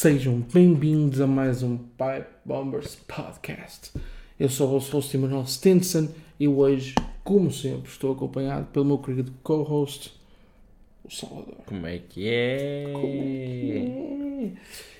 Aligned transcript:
Sejam 0.00 0.40
bem-vindos 0.40 1.20
a 1.20 1.26
mais 1.26 1.62
um 1.62 1.76
Pipe 1.76 2.30
Bombers 2.42 2.94
Podcast. 3.06 3.92
Eu 4.38 4.48
sou 4.48 4.66
o 4.66 4.70
vosso 4.70 4.92
host 4.92 5.14
Emanuel 5.14 5.44
Stinson 5.44 6.08
e 6.38 6.48
hoje, 6.48 6.94
como 7.22 7.52
sempre, 7.52 7.90
estou 7.90 8.14
acompanhado 8.14 8.64
pelo 8.68 8.86
meu 8.86 8.96
querido 8.96 9.30
co-host, 9.42 10.18
o 11.04 11.10
Salvador. 11.14 11.56
Como 11.66 11.86
é 11.86 11.98
que 11.98 12.26
é? 12.26 12.92
Como 12.94 13.06
é 13.06 13.10
que 13.10 14.56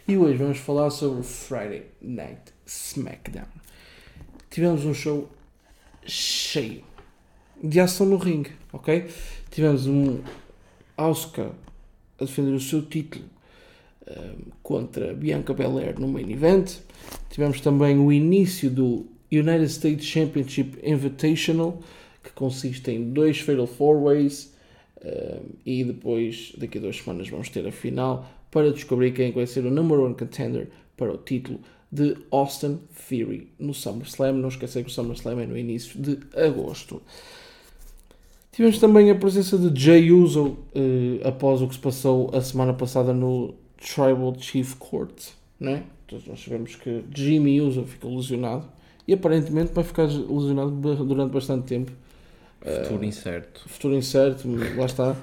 é? 0.07 0.13
E 0.13 0.19
hoje 0.19 0.37
vamos 0.37 0.59
falar 0.59 0.91
sobre 0.91 1.21
o 1.21 1.23
Friday 1.23 1.87
Night 2.03 2.53
SmackDown. 2.67 3.49
Tivemos 4.51 4.85
um 4.85 4.93
show 4.93 5.31
cheio 6.05 6.85
de 7.65 7.81
ação 7.81 8.05
no 8.05 8.19
ringue, 8.19 8.53
ok? 8.71 9.09
Tivemos 9.51 9.87
um 9.87 10.21
Asuka 10.95 11.53
a 12.21 12.25
defender 12.27 12.53
o 12.53 12.61
seu 12.61 12.83
título 12.83 13.40
contra 14.63 15.15
Bianca 15.15 15.53
Belair 15.55 15.99
no 15.99 16.09
main 16.09 16.31
event. 16.31 16.79
Tivemos 17.31 17.61
também 17.61 17.99
o 17.99 18.13
início 18.13 18.71
do 18.71 19.07
United 19.31 19.67
States 19.67 20.05
Championship 20.07 20.79
Invitational, 20.83 21.81
que 22.23 22.31
consiste 22.33 22.91
em 22.91 23.13
dois 23.13 23.41
Fatal 23.41 23.67
Four 23.67 24.03
Ways. 24.03 24.53
Um, 25.03 25.55
e 25.65 25.83
depois, 25.83 26.53
daqui 26.59 26.77
a 26.77 26.81
duas 26.81 26.97
semanas, 26.97 27.29
vamos 27.29 27.49
ter 27.49 27.67
a 27.67 27.73
final 27.73 28.29
para 28.51 28.71
descobrir 28.71 29.13
quem 29.13 29.33
vai 29.33 29.47
ser 29.47 29.65
o 29.65 29.71
number 29.71 29.99
one 29.99 30.15
contender 30.15 30.69
para 30.97 31.13
o 31.13 31.17
título 31.17 31.61
de 31.91 32.17
Austin 32.31 32.81
Theory 33.09 33.49
no 33.59 33.73
SummerSlam. 33.73 34.35
Não 34.35 34.49
esquecer 34.49 34.85
que 34.85 34.91
o 34.91 34.93
SummerSlam 34.93 35.41
é 35.41 35.47
no 35.47 35.57
início 35.57 35.99
de 35.99 36.19
agosto. 36.37 37.01
Tivemos 38.53 38.79
também 38.79 39.11
a 39.11 39.15
presença 39.15 39.57
de 39.57 39.81
Jay 39.81 40.11
Uso 40.13 40.49
uh, 40.49 41.27
após 41.27 41.63
o 41.63 41.69
que 41.69 41.75
se 41.75 41.81
passou 41.81 42.31
a 42.35 42.41
semana 42.41 42.75
passada 42.75 43.13
no 43.13 43.55
Tribal 43.81 44.35
Chief 44.39 44.75
Court. 44.77 45.31
Né? 45.59 45.85
Todos 46.07 46.27
nós 46.27 46.43
sabemos 46.43 46.77
que 46.77 47.05
Jimmy 47.15 47.61
Uso 47.61 47.85
ficou 47.85 48.17
lesionado 48.17 48.67
e 49.07 49.13
aparentemente 49.13 49.73
vai 49.73 49.85
ficar 49.85 50.05
lesionado 50.05 50.71
durante 50.71 51.33
bastante 51.33 51.67
tempo. 51.67 51.93
Futuro 52.61 53.01
uh, 53.01 53.05
incerto. 53.05 53.63
Futuro 53.67 53.95
incerto, 53.95 54.49
lá 54.77 54.87
está. 54.87 55.17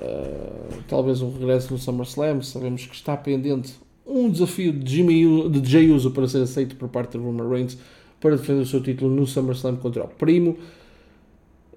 Uh, 0.00 0.82
talvez 0.88 1.20
um 1.20 1.32
regresso 1.32 1.72
no 1.72 1.78
SummerSlam. 1.78 2.42
Sabemos 2.42 2.86
que 2.86 2.94
está 2.94 3.16
pendente 3.16 3.74
um 4.06 4.30
desafio 4.30 4.72
de, 4.72 4.96
Jimmy, 4.96 5.48
de 5.50 5.70
Jay 5.70 5.90
Uso 5.90 6.10
para 6.10 6.26
ser 6.26 6.42
aceito 6.42 6.76
por 6.76 6.88
parte 6.88 7.18
de 7.18 7.24
Roman 7.24 7.48
Reigns 7.48 7.76
para 8.20 8.36
defender 8.36 8.62
o 8.62 8.66
seu 8.66 8.82
título 8.82 9.14
no 9.14 9.26
SummerSlam 9.26 9.76
contra 9.76 10.04
o 10.04 10.08
primo. 10.08 10.56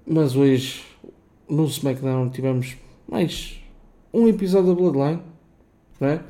Mas 0.06 0.34
hoje, 0.34 0.82
no 1.48 1.66
SmackDown, 1.66 2.30
tivemos 2.30 2.76
mais 3.08 3.60
um 4.12 4.26
episódio 4.26 4.68
da 4.68 4.74
Bloodline. 4.74 5.31
Né? 6.02 6.20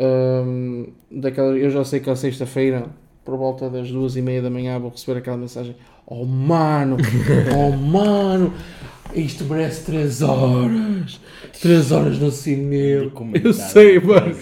Um, 0.00 0.86
daquela, 1.10 1.54
eu 1.54 1.68
já 1.68 1.84
sei 1.84 2.00
que 2.00 2.08
à 2.08 2.16
sexta-feira, 2.16 2.86
por 3.22 3.36
volta 3.36 3.68
das 3.68 3.90
duas 3.90 4.16
e 4.16 4.22
meia 4.22 4.40
da 4.40 4.48
manhã, 4.48 4.78
vou 4.78 4.90
receber 4.90 5.18
aquela 5.18 5.36
mensagem: 5.36 5.76
Oh 6.06 6.24
mano, 6.24 6.96
oh 7.54 7.76
mano, 7.76 8.54
isto 9.14 9.44
merece 9.44 9.84
3 9.84 10.22
horas. 10.22 11.20
3 11.60 11.92
horas 11.92 12.18
no 12.18 12.30
cinema. 12.30 13.12
Eu 13.44 13.52
sei, 13.52 14.00
mano. 14.00 14.34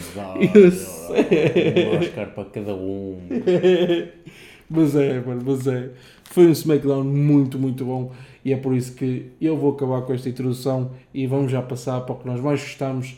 Eu 0.55 0.71
sei. 0.71 1.95
Um 1.95 1.99
Oscar 1.99 2.27
para 2.33 2.45
cada 2.45 2.75
um. 2.77 3.19
mas 4.71 4.95
é, 4.95 5.21
mano, 5.21 5.43
mas 5.45 5.67
é. 5.67 5.91
Foi 6.31 6.47
um 6.47 6.53
SmackDown 6.53 7.03
muito, 7.03 7.59
muito 7.59 7.85
bom. 7.85 8.13
E 8.45 8.53
é 8.53 8.57
por 8.57 8.73
isso 8.73 8.95
que 8.95 9.33
eu 9.41 9.57
vou 9.57 9.73
acabar 9.73 10.03
com 10.03 10.15
esta 10.15 10.29
introdução 10.29 10.93
e 11.13 11.27
vamos 11.27 11.51
já 11.51 11.61
passar 11.61 12.03
para 12.03 12.15
o 12.15 12.19
que 12.19 12.29
nós 12.29 12.41
mais 12.41 12.61
gostamos. 12.61 13.17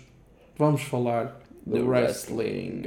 Vamos 0.56 0.80
falar 0.82 1.41
de 1.66 1.80
wrestling. 1.80 2.84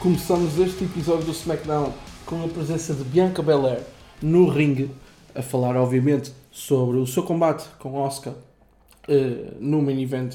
Começamos 0.00 0.58
este 0.58 0.84
episódio 0.84 1.26
do 1.26 1.34
SmackDown 1.34 1.92
com 2.24 2.44
a 2.44 2.48
presença 2.48 2.94
de 2.94 3.04
Bianca 3.04 3.42
Belair 3.42 3.97
no 4.22 4.48
ringue, 4.48 4.90
a 5.34 5.42
falar, 5.42 5.76
obviamente, 5.76 6.32
sobre 6.50 6.98
o 6.98 7.06
seu 7.06 7.22
combate 7.22 7.68
com 7.78 7.94
Oscar 7.94 8.34
uh, 8.34 9.56
no 9.60 9.80
main 9.80 10.02
event 10.02 10.34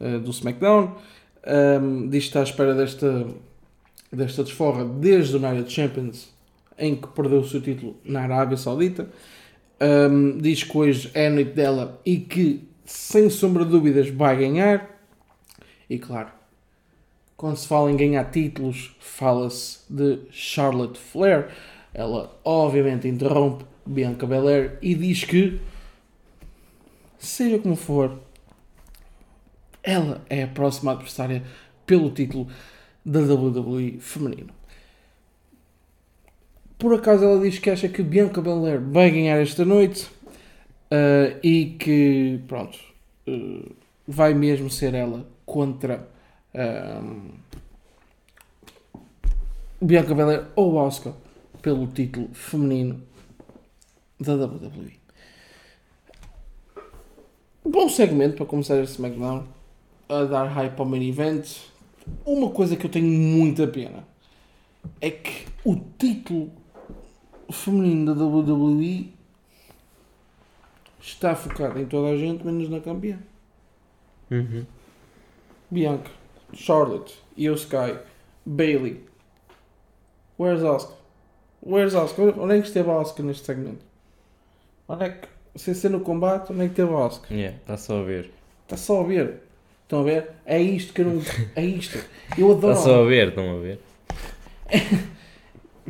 uh, 0.00 0.20
do 0.20 0.32
SmackDown. 0.32 0.94
Um, 1.46 2.08
diz 2.08 2.24
que 2.24 2.28
está 2.28 2.40
à 2.40 2.42
espera 2.42 2.74
desta, 2.74 3.26
desta 4.12 4.44
desforra 4.44 4.84
desde 4.84 5.36
o 5.36 5.40
Night 5.40 5.72
Champions, 5.72 6.28
em 6.78 6.94
que 6.94 7.08
perdeu 7.08 7.40
o 7.40 7.46
seu 7.46 7.60
título 7.60 7.96
na 8.04 8.22
Arábia 8.22 8.56
Saudita. 8.56 9.08
Um, 9.80 10.38
diz 10.38 10.64
que 10.64 10.76
hoje 10.76 11.10
é 11.14 11.26
a 11.26 11.30
noite 11.30 11.52
dela 11.52 12.00
e 12.04 12.18
que, 12.18 12.66
sem 12.84 13.28
sombra 13.30 13.64
de 13.64 13.70
dúvidas, 13.70 14.08
vai 14.08 14.36
ganhar. 14.36 14.98
E 15.88 15.98
claro, 15.98 16.30
quando 17.36 17.56
se 17.56 17.68
fala 17.68 17.90
em 17.90 17.96
ganhar 17.96 18.24
títulos, 18.30 18.96
fala-se 18.98 19.80
de 19.90 20.20
Charlotte 20.30 20.98
Flair. 20.98 21.48
Ela 21.96 22.30
obviamente 22.44 23.08
interrompe 23.08 23.64
Bianca 23.86 24.26
Belair 24.26 24.76
e 24.82 24.94
diz 24.94 25.24
que, 25.24 25.58
seja 27.16 27.58
como 27.58 27.74
for, 27.74 28.20
ela 29.82 30.20
é 30.28 30.42
a 30.42 30.46
próxima 30.46 30.92
adversária 30.92 31.42
pelo 31.86 32.10
título 32.10 32.48
da 33.02 33.20
WWE 33.20 33.96
feminino. 33.98 34.52
Por 36.78 36.92
acaso 36.92 37.24
ela 37.24 37.40
diz 37.40 37.58
que 37.58 37.70
acha 37.70 37.88
que 37.88 38.02
Bianca 38.02 38.42
Belair 38.42 38.78
vai 38.78 39.10
ganhar 39.10 39.40
esta 39.40 39.64
noite 39.64 40.04
uh, 40.90 41.38
e 41.42 41.76
que, 41.78 42.42
pronto, 42.46 42.78
uh, 43.26 43.74
vai 44.06 44.34
mesmo 44.34 44.68
ser 44.68 44.92
ela 44.92 45.26
contra 45.46 46.06
um, 46.54 47.30
Bianca 49.80 50.14
Belair 50.14 50.48
ou 50.54 50.74
Oscar 50.74 51.14
pelo 51.66 51.88
título 51.88 52.28
feminino 52.32 53.02
da 54.20 54.36
WWE. 54.36 55.00
Bom 57.64 57.88
segmento 57.88 58.36
para 58.36 58.46
começar 58.46 58.80
este 58.80 58.94
SmackDown 58.94 59.48
a 60.08 60.22
dar 60.22 60.46
hype 60.46 60.78
ao 60.78 60.86
main 60.86 61.02
event. 61.08 61.44
Uma 62.24 62.50
coisa 62.50 62.76
que 62.76 62.86
eu 62.86 62.90
tenho 62.90 63.08
muita 63.08 63.66
pena 63.66 64.06
é 65.00 65.10
que 65.10 65.48
o 65.64 65.74
título 65.98 66.52
feminino 67.50 68.14
da 68.14 68.24
WWE 68.24 69.12
está 71.00 71.34
focado 71.34 71.80
em 71.80 71.86
toda 71.86 72.10
a 72.10 72.16
gente 72.16 72.46
menos 72.46 72.68
na 72.68 72.78
campeã. 72.78 73.18
Uhum. 74.30 74.64
Bianca, 75.68 76.12
Charlotte, 76.52 77.20
Io 77.36 77.54
Sky, 77.54 77.98
Bailey. 78.46 79.04
Where's 80.38 80.62
Asuka? 80.62 80.95
Where's 81.66 81.96
Asuka? 81.96 82.40
Onde 82.40 82.56
é 82.58 82.60
que 82.60 82.68
esteve 82.68 82.88
a 82.88 83.00
Asuka 83.00 83.24
neste 83.24 83.44
segmento? 83.44 83.84
Onde 84.88 85.04
é 85.04 85.08
que, 85.10 85.28
sem 85.56 85.74
ser 85.74 85.88
no 85.90 85.98
combate, 85.98 86.52
onde 86.52 86.60
é 86.62 86.64
que 86.66 86.70
esteve 86.70 86.94
a 86.94 87.06
Asuka? 87.06 87.34
Yeah, 87.34 87.56
está 87.56 87.76
só 87.76 88.00
a 88.00 88.04
ver. 88.04 88.30
Está 88.62 88.76
só 88.76 89.00
a 89.00 89.04
ver. 89.04 89.42
Estão 89.82 90.00
a 90.00 90.02
ver? 90.04 90.30
É 90.44 90.62
isto 90.62 90.92
que 90.92 91.00
eu 91.00 91.06
não. 91.06 91.22
É 91.56 91.64
isto. 91.64 91.98
Eu 92.38 92.52
adoro. 92.52 92.72
Está 92.74 92.84
só 92.84 93.02
a 93.02 93.04
ver, 93.04 93.28
estão 93.28 93.56
a 93.56 93.60
ver. 93.60 93.80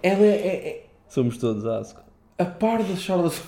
Ela 0.03 0.25
é, 0.25 0.47
é, 0.47 0.69
é 0.69 0.86
Somos 1.09 1.36
todos 1.36 1.66
asco. 1.66 2.00
a 2.38 2.44
par 2.47 2.82
da 2.82 2.97
Charlotte. 2.97 3.42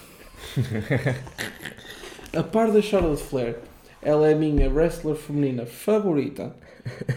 a 2.36 2.42
par 2.42 2.70
da 2.70 2.82
Charlotte 2.82 3.22
Flair. 3.22 3.56
Ela 4.02 4.28
é 4.28 4.34
a 4.34 4.36
minha 4.36 4.70
wrestler 4.70 5.16
feminina 5.16 5.64
favorita. 5.64 6.54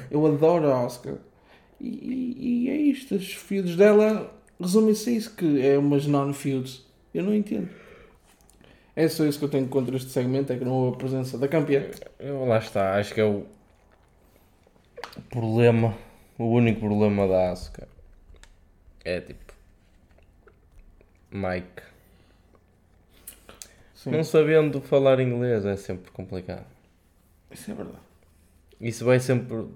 Eu 0.10 0.26
adoro 0.26 0.72
a 0.72 0.86
Asuka. 0.86 1.18
E, 1.80 1.88
e, 1.88 2.66
e 2.66 2.70
é 2.70 2.76
isto. 2.76 3.16
Os 3.16 3.34
feuds 3.34 3.76
dela 3.76 4.32
resumem-se 4.62 5.10
a 5.10 5.14
isso: 5.14 5.36
que 5.36 5.62
é 5.66 5.78
umas 5.78 6.06
non-feuds. 6.06 6.86
Eu 7.14 7.24
não 7.24 7.34
entendo. 7.34 7.70
É 8.96 9.08
só 9.08 9.26
isso 9.26 9.40
que 9.40 9.46
eu 9.46 9.50
tenho 9.50 9.68
contra 9.68 9.96
este 9.96 10.10
segmento: 10.10 10.54
é 10.54 10.58
que 10.58 10.66
não 10.66 10.74
houve 10.74 10.96
a 10.96 11.00
presença 11.00 11.38
da 11.38 11.48
campeã. 11.48 11.86
Eu, 12.20 12.46
lá 12.46 12.58
está, 12.58 12.98
acho 12.98 13.14
que 13.14 13.22
é 13.22 13.26
o 13.26 13.46
problema, 15.30 15.96
o 16.38 16.46
único 16.46 16.80
problema 16.82 17.28
da 17.28 17.52
Asuka. 17.52 17.88
É 19.04 19.20
tipo. 19.22 19.54
Mike. 21.32 21.82
Sim, 23.96 24.12
Não 24.12 24.24
sabendo 24.24 24.82
falar 24.82 25.20
inglês 25.20 25.64
é 25.66 25.76
sempre 25.78 26.12
complicado. 26.12 26.66
isso 27.52 27.72
é 27.72 27.74
verdade. 27.74 27.98
Isso 28.80 29.06
vai 29.06 29.20
sempre. 29.20 29.68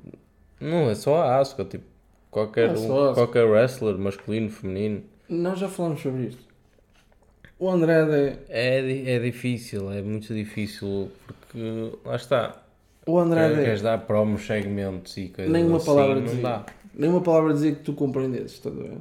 Não 0.59 0.89
é 0.89 0.95
só 0.95 1.21
a 1.21 1.37
Asuka, 1.37 1.63
tipo. 1.65 1.94
Qualquer, 2.35 2.67
é 2.67 2.71
um- 2.73 2.75
só 2.87 3.13
qualquer 3.13 3.45
wrestler, 3.45 3.97
masculino, 3.97 4.49
feminino. 4.49 5.03
Nós 5.29 5.57
já 5.57 5.69
falamos 5.69 6.01
sobre 6.01 6.23
isto. 6.27 6.43
O 7.57 7.69
Andrade, 7.69 8.37
É, 8.49 9.13
é 9.15 9.19
difícil, 9.19 9.89
é 9.89 10.01
muito 10.01 10.33
difícil, 10.33 11.09
porque 11.25 11.93
lá 12.03 12.17
está. 12.17 12.61
o 13.07 13.17
Andrade, 13.17 13.55
Queres 13.63 13.81
dar 13.81 13.99
promos, 13.99 14.45
segmentos 14.45 15.15
e 15.15 15.29
coisas 15.29 15.53
Nenhuma 15.53 15.77
assim, 15.77 15.85
palavra 15.85 16.15
não 16.15 16.23
dizia. 16.25 16.41
dá. 16.41 16.65
nenhuma 16.93 17.21
palavra 17.21 17.53
dizia 17.53 17.71
que 17.73 17.83
tu 17.83 17.93
compreendesses, 17.93 18.51
estás 18.55 18.77
a 18.77 18.81
ver? 18.83 18.97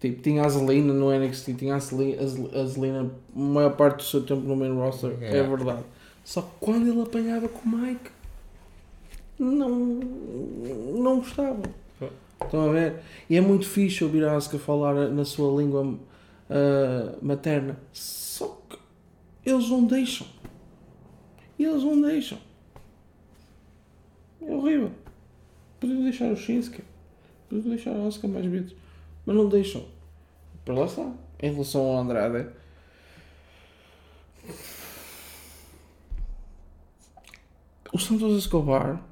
Tipo, 0.00 0.20
tinha 0.20 0.44
a 0.44 0.48
Zelina 0.48 0.92
no 0.92 1.12
NXT, 1.12 1.54
tinha 1.54 1.76
a 1.76 1.78
Zelina, 1.78 3.02
a 3.36 3.38
maior 3.38 3.76
parte 3.76 3.98
do 3.98 4.02
seu 4.02 4.22
tempo 4.26 4.40
no 4.40 4.56
main 4.56 4.74
roster, 4.74 5.12
é 5.20 5.40
verdade. 5.44 5.84
Só 6.24 6.42
que 6.42 6.48
quando 6.58 6.88
ele 6.88 7.00
apanhava 7.02 7.46
com 7.48 7.68
o 7.68 7.78
Mike, 7.78 8.10
não, 9.38 9.70
não 9.70 11.16
gostava. 11.18 11.62
Estão 12.44 12.68
a 12.68 12.72
ver? 12.72 13.00
E 13.28 13.36
é 13.36 13.40
muito 13.40 13.66
fixe 13.66 14.04
ouvir 14.04 14.24
a 14.24 14.36
Asuka 14.36 14.58
falar 14.58 15.08
na 15.08 15.24
sua 15.24 15.60
língua 15.60 15.98
ah, 16.50 17.16
materna. 17.22 17.78
Só 17.92 18.60
que 18.68 18.78
eles 19.44 19.68
não 19.68 19.86
deixam. 19.86 20.26
Eles 21.58 21.82
não 21.82 22.00
deixam. 22.00 22.38
É 24.40 24.52
horrível. 24.52 24.92
Podiam 25.80 26.02
deixar 26.02 26.30
o 26.30 26.36
Shinsuke. 26.36 26.82
Podiam 27.48 27.68
deixar 27.68 27.92
a 27.92 28.06
Asuka 28.06 28.28
mais 28.28 28.46
vezes. 28.46 28.74
Mas 29.24 29.36
não 29.36 29.48
deixam. 29.48 29.84
Para 30.64 30.74
lá 30.74 30.86
está. 30.86 31.10
Em 31.40 31.52
relação 31.52 31.80
ao 31.80 31.98
Andrade. 31.98 32.48
O 37.92 37.98
Santos 37.98 38.38
Escobar 38.38 39.02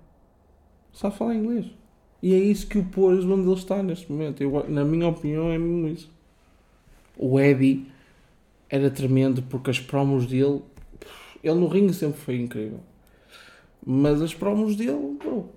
sabe 0.92 1.16
falar 1.16 1.34
inglês. 1.34 1.79
E 2.22 2.34
é 2.34 2.38
isso 2.38 2.66
que 2.66 2.78
o 2.78 2.84
pôs 2.84 3.24
onde 3.24 3.48
ele 3.48 3.54
está 3.54 3.82
neste 3.82 4.10
momento. 4.10 4.42
Eu, 4.42 4.68
na 4.68 4.84
minha 4.84 5.08
opinião, 5.08 5.50
é 5.50 5.58
mesmo 5.58 5.88
isso. 5.88 6.10
O 7.16 7.40
Eddie 7.40 7.86
era 8.68 8.90
tremendo 8.90 9.42
porque 9.42 9.70
as 9.70 9.80
promos 9.80 10.26
dele. 10.26 10.62
Ele 11.42 11.54
no 11.54 11.68
ringue 11.68 11.94
sempre 11.94 12.20
foi 12.20 12.36
incrível. 12.36 12.80
Mas 13.84 14.20
as 14.20 14.34
promos 14.34 14.76
dele, 14.76 15.16
bro, 15.18 15.48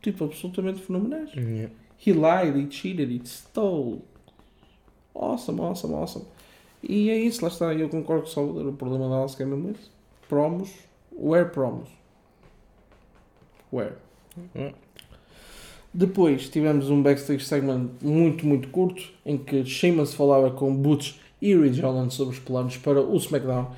tipo, 0.00 0.24
absolutamente 0.24 0.82
fenomenais. 0.82 1.32
Yeah. 1.34 1.72
He 2.04 2.12
lied, 2.12 2.56
he 2.56 2.68
cheated, 2.68 3.12
he 3.12 3.20
stole. 3.24 4.02
Awesome, 5.14 5.60
awesome, 5.60 5.94
awesome. 5.94 6.24
E 6.82 7.10
é 7.10 7.16
isso, 7.16 7.42
lá 7.42 7.48
está. 7.48 7.72
Eu 7.72 7.88
concordo 7.88 8.24
com 8.24 8.28
o 8.28 8.32
Salvador. 8.32 8.66
O 8.66 8.72
problema 8.72 9.08
da 9.08 9.22
Asuka 9.22 9.44
é 9.44 9.46
mesmo 9.46 9.70
esse. 9.70 9.88
Promos. 10.28 10.70
Where 11.12 11.50
promos? 11.50 11.88
Where? 13.72 13.94
Depois 15.94 16.48
tivemos 16.48 16.88
um 16.88 17.02
backstage 17.02 17.44
segment 17.44 17.90
muito, 18.00 18.46
muito 18.46 18.68
curto 18.68 19.02
em 19.26 19.36
que 19.36 19.64
Sheamus 19.64 20.14
falava 20.14 20.50
com 20.50 20.74
Butch 20.74 21.16
e 21.40 21.54
Ridge 21.54 21.82
Holland 21.82 22.14
sobre 22.14 22.34
os 22.34 22.40
planos 22.40 22.78
para 22.78 23.00
o 23.00 23.16
SmackDown. 23.16 23.70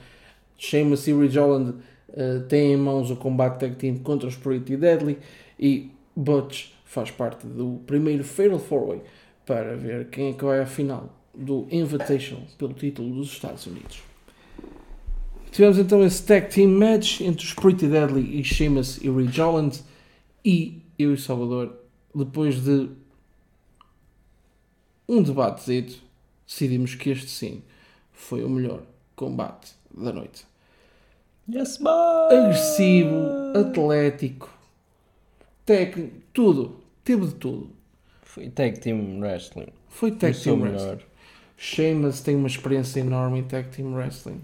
Sheamus 0.56 1.08
e 1.08 1.12
Ridge 1.12 1.38
Holland 1.38 1.75
eh, 2.12 2.38
têm 2.49 2.75
em 2.75 2.76
mãos 2.76 3.11
o 3.11 3.16
combate 3.16 3.58
tag 3.58 3.75
team 3.75 3.96
contra 3.99 4.28
os 4.28 4.37
Pretty 4.37 4.76
Deadly 4.76 5.19
e 5.58 5.90
Butch 6.14 6.69
faz 6.84 7.11
parte 7.11 7.44
do 7.46 7.81
primeiro 7.87 8.22
Fatal 8.22 8.60
4-Way 8.60 9.00
para 9.44 9.76
ver 9.76 10.08
quem 10.10 10.31
é 10.31 10.32
que 10.32 10.44
vai 10.44 10.60
à 10.60 10.67
final 10.67 11.12
do 11.34 11.67
Invitational 11.70 12.44
pelo 12.56 12.72
título 12.72 13.12
dos 13.12 13.32
Estados 13.32 13.67
Unidos. 13.67 14.00
Tivemos 15.50 15.78
então 15.78 16.05
esse 16.05 16.22
tag 16.22 16.49
team 16.49 16.70
match 16.70 17.20
entre 17.20 17.44
os 17.44 17.52
Pretty 17.55 17.88
Deadly 17.88 18.40
e 18.40 18.44
Sheamus 18.44 18.99
e 19.02 19.10
Ridge 19.10 19.40
Holland 19.40 19.81
e 20.44 20.82
eu 20.96 21.12
e 21.12 21.19
Salvador, 21.19 21.83
depois 22.14 22.62
de 22.62 22.90
um 25.08 25.22
debatezito, 25.22 26.02
decidimos 26.46 26.94
que 26.94 27.11
este 27.11 27.28
sim 27.28 27.62
foi 28.12 28.44
o 28.44 28.49
melhor 28.49 28.82
combate 29.16 29.72
da 29.93 30.12
noite. 30.12 30.46
Yes, 31.49 31.76
boy! 31.76 32.34
Agressivo, 32.34 33.16
atlético, 33.55 34.50
técnico, 35.66 36.16
tudo. 36.32 36.81
Teve 37.05 37.26
de 37.26 37.34
tudo. 37.34 37.70
Foi 38.22 38.49
Tag 38.49 38.81
Team 38.81 39.20
Wrestling. 39.20 39.69
Foi 39.94 40.10
tag 40.10 40.37
team 40.37 40.56
melhor. 40.56 40.81
wrestling. 40.81 41.06
Sheamus 41.56 42.20
tem 42.20 42.34
uma 42.34 42.49
experiência 42.49 42.99
enorme 42.99 43.38
em 43.38 43.44
tag 43.44 43.69
team 43.69 43.94
wrestling. 43.94 44.40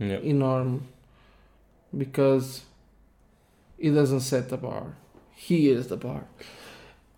Yeah. 0.00 0.26
enorme 0.26 0.80
because 1.92 2.62
he 3.78 3.90
doesn't 3.90 4.20
set 4.20 4.48
the 4.48 4.56
bar. 4.56 4.96
He 5.36 5.68
is 5.68 5.88
the 5.88 5.96
bar. 5.96 6.24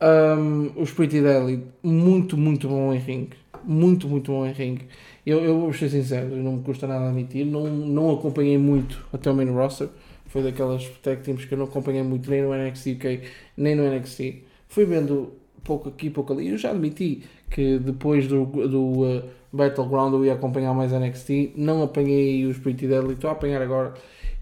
Um, 0.01 0.73
os 0.81 0.91
Pretty 0.91 1.23
Deadly, 1.23 1.65
muito, 1.83 2.37
muito 2.37 2.69
bom 2.69 2.93
em 2.93 2.99
ring. 2.99 3.29
Muito, 3.65 4.09
muito 4.09 4.31
bom 4.31 4.47
em 4.47 4.53
ring. 4.53 4.79
Eu, 5.25 5.41
eu 5.41 5.59
vou 5.59 5.73
ser 5.73 5.89
sincero, 5.89 6.37
não 6.37 6.53
me 6.53 6.63
custa 6.63 6.87
nada 6.87 7.07
admitir. 7.07 7.45
Não, 7.45 7.67
não 7.67 8.15
acompanhei 8.15 8.59
muito 8.59 9.05
até 9.13 9.31
o 9.31 9.35
main 9.35 9.51
roster. 9.51 9.89
Foi 10.27 10.43
daquelas 10.43 10.87
tag 11.03 11.23
teams 11.23 11.45
que 11.45 11.55
eu 11.55 11.59
não 11.59 11.65
acompanhei 11.65 12.03
muito 12.03 12.31
nem 12.31 12.43
no 12.43 12.55
NXT 12.55 12.93
UK, 12.93 13.21
nem 13.57 13.75
no 13.75 13.89
NXT. 13.91 14.43
Fui 14.69 14.85
vendo 14.85 15.33
pouco 15.65 15.89
aqui, 15.89 16.11
pouco 16.11 16.33
ali. 16.33 16.49
Eu 16.49 16.59
já 16.59 16.71
admiti 16.71 17.23
que 17.51 17.79
depois 17.79 18.29
do, 18.29 18.45
do 18.45 19.03
uh, 19.03 19.23
Battleground 19.53 20.15
eu 20.15 20.25
ia 20.25 20.35
acompanhar 20.35 20.75
mais 20.75 20.93
NXT. 20.93 21.55
Não 21.57 21.83
apanhei 21.83 22.45
os 22.47 22.59
Pretty 22.59 22.87
Deadly, 22.87 23.15
estou 23.15 23.31
a 23.31 23.33
apanhar 23.33 23.63
agora. 23.63 23.95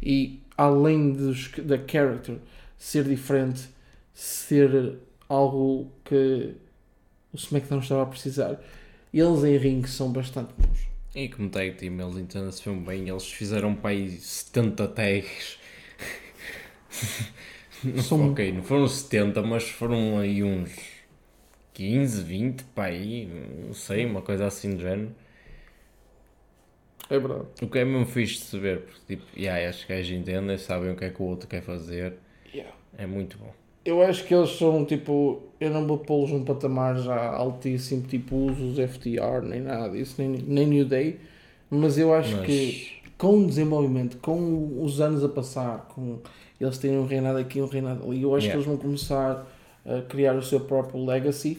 E 0.03 0.41
além 0.57 1.13
dos, 1.13 1.51
da 1.65 1.79
character 1.79 2.37
ser 2.77 3.05
diferente, 3.05 3.69
ser 4.13 4.99
algo 5.29 5.91
que 6.05 6.55
o 7.33 7.37
SmackDown 7.37 7.81
estava 7.81 8.03
a 8.03 8.07
precisar, 8.07 8.61
eles 9.13 9.45
em 9.45 9.57
ring 9.57 9.87
são 9.87 10.13
bastante 10.13 10.53
bons. 10.59 10.89
E 11.15 11.29
como 11.29 11.49
Tag 11.49 11.73
Team, 11.77 12.01
eles 12.01 12.17
entendem-se 12.17 12.69
bem. 12.71 13.09
Eles 13.09 13.31
fizeram 13.31 13.75
para 13.75 13.91
aí 13.91 14.11
70 14.11 14.89
tags. 14.89 15.59
Não, 17.85 18.03
São- 18.03 18.33
Ok, 18.33 18.51
não 18.53 18.63
foram 18.63 18.89
70, 18.89 19.43
mas 19.43 19.69
foram 19.69 20.19
aí 20.19 20.43
uns 20.43 20.73
15, 21.73 22.23
20 22.23 22.65
para 22.75 22.85
aí. 22.85 23.27
Não 23.67 23.75
sei, 23.75 24.07
uma 24.07 24.23
coisa 24.23 24.47
assim 24.47 24.75
do 24.75 24.83
género. 24.83 25.15
É 27.11 27.19
verdade. 27.19 27.47
O 27.63 27.69
que 27.69 27.79
é 27.79 27.85
mesmo 27.85 28.07
fixe 28.07 28.35
de 28.39 28.45
se 28.45 28.59
ver, 28.59 28.81
porque 28.83 29.17
tipo, 29.17 29.25
yeah, 29.39 29.61
estes 29.69 29.87
gajos 29.87 30.11
entendem, 30.17 30.57
sabem 30.59 30.91
o 30.93 30.97
que 30.97 31.05
é 31.05 31.11
que 31.11 31.23
o 31.23 31.27
outro 31.27 31.49
quer 31.49 31.63
fazer. 31.63 32.15
É 32.97 33.07
muito 33.07 33.37
bom. 33.39 33.53
Eu 33.85 34.03
acho 34.03 34.25
que 34.25 34.35
eles 34.35 34.51
são 34.51 34.85
tipo. 34.85 35.43
Eu 35.61 35.71
não 35.71 35.87
vou 35.87 35.99
pô-los 35.99 36.31
num 36.31 36.45
patamar 36.45 36.99
já 36.99 37.31
altíssimo, 37.35 38.03
tipo 38.03 38.35
usos 38.37 38.79
FTR, 38.79 39.43
nem 39.45 39.61
nada 39.61 39.89
disso, 39.91 40.15
nem, 40.19 40.29
nem 40.31 40.67
New 40.67 40.85
Day. 40.85 41.19
Mas 41.71 41.97
eu 41.99 42.13
acho 42.13 42.37
Mas- 42.37 42.47
que 42.47 42.93
com 43.17 43.39
o 43.45 43.47
desenvolvimento, 43.47 44.17
com 44.19 44.83
os 44.83 45.01
anos 45.01 45.23
a 45.25 45.29
passar, 45.29 45.89
com 45.95 46.19
eles 46.61 46.77
terem 46.79 46.99
um 46.99 47.07
reinado 47.07 47.39
aqui, 47.39 47.61
um 47.63 47.67
reinado 47.67 48.05
ali, 48.05 48.23
eu 48.23 48.35
acho 48.35 48.47
Yeah. 48.47 48.51
que 48.51 48.57
eles 48.57 48.67
vão 48.67 48.77
começar 48.77 49.47
a 49.87 50.03
criar 50.03 50.35
o 50.35 50.43
seu 50.43 50.61
próprio 50.61 51.05
legacy 51.05 51.59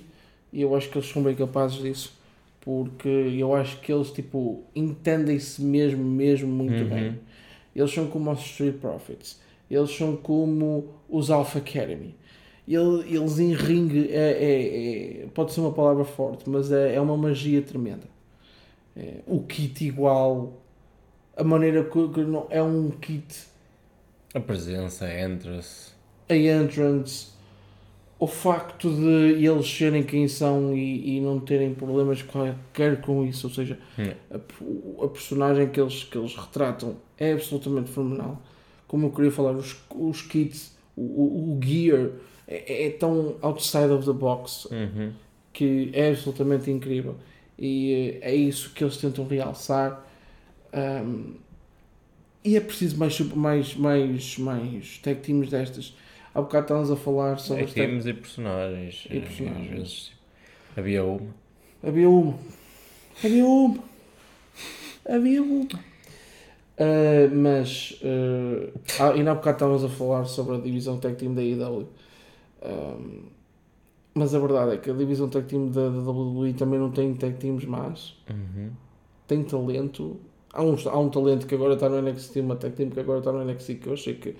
e 0.51 0.61
eu 0.61 0.75
acho 0.75 0.89
que 0.89 0.97
eles 0.97 1.09
são 1.09 1.21
bem 1.23 1.35
capazes 1.35 1.81
disso. 1.81 2.13
Porque 2.61 3.07
eu 3.07 3.53
acho 3.55 3.79
que 3.81 3.91
eles 3.93 4.09
tipo 4.11 4.63
entendem-se 4.75 5.61
mesmo, 5.61 6.03
mesmo 6.03 6.47
muito 6.51 6.83
Uhum. 6.83 6.89
bem. 6.89 7.19
Eles 7.75 7.91
são 7.93 8.07
como 8.07 8.31
os 8.31 8.39
Street 8.39 8.75
Profits. 8.77 9.39
Eles 9.69 9.91
são 9.95 10.15
como 10.15 10.85
os 11.15 11.29
Alpha 11.31 11.59
Academy. 11.59 12.15
Ele- 12.67 13.15
Eles 13.15 13.39
em 13.39 13.53
ringue 13.53 14.09
é, 14.11 14.31
é- 14.31 15.23
é- 15.23 15.27
pode 15.33 15.53
ser 15.53 15.61
uma 15.61 15.71
palavra 15.71 16.03
forte, 16.03 16.49
mas 16.49 16.71
é, 16.71 16.95
é 16.95 17.01
uma 17.01 17.15
magia 17.15 17.61
tremenda. 17.61 18.07
É, 18.95 19.19
o 19.27 19.41
kit 19.43 19.85
igual, 19.85 20.61
a 21.37 21.43
maneira 21.43 21.83
que, 21.83 22.07
que 22.09 22.21
não, 22.21 22.47
é 22.49 22.61
um 22.63 22.89
kit, 22.89 23.43
A 24.33 24.39
presença, 24.39 25.05
a 25.05 25.21
entrance. 25.21 25.91
a 26.29 26.35
entrance, 26.35 27.27
o 28.17 28.25
facto 28.25 28.89
de 28.89 29.45
eles 29.45 29.67
serem 29.69 30.01
quem 30.01 30.27
são 30.27 30.75
e, 30.75 31.17
e 31.17 31.21
não 31.21 31.39
terem 31.39 31.73
problemas 31.73 32.21
qualquer 32.23 33.01
com 33.01 33.25
isso, 33.25 33.47
ou 33.47 33.53
seja, 33.53 33.77
Yeah. 33.97 34.17
a, 34.31 35.03
a 35.05 35.07
personagem 35.09 35.67
que 35.69 35.79
eles, 35.79 36.03
que 36.05 36.17
eles 36.17 36.35
retratam 36.35 36.95
é 37.17 37.33
absolutamente 37.33 37.91
fenomenal. 37.91 38.41
Como 38.87 39.07
eu 39.07 39.11
queria 39.11 39.31
falar, 39.31 39.51
os, 39.51 39.75
os 39.93 40.21
kits, 40.21 40.74
o, 40.95 41.01
o, 41.01 41.57
o 41.57 41.59
gear 41.63 42.11
é, 42.47 42.85
é 42.87 42.89
tão 42.91 43.35
outside 43.41 43.91
of 43.91 44.05
the 44.05 44.13
box 44.13 44.65
Uhum. 44.71 45.11
que 45.53 45.89
é 45.93 46.09
absolutamente 46.09 46.69
incrível. 46.71 47.15
E 47.57 48.19
eh, 48.21 48.31
é 48.31 48.35
isso 48.35 48.71
que 48.73 48.83
eles 48.83 48.97
tentam 48.97 49.25
realçar. 49.27 50.05
Ahm, 50.73 51.35
e 52.43 52.55
é 52.55 52.59
preciso 52.61 52.97
mais, 52.97 53.19
mais, 53.19 53.75
mais, 53.75 54.37
mais 54.37 54.97
tag 54.99 55.21
teams 55.21 55.49
destas. 55.49 55.95
Há 56.33 56.41
bocado 56.41 56.65
estávamos 56.65 56.91
a 56.91 56.95
falar 56.97 57.39
sobre 57.39 57.63
É 57.63 57.65
tag 57.65 57.73
teams 57.73 58.05
e 58.05 58.13
personagens. 58.13 59.07
E 59.09 59.19
personagens. 59.21 59.69
Vezes 59.69 59.93
tipo, 60.03 60.15
havia 60.77 61.03
uma. 61.03 61.33
Havia 61.81 62.09
uma. 62.09 62.37
Havia 63.23 63.45
uma. 63.45 63.83
Havia 65.07 65.41
uma. 65.41 65.67
Ah, 66.77 67.29
mas 67.33 67.99
uh, 68.03 68.71
ah, 68.99 69.11
ainda 69.11 69.31
há 69.31 69.35
bocado 69.35 69.55
estávamos 69.55 69.83
a 69.83 69.89
falar 69.89 70.25
sobre 70.25 70.55
a 70.57 70.59
divisão 70.59 70.97
tag 70.97 71.15
team 71.15 71.33
da 71.33 71.41
IW. 71.41 71.87
Ahm, 72.61 73.23
mas 74.13 74.33
a 74.33 74.39
verdade 74.39 74.73
é 74.73 74.77
que 74.77 74.89
a 74.89 74.93
divisão 74.93 75.29
tag 75.29 75.47
team 75.47 75.69
da, 75.69 75.89
da 75.89 75.99
WWE 75.99 76.53
também 76.53 76.79
não 76.79 76.91
tem 76.91 77.13
tag 77.13 77.37
teams 77.37 77.65
más. 77.65 78.17
Uhum. 78.29 78.71
Tem 79.27 79.43
talento 79.43 80.17
há, 80.53 80.63
um, 80.63 80.75
há 80.85 80.99
um 80.99 81.09
talento 81.09 81.47
que 81.47 81.55
agora 81.55 81.75
está 81.75 81.89
no 81.89 82.01
NXT, 82.01 82.39
uma 82.39 82.55
tech 82.55 82.75
team 82.75 82.89
que 82.89 82.99
agora 82.99 83.19
está 83.19 83.31
no 83.31 83.43
NXT 83.43 83.75
que 83.75 83.87
eu 83.87 83.93
achei 83.93 84.15
que 84.15 84.35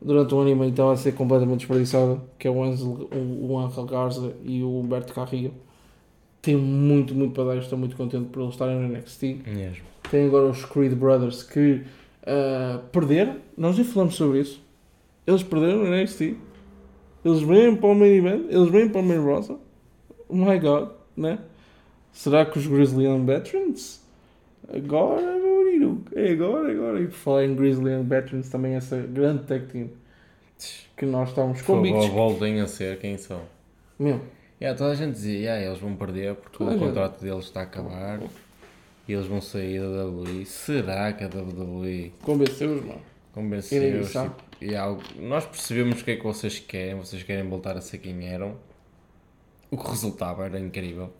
durante 0.00 0.34
um 0.34 0.40
ano 0.40 0.50
e 0.50 0.54
meio 0.54 0.70
estava 0.70 0.92
a 0.92 0.96
ser 0.96 1.12
completamente 1.12 1.60
desperdiçado, 1.60 2.20
que 2.38 2.48
é 2.48 2.50
o 2.50 2.62
Ansel, 2.62 3.08
o, 3.12 3.52
o 3.52 3.58
Angel 3.58 3.84
Garza 3.84 4.34
e 4.42 4.62
o 4.62 4.80
Humberto 4.80 5.12
Carrillo. 5.12 5.54
Tem 6.40 6.56
muito, 6.56 7.14
muito 7.14 7.34
para 7.34 7.44
dar, 7.44 7.56
estou 7.58 7.78
muito 7.78 7.96
contente 7.96 8.28
por 8.30 8.40
eles 8.42 8.54
estarem 8.54 8.76
no 8.76 8.88
NXT. 8.88 9.42
Mesmo. 9.46 9.91
Tem 10.12 10.26
agora 10.26 10.48
os 10.48 10.62
Creed 10.66 10.92
Brothers 10.92 11.42
que 11.42 11.82
ah, 12.26 12.82
perderam, 12.92 13.36
nós 13.56 13.76
já 13.76 13.82
falamos 13.82 14.14
sobre 14.14 14.40
isso. 14.40 14.62
Eles 15.26 15.42
perderam 15.42 15.78
no 15.78 15.90
NXT. 15.90 16.36
Eles 17.24 17.40
vêm 17.40 17.74
para 17.74 17.88
o 17.88 17.94
main 17.94 18.16
event, 18.16 18.44
eles 18.50 18.68
vêm 18.68 18.90
para 18.90 19.00
o 19.00 19.02
main 19.02 19.24
roster. 19.24 19.56
Oh 20.28 20.36
my 20.36 20.58
god, 20.60 20.90
né? 21.16 21.38
Será 22.12 22.44
que 22.44 22.58
os 22.58 22.66
Grizzly 22.66 23.06
Young 23.06 23.24
Veterans? 23.24 24.02
Agora, 24.68 25.22
meu 25.38 25.64
menino, 25.64 26.04
é 26.14 26.32
agora, 26.32 26.70
agora. 26.70 27.00
E 27.00 27.06
por 27.06 27.14
falar 27.14 27.46
em 27.46 27.54
Grizzly 27.54 27.92
Young 27.92 28.04
Veterans, 28.04 28.50
também 28.50 28.74
essa 28.74 28.98
grande 28.98 29.44
tag 29.44 29.64
team 29.66 29.88
que 30.94 31.06
nós 31.06 31.30
estávamos 31.30 31.62
Por 31.62 31.82
favor, 31.82 32.10
voltem 32.10 32.60
a 32.60 32.66
ser 32.66 32.98
quem 32.98 33.16
são. 33.16 33.40
Meu, 33.98 34.20
Yeah, 34.60 34.78
toda 34.78 34.92
a 34.92 34.94
gente 34.94 35.14
dizia, 35.14 35.38
yeah, 35.38 35.66
eles 35.66 35.80
vão 35.80 35.96
perder 35.96 36.36
porque 36.36 36.58
Toda 36.58 36.70
o 36.70 36.74
gente. 36.74 36.86
contrato 36.86 37.20
deles 37.20 37.46
está 37.46 37.60
a 37.60 37.62
acabar 37.64 38.20
e 39.08 39.12
eles 39.12 39.26
vão 39.26 39.40
sair 39.40 39.80
da 39.80 40.06
WWE. 40.06 40.44
Será 40.46 41.12
que 41.12 41.24
a 41.24 41.28
WWE 41.28 42.12
convenceu-os, 42.22 42.84
mano. 42.84 43.00
convenceu 43.32 43.82
Irem 43.82 44.02
tipo, 44.04 44.34
e 44.60 44.74
algo? 44.76 45.02
Nós 45.18 45.44
percebemos 45.44 46.00
o 46.00 46.04
que 46.04 46.12
é 46.12 46.16
que 46.16 46.22
vocês 46.24 46.58
querem, 46.58 46.94
vocês 46.96 47.22
querem 47.22 47.48
voltar 47.48 47.76
a 47.76 47.80
ser 47.80 47.98
quem 47.98 48.26
eram. 48.28 48.56
O 49.70 49.76
que 49.76 49.88
resultava 49.88 50.44
era 50.44 50.58
incrível. 50.60 51.10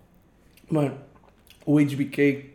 Mano, 0.71 0.97
o 1.67 1.79
HBK. 1.81 2.51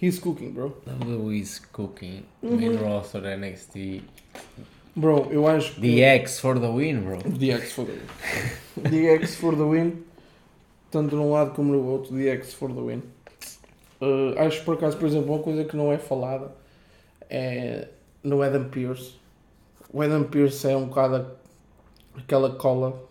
He's 0.00 0.18
cooking, 0.20 0.52
bro. 0.52 0.76
WWE's 0.86 1.58
cooking, 1.72 2.22
Uhum. 2.42 2.56
main 2.56 2.76
roster 2.76 3.22
NXT, 3.36 4.02
Bro, 4.94 5.28
eu 5.30 5.46
acho 5.46 5.74
que. 5.74 5.80
the 5.80 6.00
X 6.02 6.40
for 6.40 6.58
the 6.58 6.68
win, 6.68 7.00
bro. 7.02 7.18
DX 7.18 7.72
for 7.72 7.84
the 7.86 7.92
win. 7.92 8.90
DX 8.90 9.34
for 9.36 9.54
the 9.56 9.62
win. 9.62 10.02
Tanto 10.90 11.14
num 11.16 11.30
lado 11.30 11.54
como 11.54 11.72
no 11.72 11.84
outro, 11.84 12.16
DX 12.16 12.54
for 12.54 12.72
the 12.72 12.80
win. 12.80 13.02
Uh, 14.00 14.38
acho 14.38 14.64
por 14.64 14.74
acaso, 14.74 14.96
por 14.96 15.06
exemplo, 15.06 15.32
uma 15.32 15.42
coisa 15.42 15.64
que 15.64 15.76
não 15.76 15.92
é 15.92 15.98
falada 15.98 16.52
é 17.28 17.88
no 18.22 18.42
Adam 18.42 18.68
Pearce. 18.68 19.14
O 19.92 20.00
Adam 20.02 20.24
Pearce 20.24 20.66
é 20.66 20.76
um 20.76 20.86
bocado 20.86 21.26
aquela 22.16 22.50
cola 22.50 23.08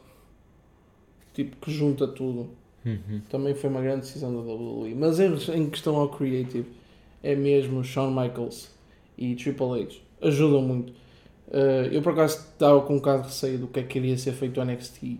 tipo 1.34 1.56
que 1.58 1.72
junta 1.72 2.08
tudo. 2.08 2.50
Uhum. 2.86 3.22
Também 3.29 3.53
foi 3.53 3.70
uma 3.70 3.82
grande 3.82 4.01
decisão 4.01 4.34
da 4.34 4.39
WWE. 4.39 4.96
Mas 4.96 5.20
em, 5.20 5.34
em 5.56 5.70
questão 5.70 5.96
ao 5.98 6.10
creative, 6.10 6.65
é 7.22 7.36
mesmo 7.36 7.84
Shawn 7.84 8.10
Michaels 8.10 8.72
e 9.17 9.36
Triple 9.36 9.82
H. 9.82 9.96
Ajudam 10.22 10.62
muito. 10.62 10.91
Uh, 11.50 11.88
eu 11.91 12.01
por 12.01 12.13
acaso 12.13 12.38
estava 12.38 12.82
com 12.82 12.94
um 12.94 12.98
bocado 12.98 13.24
de 13.24 13.27
receio 13.27 13.58
do 13.60 13.67
que 13.67 13.79
é 13.79 13.84
que 13.84 13.98
iria 13.98 14.17
ser 14.17 14.34
feito 14.34 14.60
o 14.60 14.65
NXT 14.65 15.17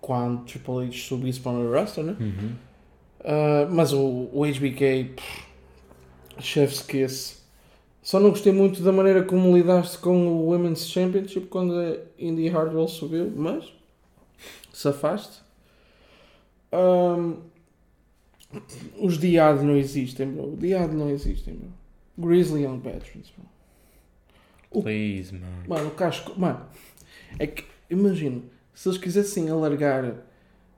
quando 0.00 0.44
Triple 0.44 0.86
H 0.86 0.92
subisse 0.92 1.40
para 1.40 1.52
o 1.52 1.56
meu 1.56 1.72
roster, 1.72 2.04
né? 2.04 2.16
Uhum. 2.18 2.52
Uh, 3.20 3.68
mas 3.70 3.92
o, 3.92 4.28
o 4.32 4.44
HBK, 4.44 5.14
chef's 6.40 6.80
kiss. 6.80 7.38
Só 8.02 8.18
não 8.20 8.30
gostei 8.30 8.52
muito 8.52 8.80
da 8.82 8.92
maneira 8.92 9.22
como 9.22 9.54
lidaste 9.56 9.98
com 9.98 10.28
o 10.28 10.46
Women's 10.50 10.88
Championship 10.88 11.46
quando 11.48 11.74
a 11.78 11.98
Indy 12.18 12.48
Hardwell 12.48 12.88
subiu, 12.88 13.30
mas 13.36 13.70
safaste. 14.72 15.40
Um, 16.72 17.38
os 18.98 19.18
Diad 19.18 19.62
não 19.62 19.76
existem, 19.76 20.30
bro. 20.30 20.56
Diad 20.56 20.92
não 20.92 21.10
existem, 21.10 21.54
bro. 21.54 21.68
Grizzly 22.16 22.62
Young 22.62 22.78
Veterans, 22.78 23.30
bro. 23.36 23.46
O- 24.70 24.82
Please, 24.82 25.34
man. 25.34 25.46
Mano, 25.66 25.88
o 25.88 25.90
casco. 25.92 26.38
Mano, 26.38 26.64
é 27.38 27.46
que 27.46 27.64
imagino 27.90 28.44
se 28.72 28.88
eles 28.88 28.98
quisessem 28.98 29.50
alargar 29.50 30.14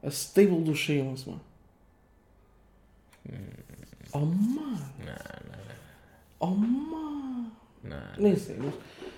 a 0.02 0.08
stable 0.08 0.62
do 0.62 0.74
Sheamus, 0.74 1.24
mano. 1.26 1.40
Oh, 4.12 4.18
mano. 4.20 4.90
Oh, 6.40 6.56
Nem 8.18 8.36
sei, 8.36 8.56
mas 8.56 8.74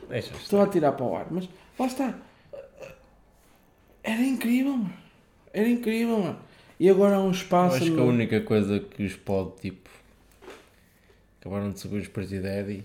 deixa 0.09 0.35
estou 0.35 0.61
a 0.63 0.67
tirar 0.69 0.93
para 0.93 1.05
o 1.07 1.17
ar. 1.17 1.27
Mas 1.31 1.49
lá 1.79 1.87
está. 1.87 2.19
Era 4.03 4.21
incrível, 4.23 4.77
mano. 4.77 4.93
Era 5.53 5.69
incrível, 5.69 6.19
mano. 6.21 6.39
E 6.79 6.89
agora 6.91 7.17
há 7.17 7.21
um 7.21 7.27
Eu 7.27 7.31
espaço. 7.31 7.77
acho 7.77 7.85
que 7.87 7.91
a 7.93 7.95
no- 7.95 8.07
única 8.07 8.41
coisa 8.43 8.81
que 8.81 9.05
os 9.05 9.15
pode, 9.17 9.57
tipo. 9.61 9.89
Acabaram 11.41 11.71
de 11.71 11.81
subir 11.81 11.99
os 12.01 12.09
Pretty 12.09 12.41
Daddy 12.41 12.85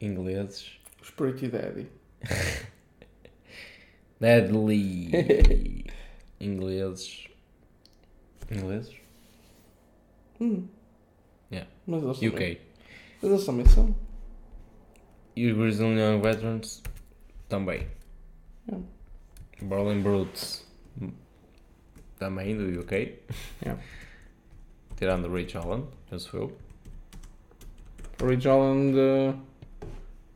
ingleses. 0.00 0.72
Os 1.00 1.10
Pretty 1.10 1.48
Daddy. 1.48 1.86
Deadly 4.20 5.10
ingleses. 6.40 7.26
Ingleses? 8.50 8.94
Hum. 10.40 10.66
Yeah. 11.50 11.70
Mas 11.86 12.02
eles 12.02 12.18
também, 12.18 12.34
UK. 12.34 12.60
mas 13.22 13.30
eles 13.30 13.46
também 13.46 13.66
são. 13.66 13.94
E 15.36 15.50
os 15.50 15.78
Young 15.78 16.20
Veterans 16.20 16.82
também. 17.48 17.86
Yeah. 18.68 18.86
Berlin 19.62 20.02
Brutes 20.02 20.66
também 22.18 22.56
do 22.56 22.80
UK. 22.80 23.18
Yeah. 23.62 23.82
Tirando 24.96 25.28
o 25.28 25.34
Rich 25.34 25.56
Allen, 25.56 25.86
penso 26.08 26.36
eu. 26.36 26.56
Ridge 28.24 28.46
Holland. 28.46 28.96
uh, 28.96 29.36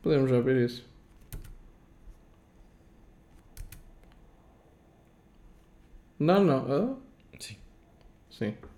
podemos 0.03 0.29
já 0.29 0.41
ver 0.41 0.65
isso. 0.65 0.85
Não, 6.19 6.43
não. 6.43 7.01
Sim. 7.39 7.57
Sim. 8.31 8.51
Sim. 8.51 8.76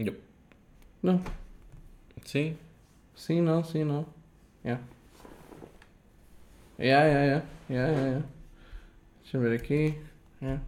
Yep. 0.00 0.18
Não. 1.02 1.20
Sim. 2.24 2.56
Sim, 3.14 3.40
não, 3.42 3.62
sim, 3.62 3.84
não. 3.84 4.06
Yeah. 4.64 4.82
Yeah, 6.78 7.04
yeah, 7.06 7.24
yeah. 7.26 7.46
Yeah, 7.68 7.90
yeah, 7.92 8.08
yeah. 8.10 8.26
Deixa 9.22 9.36
eu 9.36 9.40
ver 9.42 9.52
aqui. 9.56 10.00
Yeah. 10.42 10.62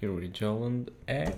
E 0.00 0.06
o 0.06 0.18
Rich 0.18 0.44
Allen 0.44 0.86
é 1.06 1.34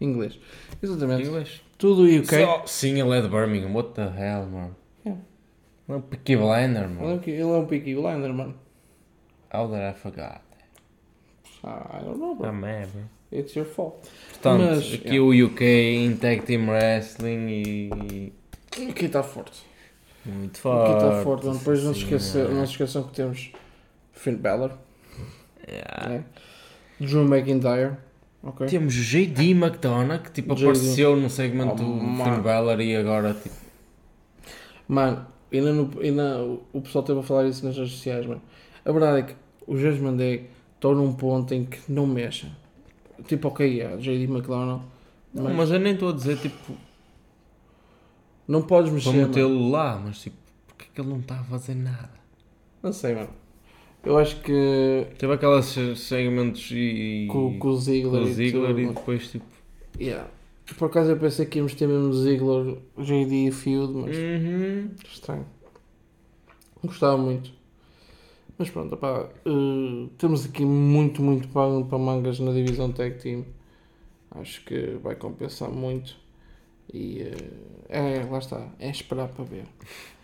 Inglês. 0.00 0.38
Exatamente. 0.82 1.26
inglês. 1.28 1.60
Tudo 1.76 2.04
UK. 2.04 2.44
Só- 2.44 2.66
Sim, 2.66 3.00
ele 3.00 3.18
é 3.18 3.20
de 3.22 3.28
Birmingham. 3.28 3.72
What 3.74 3.94
the 3.94 4.02
hell, 4.02 4.46
mano? 4.46 4.76
Yeah. 5.04 5.20
Ele 5.88 5.96
é 5.96 6.00
um 6.00 6.02
Peaky 6.02 6.36
Blinder, 6.36 6.84
é 6.84 6.86
mano. 6.86 7.22
Ele 7.26 7.40
é 7.40 7.44
um 7.44 7.66
Peaky 7.66 7.94
Blinder, 7.94 8.32
mano. 8.32 8.54
How 9.52 9.66
did 9.66 9.80
I 9.80 9.92
forgot? 9.98 10.40
Ah, 11.64 11.98
I 11.98 12.04
don't 12.04 12.18
know, 12.18 12.34
bro. 12.36 12.48
Ah, 12.48 12.52
man, 12.52 12.86
bro. 12.92 13.02
It's 13.32 13.54
your 13.54 13.66
fault. 13.66 13.96
Portanto, 14.30 14.62
Mas, 14.62 14.94
aqui 14.94 15.08
yeah. 15.16 15.22
o 15.22 15.46
UK 15.46 15.64
em 15.64 16.16
Tag 16.16 16.42
Team 16.42 16.68
Wrestling 16.68 17.48
e. 17.48 18.32
Aqui 18.90 19.04
está 19.06 19.22
forte. 19.22 19.62
Muito 20.26 20.50
Aqui 20.56 20.60
forte. 20.60 20.92
está 21.04 21.22
forte. 21.22 21.48
Depois 21.58 21.84
não 21.84 21.94
se, 21.94 22.00
esqueça, 22.00 22.38
é. 22.40 22.48
não 22.48 22.66
se 22.66 22.72
esqueçam 22.72 23.02
que 23.04 23.12
temos 23.14 23.52
Finn 24.12 24.36
Balor, 24.36 24.72
Yeah. 25.68 26.08
né? 26.08 26.24
Drew 26.98 27.22
McIntyre. 27.24 27.92
Ok. 28.42 28.66
Temos 28.66 28.94
o 28.96 29.02
JD 29.02 29.50
McDonough 29.52 30.22
que 30.22 30.32
tipo 30.32 30.52
apareceu 30.54 31.14
no 31.14 31.28
segmento 31.30 31.72
Oh, 31.74 31.76
do. 31.76 32.24
Finn 32.24 32.40
Balor 32.42 32.80
e 32.80 32.96
agora 32.96 33.34
tipo. 33.34 33.54
Mano, 34.88 35.26
ainda, 35.52 35.72
no, 35.72 36.00
ainda 36.00 36.42
o- 36.42 36.62
o 36.72 36.80
pessoal 36.80 37.04
teve 37.04 37.20
a 37.20 37.22
falar 37.22 37.46
isso 37.46 37.64
nas 37.64 37.76
redes 37.76 37.92
sociais, 37.92 38.26
mano. 38.26 38.42
A 38.84 38.90
verdade 38.92 39.18
é 39.20 39.22
que 39.22 39.34
o 39.66 39.76
Judgment 39.76 40.16
Day 40.16 40.48
está 40.74 40.88
num 40.88 41.12
ponto 41.12 41.54
em 41.54 41.64
que 41.64 41.78
não 41.88 42.06
mexa. 42.06 42.48
Tipo, 43.26 43.48
ok, 43.48 43.80
é 43.80 43.96
JD 43.96 44.24
McDonald, 44.24 44.82
Não, 45.34 45.44
mas, 45.44 45.54
mas 45.56 45.70
eu 45.70 45.78
nem 45.80 45.94
estou 45.94 46.08
a 46.10 46.12
dizer 46.12 46.36
tipo 46.38 46.74
não 48.48 48.62
podes 48.62 48.92
mexer. 48.92 49.10
mano. 49.10 49.28
metê-lo 49.28 49.70
lá, 49.70 50.00
mas 50.04 50.20
tipo, 50.20 50.36
porque 50.66 50.84
é 50.84 50.88
que 50.94 51.00
ele 51.00 51.08
não 51.10 51.20
está 51.20 51.36
a 51.40 51.44
fazer 51.44 51.74
nada? 51.74 52.10
Não 52.82 52.92
sei, 52.92 53.14
mano. 53.14 53.30
Eu 54.02 54.16
acho 54.18 54.40
que 54.40 55.06
Teve 55.18 55.34
aquelas 55.34 55.66
se- 55.66 55.94
segmentos 55.96 56.70
e. 56.72 57.28
com, 57.30 57.50
com 57.50 57.54
o 57.56 57.58
com 57.58 57.76
Ziggler, 57.76 58.22
o 58.22 58.28
e 58.28 58.32
Ziggler 58.32 58.70
e 58.70 58.82
mano. 58.84 58.94
depois 58.94 59.30
tipo. 59.30 59.44
Yeah. 60.00 60.26
Por 60.78 60.86
acaso 60.86 61.10
eu 61.10 61.16
pensei 61.18 61.44
que 61.46 61.58
íamos 61.58 61.74
ter 61.74 61.86
mesmo 61.86 62.12
Ziggler, 62.14 62.78
JD 62.98 63.48
e 63.48 63.52
Feud, 63.52 63.92
mas 63.92 64.16
Uhum. 64.16 64.90
estranho. 65.04 65.46
Gostava 66.82 67.18
muito. 67.18 67.52
Mas 68.60 68.68
pronto, 68.68 68.94
opá, 68.94 69.30
eh, 69.46 70.08
temos 70.18 70.44
aqui 70.44 70.64
muito, 70.66 71.22
muito 71.22 71.48
pano 71.48 71.86
para 71.86 71.98
mangas 71.98 72.38
na 72.38 72.52
divisão 72.52 72.92
Tag 72.92 73.16
Team. 73.18 73.46
Acho 74.32 74.64
que 74.64 74.98
vai 75.02 75.16
compensar 75.16 75.70
muito. 75.70 76.16
E 76.92 77.22
eh, 77.22 78.20
é, 78.20 78.24
lá 78.30 78.38
está, 78.38 78.68
é 78.80 78.90
esperar 78.90 79.28
para 79.28 79.44
ver. 79.44 79.64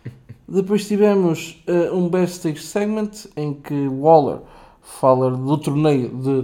Depois 0.48 0.88
tivemos 0.88 1.62
eh, 1.66 1.90
um 1.92 2.08
backstage 2.08 2.60
segment 2.62 3.10
em 3.36 3.54
que 3.54 3.74
Waller 3.88 4.40
fala 4.82 5.30
do 5.32 5.58
torneio 5.58 6.10
de, 6.10 6.42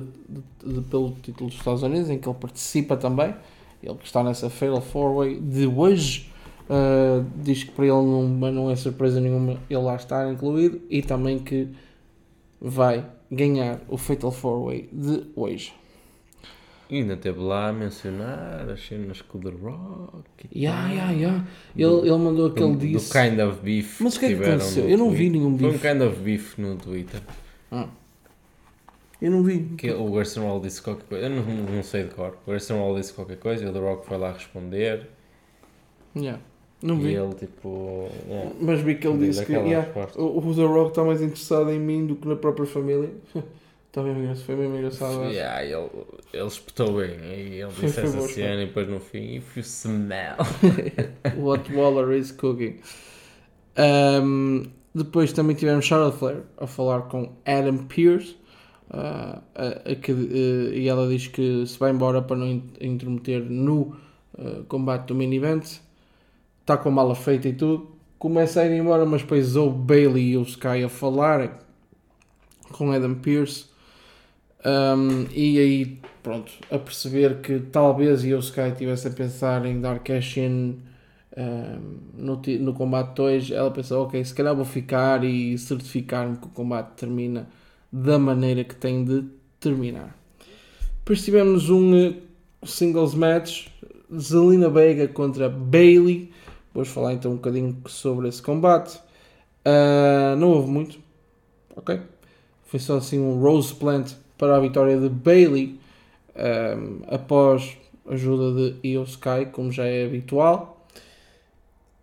de- 0.68 0.74
de- 0.74 0.88
pelo 0.88 1.12
título 1.22 1.50
dos 1.50 1.58
Estados 1.58 1.82
Unidos, 1.84 2.10
em 2.10 2.18
que 2.18 2.28
ele 2.28 2.38
participa 2.38 2.96
também. 2.96 3.34
Ele 3.82 3.96
que 3.96 4.06
está 4.06 4.24
nessa 4.24 4.50
Fatal 4.50 4.82
4-Way 4.82 5.40
de 5.40 5.66
hoje. 5.68 6.31
Uh, 6.70 7.24
diz 7.36 7.64
que 7.64 7.70
para 7.72 7.84
ele 7.84 7.94
não, 7.94 8.28
não 8.28 8.70
é 8.70 8.76
surpresa 8.76 9.20
nenhuma 9.20 9.58
ele 9.68 9.80
lá 9.82 9.96
estar 9.96 10.32
incluído 10.32 10.80
e 10.88 11.02
também 11.02 11.38
que 11.38 11.68
vai 12.60 13.04
ganhar 13.30 13.80
o 13.88 13.96
Fatal 13.98 14.30
4-Way 14.32 14.88
de 14.92 15.24
hoje. 15.36 15.72
E 16.88 16.98
ainda 16.98 17.16
teve 17.16 17.40
lá 17.40 17.68
a 17.68 17.72
mencionar 17.72 18.68
as 18.70 18.86
cenas 18.86 19.22
com 19.22 19.38
o 19.38 19.40
The 19.40 19.50
Rock. 19.62 20.24
e 20.52 20.62
Ya, 20.64 20.72
tal. 20.72 20.90
ya, 20.96 21.10
ya. 21.12 21.44
Ele, 21.74 22.00
ele 22.08 22.10
mandou 22.18 22.48
Do, 22.50 22.52
aquele 22.54 22.72
do 22.72 22.78
disse. 22.98 23.10
kind 23.12 23.40
of 23.40 23.60
beef 23.62 24.00
Mas 24.00 24.16
o 24.16 24.20
que 24.20 24.26
é 24.26 24.28
que 24.36 24.44
aconteceu? 24.44 24.88
Eu 24.88 24.98
não 24.98 25.10
vi 25.10 25.30
nenhum 25.30 25.58
Foi 25.58 25.68
um 25.68 25.72
beef. 25.72 25.82
kind 25.82 26.02
of 26.02 26.16
beef 26.20 26.58
no 26.58 26.76
Twitter. 26.76 27.20
Eu 29.20 29.30
não 29.30 29.42
vi. 29.42 29.60
Que 29.78 29.90
o 29.90 30.12
Gerson 30.14 30.42
Wall 30.46 30.60
disse 30.60 30.82
qualquer 30.82 31.04
coisa. 31.06 31.26
Eu 31.26 31.30
não, 31.30 31.42
não 31.44 31.82
sei 31.82 32.04
de 32.04 32.10
cor. 32.14 32.36
O 32.46 32.50
Gerson 32.50 32.74
Wall 32.78 32.96
disse 32.96 33.12
qualquer 33.14 33.38
coisa 33.38 33.64
e 33.64 33.68
o 33.68 33.72
The 33.72 33.78
Rock 33.78 34.06
foi 34.06 34.18
lá 34.18 34.32
responder. 34.32 35.08
Ya, 36.14 36.40
Não 36.82 36.96
e 36.96 37.02
vi. 37.02 37.14
ele 37.14 37.34
tipo. 37.34 38.08
yeah, 38.28 38.50
Mas 38.60 38.80
vi 38.80 38.96
que 38.96 39.06
ele 39.06 39.26
disse 39.26 39.46
que 39.46 39.52
resposta. 39.52 40.20
o, 40.20 40.54
The 40.54 40.64
Rock 40.64 40.88
está 40.90 41.04
mais 41.04 41.22
interessado 41.22 41.70
em 41.70 41.78
mim 41.78 42.06
do 42.06 42.16
que 42.16 42.26
na 42.26 42.34
própria 42.36 42.66
família. 42.66 43.10
Está 43.86 44.02
mesmo 44.04 44.20
engraçado. 44.22 44.44
Foi 44.46 44.56
mesmo 44.56 44.76
engraçado. 44.76 45.22
Yeah, 45.30 45.64
ele, 45.64 45.88
ele 46.32 46.46
espetou 46.46 46.96
bem. 46.96 47.10
E 47.22 47.60
ele 47.60 47.70
disse 47.80 48.00
essa 48.00 48.20
cena 48.28 48.62
e 48.62 48.66
depois 48.66 48.88
no 48.88 48.98
fim. 48.98 49.36
If 49.36 49.56
you 49.56 49.62
smell. 49.62 50.36
What 51.38 51.72
Waller 51.72 52.12
is 52.18 52.32
cooking. 52.32 52.78
Um, 53.78 54.64
depois 54.94 55.32
também 55.32 55.56
tivemos 55.56 55.84
Charlotte 55.86 56.18
Flair 56.18 56.42
a 56.58 56.66
falar 56.66 57.02
com 57.02 57.32
Adam 57.46 57.78
Pearce. 57.86 58.36
uh, 58.90 59.40
a- 59.54 59.90
a 59.90 59.94
que, 59.94 60.12
uh, 60.12 60.74
e 60.74 60.86
ela 60.88 61.08
diz 61.08 61.26
que 61.28 61.64
se 61.66 61.78
vai 61.78 61.90
embora 61.92 62.20
para 62.20 62.36
não 62.36 62.46
in- 62.46 62.70
intermeter 62.78 63.40
no 63.42 63.96
uh, 64.38 64.64
combate 64.68 65.06
do 65.06 65.14
main 65.14 65.32
event. 65.32 65.64
Está 66.62 66.76
com 66.76 66.88
a 66.88 66.92
mala 66.92 67.14
feita 67.14 67.48
e 67.48 67.52
tudo. 67.52 67.90
Começa 68.18 68.60
a 68.60 68.66
ir 68.66 68.78
embora, 68.78 69.04
mas 69.04 69.22
depois 69.22 69.56
o 69.56 69.68
Bailey 69.68 70.30
e 70.30 70.36
o 70.36 70.42
Sky 70.42 70.84
a 70.84 70.88
falarem 70.88 71.50
com 72.70 72.90
Adam 72.90 73.14
Pearce. 73.16 73.66
Um, 74.64 75.26
e 75.32 75.58
aí, 75.58 75.98
pronto, 76.22 76.52
a 76.70 76.78
perceber 76.78 77.40
que 77.40 77.58
talvez 77.58 78.22
o 78.22 78.38
Sky 78.38 78.72
tivesse 78.76 79.08
a 79.08 79.10
pensar 79.10 79.66
em 79.66 79.80
dar 79.80 79.98
cash 79.98 80.36
in 80.36 80.78
um, 81.36 81.98
no, 82.14 82.40
no 82.60 82.74
combate 82.74 83.16
2, 83.16 83.50
ela 83.50 83.70
pensou, 83.70 84.04
ok, 84.04 84.24
se 84.24 84.34
calhar 84.34 84.54
vou 84.54 84.64
ficar 84.64 85.24
e 85.24 85.58
certificar-me 85.58 86.36
que 86.36 86.46
o 86.46 86.50
combate 86.50 86.92
termina 86.96 87.48
da 87.90 88.18
maneira 88.18 88.62
que 88.62 88.74
tem 88.74 89.04
de 89.04 89.24
terminar. 89.58 90.16
Depois 90.98 91.24
tivemos 91.24 91.68
um 91.68 91.96
eh, 91.96 92.14
singles 92.64 93.14
match, 93.14 93.66
Zelina 94.16 94.68
Vega 94.68 95.08
contra 95.08 95.48
Bailey. 95.48 96.30
Vou 96.74 96.84
falar 96.84 97.12
então 97.14 97.32
um 97.32 97.36
bocadinho 97.36 97.76
sobre 97.86 98.28
esse 98.28 98.42
combate. 98.42 98.98
Ah, 99.64 100.34
não 100.36 100.50
houve 100.50 100.70
muito, 100.70 100.98
ok? 101.76 102.00
Foi 102.64 102.80
só 102.80 102.96
assim 102.98 103.18
um 103.20 103.40
Rose 103.40 103.74
Plant 103.74 104.12
para 104.38 104.56
a 104.56 104.60
vitória 104.60 104.98
de 104.98 105.08
Bailey 105.08 105.78
um, 106.36 107.02
após 107.14 107.76
ajuda 108.08 108.52
de 108.80 108.88
Io 108.88 109.02
Sky, 109.04 109.46
como 109.52 109.70
já 109.72 109.84
é 109.84 110.06
habitual. 110.06 110.86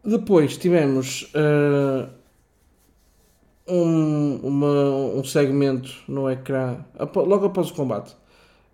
Depois 0.03 0.57
tivemos 0.57 1.31
uh, 1.35 2.09
um, 3.67 4.35
uma- 4.43 4.95
um 5.19 5.23
segmento 5.23 5.91
no 6.07 6.29
ecrã, 6.29 6.77
logo 7.15 7.45
após 7.45 7.69
o 7.69 7.73
combate. 7.73 8.15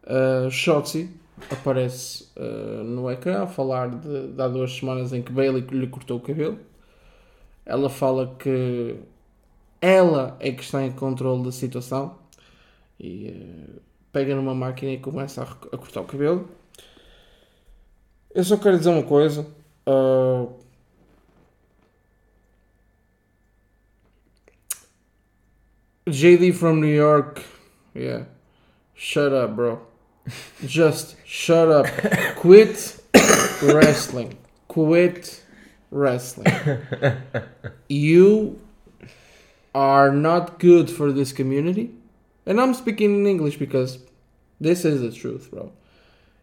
Uh, 0.04 0.50
Shotzi 0.52 1.10
aparece 1.52 2.28
uh, 2.36 2.84
no 2.84 3.10
ecrã 3.12 3.44
a 3.44 3.48
falar 3.48 3.90
de, 3.90 4.34
de 4.34 4.42
há 4.42 4.48
duas 4.48 4.76
semanas 4.76 5.14
em 5.14 5.22
que 5.22 5.32
Bailey 5.32 5.62
lhe 5.62 5.88
cortou 5.88 6.18
o 6.18 6.22
cabelo. 6.22 6.60
Ela 7.66 7.90
fala 7.90 8.36
que 8.40 8.96
ela 9.82 10.36
é 10.40 10.52
que 10.52 10.64
está 10.64 10.84
em 10.84 10.92
controle 10.92 11.44
da 11.44 11.52
situação 11.52 12.18
e 13.00 13.30
uh, 13.30 13.82
pega 14.12 14.36
numa 14.36 14.56
máquina 14.56 14.92
e 14.92 15.00
começa 15.00 15.44
a, 15.44 15.46
a 15.46 15.78
cortar 15.78 16.02
o 16.02 16.06
cabelo. 16.06 16.50
Eu 18.34 18.44
só 18.44 18.58
quero 18.58 18.78
dizer 18.78 18.90
uma 18.90 19.04
coisa. 19.04 19.46
uh, 19.88 20.54
JD 26.08 26.54
from 26.54 26.82
New 26.82 26.94
York, 26.94 27.42
yeah, 27.96 28.26
shut 28.94 29.34
up, 29.34 29.56
bro. 29.56 29.95
Just 30.66 31.16
shut 31.26 31.70
up. 31.70 31.88
Quit 32.36 33.02
wrestling. 33.62 34.38
Quit 34.68 35.44
wrestling. 35.92 36.82
You 37.88 38.60
are 39.74 40.12
not 40.12 40.60
good 40.60 40.90
for 40.90 41.12
this 41.12 41.32
community. 41.32 41.92
And 42.46 42.62
I'm 42.62 42.74
speaking 42.74 43.20
in 43.20 43.28
English 43.28 43.58
because 43.58 44.00
this 44.60 44.86
is 44.86 45.02
the 45.02 45.12
truth, 45.12 45.50
bro. 45.52 45.72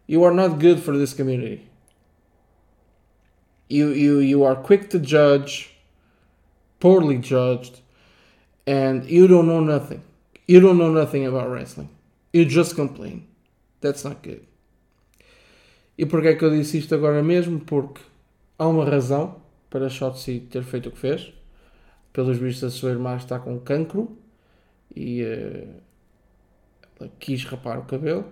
You 0.05 0.23
are 0.23 0.33
not 0.33 0.59
good 0.59 0.81
for 0.81 0.97
this 0.97 1.13
community. 1.13 1.67
You 3.69 3.89
you 3.89 4.19
you 4.19 4.43
are 4.43 4.55
quick 4.55 4.89
to 4.91 4.99
judge, 4.99 5.73
poorly 6.79 7.17
judged, 7.17 7.79
and 8.67 9.05
you 9.09 9.27
don't 9.27 9.47
know 9.47 9.61
nothing. 9.61 10.03
You 10.45 10.59
don't 10.59 10.77
know 10.77 10.91
nothing 10.91 11.25
about 11.25 11.49
wrestling. 11.49 11.89
You 12.33 12.45
just 12.45 12.75
complain. 12.75 13.27
That's 13.83 14.05
not 14.05 14.21
good. 14.23 14.47
E 15.97 16.05
porquê 16.05 16.29
é 16.29 16.35
que 16.35 16.45
eu 16.45 16.49
disse 16.49 16.77
isto 16.77 16.95
agora 16.95 17.21
mesmo? 17.21 17.59
Porque 17.59 18.01
há 18.57 18.65
uma 18.65 18.85
razão 18.85 19.41
para 19.69 19.89
Shotzi 19.89 20.39
ter 20.39 20.63
feito 20.63 20.87
o 20.87 20.91
que 20.91 20.97
fez. 20.97 21.33
Pelos 22.13 22.37
vistos, 22.37 22.63
a 22.63 22.69
sua 22.69 22.91
irmã 22.91 23.17
está 23.17 23.37
com 23.37 23.59
cancro 23.59 24.17
e 24.95 25.21
eh, 25.21 25.67
ela 26.97 27.11
quis 27.19 27.43
rapar 27.43 27.77
o 27.77 27.83
cabelo. 27.83 28.25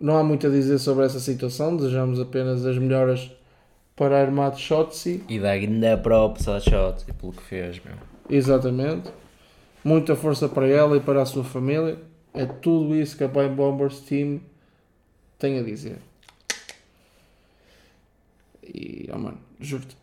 Não 0.00 0.16
há 0.16 0.24
muito 0.24 0.48
a 0.48 0.50
dizer 0.50 0.78
sobre 0.80 1.04
essa 1.04 1.20
situação. 1.20 1.76
Desejamos 1.76 2.18
apenas 2.18 2.66
as 2.66 2.78
melhoras 2.78 3.30
para 3.94 4.18
a 4.18 4.22
irmã 4.22 4.50
de 4.50 4.58
Shotzi. 4.58 5.22
E 5.28 5.38
dá 5.38 5.50
ainda 5.50 5.96
props 5.96 6.48
ao 6.48 6.58
shot 6.58 7.04
e 7.06 7.12
pelo 7.12 7.32
que 7.32 7.42
fez, 7.42 7.80
meu. 7.84 7.94
Exatamente. 8.28 9.08
Muita 9.84 10.16
força 10.16 10.48
para 10.48 10.66
ela 10.66 10.96
e 10.96 11.00
para 11.00 11.22
a 11.22 11.26
sua 11.26 11.44
família. 11.44 12.09
É 12.34 12.46
tudo 12.46 12.94
isso 12.94 13.16
que 13.16 13.24
a 13.24 13.28
Bang 13.28 13.54
Bombers 13.54 14.00
Team 14.00 14.40
tem 15.38 15.58
a 15.58 15.62
dizer. 15.62 15.98
E, 18.62 19.08
oh 19.12 19.18
mano, 19.18 19.38
juro-te. 19.58 19.96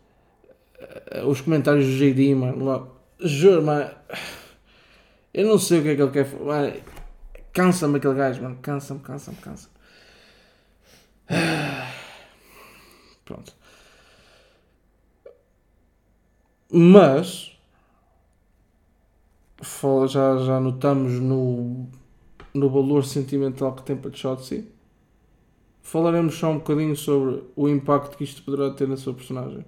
eh, 1.10 1.22
Os 1.24 1.40
comentários 1.40 1.86
do 1.86 1.92
JD, 1.96 2.34
mano, 2.34 2.64
lá, 2.64 2.86
juro, 3.20 3.62
mano. 3.62 3.90
Eu 5.32 5.46
não 5.46 5.58
sei 5.58 5.80
o 5.80 5.82
que 5.82 5.88
é 5.90 5.96
que 5.96 6.02
ele 6.02 6.10
quer. 6.10 6.24
fa- 6.26 6.38
Mano, 6.38 6.72
cansa-me 7.52 7.96
aquele 7.98 8.14
gajo, 8.14 8.42
mano. 8.42 8.58
Cansa-me, 8.62 9.00
cansa-me, 9.00 9.36
cansa-me. 9.38 9.74
Pronto. 13.24 13.52
Mas 16.70 17.56
já, 20.08 20.36
já 20.38 20.60
notamos 20.60 21.12
no, 21.20 21.88
no 22.58 22.68
valor 22.68 23.04
sentimental 23.04 23.72
que 23.72 23.82
tem 23.82 23.96
para 23.96 24.12
Shotzi. 24.12 24.66
Falaremos 25.82 26.34
só 26.34 26.50
um 26.50 26.58
bocadinho 26.58 26.94
sobre 26.94 27.42
o 27.56 27.68
impacto 27.68 28.16
que 28.18 28.24
isto 28.24 28.42
poderá 28.42 28.70
ter 28.70 28.86
na 28.86 28.96
sua 28.96 29.14
personagem. 29.14 29.64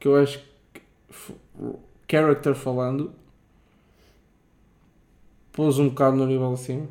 Que 0.00 0.08
eu 0.08 0.16
acho 0.16 0.40
que, 0.72 0.80
character 2.10 2.54
falando, 2.54 3.12
pôs 5.52 5.78
um 5.78 5.88
bocado 5.88 6.16
no 6.16 6.26
nível 6.26 6.52
acima. 6.52 6.86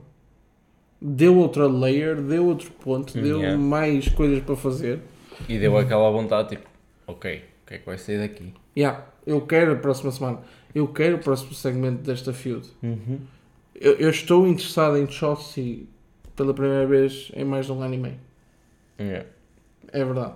Deu 1.02 1.38
outra 1.38 1.68
layer, 1.68 2.22
deu 2.22 2.46
outro 2.48 2.72
ponto, 2.72 3.14
deu 3.14 3.40
Yeah. 3.40 3.58
mais 3.62 4.08
coisas 4.08 4.42
para 4.42 4.56
fazer. 4.56 5.02
E 5.50 5.60
deu 5.60 5.78
aquela 5.78 6.10
vontade, 6.10 6.50
tipo, 6.56 6.70
ok, 7.06 7.44
o 7.64 7.68
que 7.68 7.74
é 7.74 7.78
que 7.80 7.86
vai 7.86 7.98
sair 7.98 8.20
daqui? 8.20 8.54
Yeah, 8.78 9.06
eu 9.26 9.42
quero 9.42 9.74
a 9.74 9.76
próxima 9.76 10.12
semana. 10.12 10.40
Eu 10.74 10.88
quero 10.88 11.18
o 11.18 11.20
próximo 11.20 11.54
segmento 11.54 12.04
desta 12.04 12.32
feud. 12.32 12.66
Eu, 13.84 13.96
eu 13.96 14.10
estou 14.10 14.48
interessado 14.48 14.98
em 14.98 15.06
Chelsea 15.12 15.80
pela 16.38 16.54
primeira 16.54 16.88
vez 16.88 17.30
em 17.36 17.44
mais 17.44 17.66
de 17.66 17.74
um 17.74 17.82
ano 17.82 17.94
e 17.94 17.98
meio. 17.98 18.18
Yeah. 18.98 19.28
É 19.92 20.06
verdade. 20.06 20.36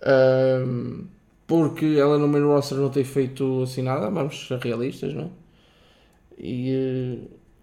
Ahm, 0.00 1.06
porque 1.44 1.96
ela 1.98 2.18
no 2.18 2.28
main 2.28 2.44
roster 2.44 2.78
não 2.78 2.88
tem 2.88 3.02
feito 3.02 3.64
assim 3.64 3.82
nada, 3.82 4.08
vamos 4.08 4.46
ser 4.46 4.60
realistas, 4.60 5.12
não 5.12 5.24
é? 5.24 5.28
E 6.38 6.70
eh, 6.70 7.18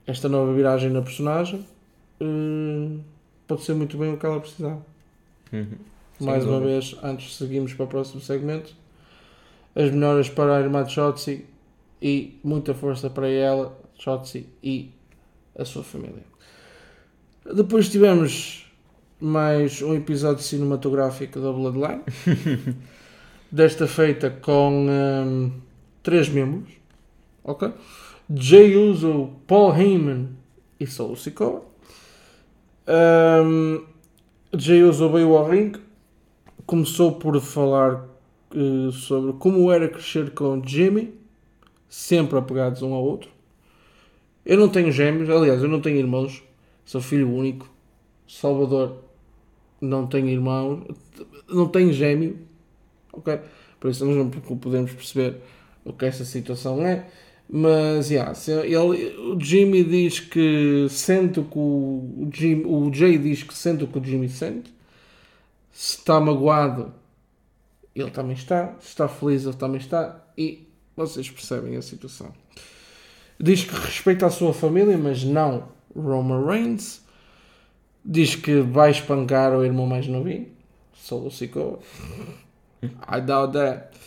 esta 0.06 0.28
nova 0.28 0.54
viragem 0.54 0.90
na 0.90 1.02
personagem 1.02 1.66
eh, 2.20 3.00
pode 3.48 3.64
ser 3.64 3.74
muito 3.74 3.98
bem 3.98 4.14
o 4.14 4.18
que 4.18 4.26
ela 4.26 4.42
precisar. 4.42 4.78
Uhum. 5.54 5.78
Mais 6.20 6.44
Sem 6.44 6.52
uma 6.52 6.60
vez, 6.60 6.94
antes 7.02 7.30
de 7.30 7.36
seguirmos 7.36 7.74
para 7.74 7.86
o 7.86 7.88
próximo 7.88 8.20
segmento, 8.20 8.76
as 9.74 9.90
melhoras 9.92 10.28
para 10.28 10.58
a 10.58 10.60
irmã 10.60 10.84
de 10.84 10.92
Shotzi 10.92 11.46
e 12.02 12.38
muita 12.44 12.74
força 12.74 13.10
para 13.10 13.30
ela 13.30 13.87
Shotzi 13.98 14.48
e 14.64 14.92
a 15.58 15.66
sua 15.66 15.84
família. 15.84 16.24
Depois 17.54 17.90
tivemos 17.90 18.72
mais 19.20 19.82
um 19.82 19.96
episódio 19.96 20.44
cinematográfico 20.44 21.40
da 21.40 21.52
Bloodline. 21.52 22.04
Desta 23.52 23.88
feita 23.88 24.30
com 24.30 24.88
hum, 24.90 25.52
três 26.04 26.30
membros. 26.30 26.74
Ok? 27.44 27.72
Jay 28.30 28.76
Uso, 28.76 29.32
Paul 29.48 29.74
Heyman 29.74 30.30
e 30.80 30.86
Solo 30.86 31.16
Sikoa. 31.16 31.64
Um, 32.88 33.86
Jay 34.54 34.84
Uso 34.84 35.10
veio 35.10 35.36
ao 35.36 35.50
ringue. 35.50 35.80
Começou 36.66 37.14
por 37.14 37.40
falar 37.40 38.06
eh, 38.54 38.92
sobre 38.92 39.34
como 39.34 39.72
era 39.72 39.88
crescer 39.88 40.32
com 40.32 40.62
Jimmy, 40.66 41.14
sempre 41.88 42.38
apegados 42.38 42.82
um 42.82 42.94
ao 42.94 43.04
outro. 43.04 43.30
Eu 44.48 44.58
não 44.58 44.70
tenho 44.70 44.90
gêmeos, 44.94 45.30
aliás, 45.30 45.62
eu 45.62 45.68
não 45.68 45.82
tenho 45.82 45.98
irmãos, 45.98 46.42
sou 46.86 47.02
filho 47.02 47.30
único. 47.30 47.70
Salvador 48.26 49.04
não 49.82 50.08
tem 50.08 50.30
irmãos, 50.30 50.86
não 51.50 51.68
tem 51.68 51.92
gêmeo, 51.92 52.40
ok? 53.12 53.42
Por 53.78 53.92
isso 53.92 54.06
nós 54.06 54.16
não 54.16 54.30
podemos 54.30 54.94
perceber 54.94 55.42
o 55.84 55.92
que 55.92 56.06
essa 56.06 56.24
situação 56.24 56.82
é. 56.88 57.10
Mas, 57.50 58.10
yeah, 58.10 58.34
ele, 58.64 59.18
o 59.18 59.38
Jimmy 59.38 59.84
diz 59.84 60.22
que 60.22 60.88
sente 60.90 61.42
o 61.42 61.44
que 61.44 61.60
o, 61.60 62.30
Jim, 62.34 62.64
o 62.66 62.90
Jay 62.94 63.18
diz 63.18 63.44
que 63.44 63.54
sente 63.54 63.84
o 63.84 63.88
que 63.88 64.00
o 64.00 64.04
Jimmy 64.04 64.30
sente. 64.30 64.74
Se 65.74 65.98
está 65.98 66.22
magoado, 66.22 66.94
ele 67.94 68.12
também 68.12 68.34
está. 68.34 68.76
Se 68.80 68.88
está 68.88 69.10
feliz, 69.10 69.44
ele 69.44 69.58
também 69.58 69.80
está. 69.80 70.26
E 70.38 70.70
vocês 70.96 71.30
percebem 71.30 71.76
a 71.76 71.82
situação. 71.82 72.34
Diz 73.40 73.64
que 73.64 73.76
respeita 73.76 74.26
a 74.26 74.30
sua 74.30 74.54
família, 74.54 74.98
mas 74.98 75.24
não 75.24 75.68
Roman 75.96 76.46
Reigns. 76.46 77.06
Diz 78.04 78.36
que 78.36 78.62
vai 78.62 78.92
espancar 78.92 79.54
o 79.54 79.64
irmão 79.64 79.86
mais 79.86 80.08
novinho, 80.08 80.48
Solo 80.94 81.30
Sikoa. 81.30 81.80
I 82.84 83.22
doubt 83.22 83.54
that. 83.54 83.98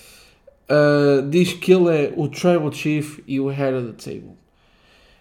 Uh, 0.70 1.28
diz 1.28 1.52
que 1.52 1.72
ele 1.72 1.88
é 1.88 2.12
o 2.16 2.28
Tribal 2.28 2.72
Chief 2.72 3.20
e 3.26 3.40
o 3.40 3.48
Head 3.48 3.76
of 3.76 3.92
the 3.92 4.10
Table. 4.10 4.36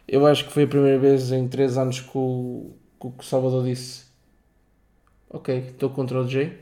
Eu 0.08 0.26
acho 0.26 0.46
que 0.46 0.54
foi 0.54 0.64
a 0.64 0.68
primeira 0.68 0.98
vez 0.98 1.32
em 1.32 1.48
3 1.48 1.78
anos 1.78 2.00
que 2.00 2.18
o, 2.18 2.72
que 3.00 3.08
o 3.08 3.24
Salvador 3.24 3.64
disse: 3.64 4.06
Ok, 5.30 5.58
estou 5.58 5.90
contra 5.90 6.22
o 6.22 6.28
Jay. 6.28 6.58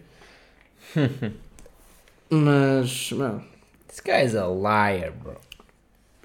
Mas, 2.30 3.12
mano, 3.12 3.44
This 3.88 4.02
guy's 4.02 4.36
a 4.36 4.46
liar, 4.48 5.12
bro. 5.12 5.38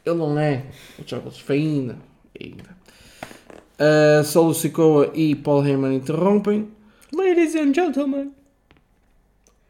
Ele 0.05 0.17
não 0.17 0.39
é 0.39 0.67
o 0.99 1.05
Tribal 1.05 1.33
Chief 1.33 1.51
ainda. 1.51 1.99
ainda. 2.41 2.77
Uh, 3.79 4.25
Solo 4.25 4.55
Sikoa 4.55 5.11
e 5.15 5.35
Paul 5.35 5.67
Heyman 5.67 5.97
interrompem. 5.97 6.69
Ladies 7.13 7.55
and 7.55 7.75
gentlemen. 7.75 8.33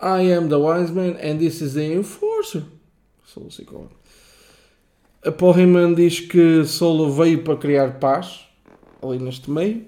I 0.01 0.33
am 0.33 0.49
the 0.49 0.59
wise 0.59 0.93
man 0.93 1.17
and 1.23 1.39
this 1.39 1.61
is 1.61 1.75
the 1.75 1.95
enforcer. 1.95 2.65
Solo 3.25 3.51
Sikoa. 3.51 3.89
A 5.25 5.31
Paul 5.31 5.55
Heyman 5.55 5.95
diz 5.95 6.21
que 6.21 6.65
Solo 6.65 7.11
veio 7.11 7.45
para 7.45 7.57
criar 7.57 8.01
paz 8.01 8.41
ali 9.03 9.19
neste 9.19 9.51
meio, 9.51 9.85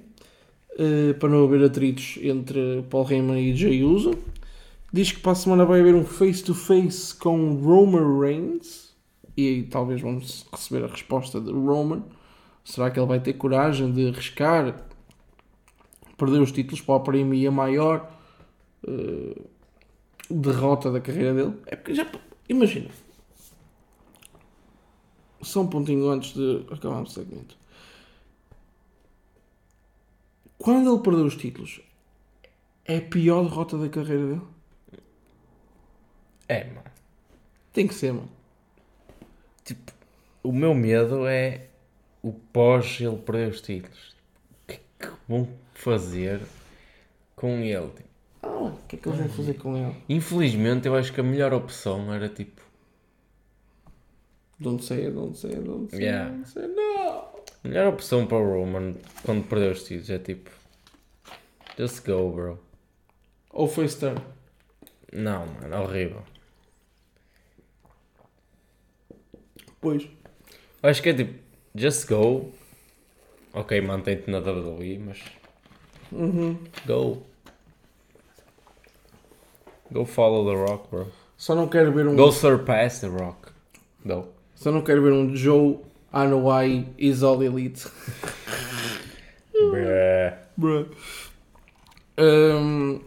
eh, 0.79 1.13
para 1.15 1.29
não 1.29 1.45
haver 1.45 1.65
atritos 1.65 2.19
entre 2.23 2.85
Paul 2.89 3.11
Heyman 3.11 3.41
e 3.41 3.57
Jay 3.57 3.83
Uso. 3.83 4.13
Diz 4.93 5.11
que 5.11 5.21
para 5.21 5.33
a 5.33 5.35
semana 5.35 5.65
vai 5.65 5.81
haver 5.81 5.95
um 5.95 6.05
face-to-face 6.05 7.15
com 7.17 7.55
Roman 7.55 8.21
Reigns 8.21 8.84
e 9.37 9.49
aí 9.49 9.63
talvez 9.65 10.01
vamos 10.01 10.47
receber 10.53 10.85
a 10.85 10.89
resposta 10.89 11.41
de 11.41 11.51
Roman. 11.51 12.03
Será 12.65 12.91
que 12.91 12.99
ele 12.99 13.07
vai 13.07 13.21
ter 13.21 13.35
coragem 13.35 13.93
de 13.93 14.09
arriscar 14.09 14.87
perder 16.17 16.41
os 16.41 16.53
títulos 16.53 16.81
para 16.81 16.97
a 16.97 17.01
premia 17.01 17.51
maior? 17.51 18.15
eh, 18.87 19.43
derrota 20.31 20.91
da 20.91 21.01
carreira 21.01 21.35
dele. 21.35 21.55
É 21.67 21.77
porque 21.77 21.95
já. 21.95 22.11
Imagina. 22.49 22.91
Só 25.43 25.61
um 25.61 25.67
pontinho 25.67 26.09
antes 26.09 26.35
de 26.35 26.67
acabarmos 26.71 27.11
o 27.11 27.15
segmento. 27.15 27.57
Quando 30.59 30.91
ele 30.91 31.03
perdeu 31.03 31.27
os 31.27 31.37
títulos, 31.37 31.81
é 32.85 32.97
a 32.97 33.03
pior 33.03 33.43
derrota 33.45 33.77
da 33.77 33.89
carreira 33.89 34.27
dele? 34.27 34.43
É, 36.49 36.65
mano. 36.65 36.91
Tem 37.73 37.87
que 37.87 37.95
ser, 37.95 38.13
mano. 38.13 38.31
Tipo, 39.65 39.93
o 40.43 40.53
meu 40.53 40.75
medo 40.75 41.27
é 41.27 41.67
o 42.23 42.33
pós 42.33 42.99
ele 43.01 43.17
perder 43.17 43.49
os 43.49 43.61
títulos. 43.61 44.15
O 44.63 44.67
que 44.67 44.75
é 44.75 44.81
que 44.99 45.13
vão 45.29 45.49
fazer 45.75 46.41
com 47.37 47.59
ele? 47.61 47.89
Tipo, 47.89 48.09
Ah, 48.43 48.49
o 48.49 48.79
que 48.87 48.97
é 48.97 48.99
que 48.99 49.09
eles 49.09 49.19
vão 49.21 49.29
fazer 49.31 49.55
com 49.55 49.77
ele? 49.77 49.95
Infelizmente, 50.09 50.87
eu 50.87 50.95
acho 50.95 51.13
que 51.13 51.21
a 51.21 51.25
melhor 51.25 51.53
opção 51.55 52.13
era 52.13 52.29
tipo. 52.29 52.63
Don't 54.61 54.85
say 54.85 55.07
it, 55.07 55.15
don't 55.15 55.37
say 55.37 55.51
it, 55.51 55.63
don't 55.65 55.91
say 55.91 56.01
Yeah. 56.05 56.31
don't 56.31 56.49
say. 56.49 56.67
Não! 56.69 57.35
A 57.65 57.69
melhor 57.69 57.89
opção 57.95 58.27
para 58.27 58.37
o 58.39 58.45
Roman 58.61 58.95
quando 59.25 59.47
perdeu 59.49 59.73
os 59.73 59.83
títulos 59.83 60.11
é 60.11 60.19
tipo. 60.19 60.51
Just 61.79 62.07
go, 62.07 62.31
bro. 62.31 62.59
Ou 63.51 63.67
face 63.67 63.99
turn. 63.99 64.21
Não, 65.13 65.47
mano, 65.47 65.83
horrível. 65.83 66.23
Pois. 69.85 70.09
Acho 70.83 71.03
que 71.03 71.11
é 71.11 71.13
tipo. 71.13 71.39
Just 71.75 72.09
go. 72.09 72.51
Ok, 73.53 73.79
mantém-te 73.83 74.31
na 74.31 74.39
WWE, 74.39 74.99
mas. 74.99 75.19
Uhum. 76.11 76.57
Go. 76.87 77.23
Go 79.93 80.07
follow 80.07 80.51
the 80.51 80.57
Rock, 80.57 80.89
bro. 80.91 81.13
Só 81.37 81.55
não 81.55 81.69
quero 81.69 81.93
ver 81.93 82.07
um. 82.09 82.17
Go 82.17 82.33
surpass 82.33 83.01
the 83.01 83.09
Rock. 83.09 83.51
Go. 84.07 84.29
Só 84.55 84.73
não 84.73 84.81
quero 84.81 85.03
ver 85.03 85.13
um 85.13 85.37
Joe 85.37 85.81
Anoa'i 86.11 86.87
is 86.97 87.23
all 87.23 87.43
elite. 87.43 87.87
Bruh. 89.53 90.39
Bruh. 90.57 90.89
Um, 92.17 93.01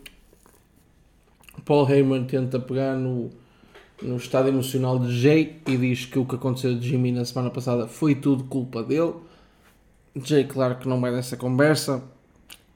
Paul 1.65 1.85
Heyman 1.85 2.25
tenta 2.25 2.59
pegar 2.59 2.95
no, 2.95 3.31
no 4.01 4.17
estado 4.17 4.47
emocional 4.49 4.99
de 4.99 5.19
Jay 5.19 5.59
e 5.67 5.77
diz 5.77 6.05
que 6.05 6.19
o 6.19 6.25
que 6.25 6.35
aconteceu 6.35 6.75
de 6.77 6.87
Jimmy 6.89 7.11
na 7.11 7.25
semana 7.25 7.49
passada 7.49 7.87
foi 7.87 8.15
tudo 8.15 8.43
culpa 8.45 8.83
dele. 8.83 9.13
Jay, 10.23 10.43
claro 10.45 10.75
que 10.77 10.87
não 10.87 10.99
vai 11.01 11.11
nessa 11.11 11.35
conversa. 11.37 12.03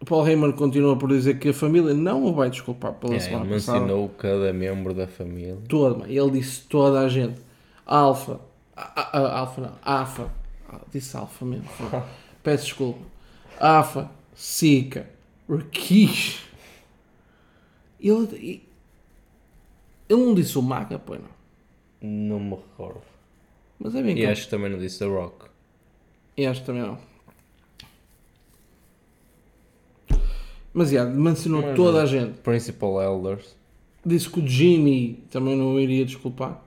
Paul 0.05 0.27
Heyman 0.27 0.51
continua 0.53 0.97
por 0.97 1.10
dizer 1.10 1.38
que 1.38 1.49
a 1.49 1.53
família 1.53 1.93
não 1.93 2.25
o 2.25 2.34
vai 2.34 2.49
desculpar 2.49 2.93
pela 2.93 3.13
É, 3.15 3.19
semana 3.19 3.45
ele 3.45 3.53
passada. 3.53 3.79
mencionou 3.81 4.10
cada 4.10 4.51
membro 4.51 4.93
da 4.95 5.07
família. 5.07 5.57
Toda, 5.69 6.07
ele 6.12 6.31
disse 6.31 6.62
toda 6.67 7.01
a 7.01 7.07
gente. 7.07 7.39
Alfa. 7.86 8.39
Alfa 8.75 9.62
não. 9.62 9.73
Afa. 9.84 10.27
Ah, 10.67 10.79
Disse 10.91 11.15
Alfa 11.15 11.45
mesmo. 11.45 11.65
Peço 12.41 12.65
desculpa. 12.65 12.99
Afa. 13.60 14.10
Sika. 14.34 15.07
Rakish. 15.47 16.45
Ele, 17.99 18.63
ele 20.12 20.26
não 20.26 20.36
disse 20.36 20.58
o 20.58 20.62
Maga, 20.62 21.00
pois 21.00 21.21
não. 21.21 21.30
Não 22.02 22.39
me 22.39 22.56
recordo. 22.56 23.02
Mas 23.80 23.95
é 23.95 24.04
bem 24.04 24.12
E 24.12 24.15
que 24.15 24.26
acho 24.26 24.43
que 24.43 24.50
também 24.50 24.69
não 24.69 24.78
disse 24.78 25.00
The 25.00 25.06
Rock. 25.06 25.45
E 26.36 26.45
acho 26.45 26.63
também 26.65 26.82
não. 26.82 26.97
Mas, 30.74 30.89
já, 30.89 31.06
mencionou 31.06 31.62
Mas, 31.62 31.76
toda 31.78 32.02
a 32.02 32.06
gente. 32.06 32.39
Principal 32.39 33.02
Elders. 33.02 33.56
Disse 34.06 34.30
que 34.30 34.39
o 34.41 34.47
Jimmy 34.47 35.24
também 35.30 35.56
não 35.56 35.80
iria 35.80 36.04
desculpar. 36.04 36.62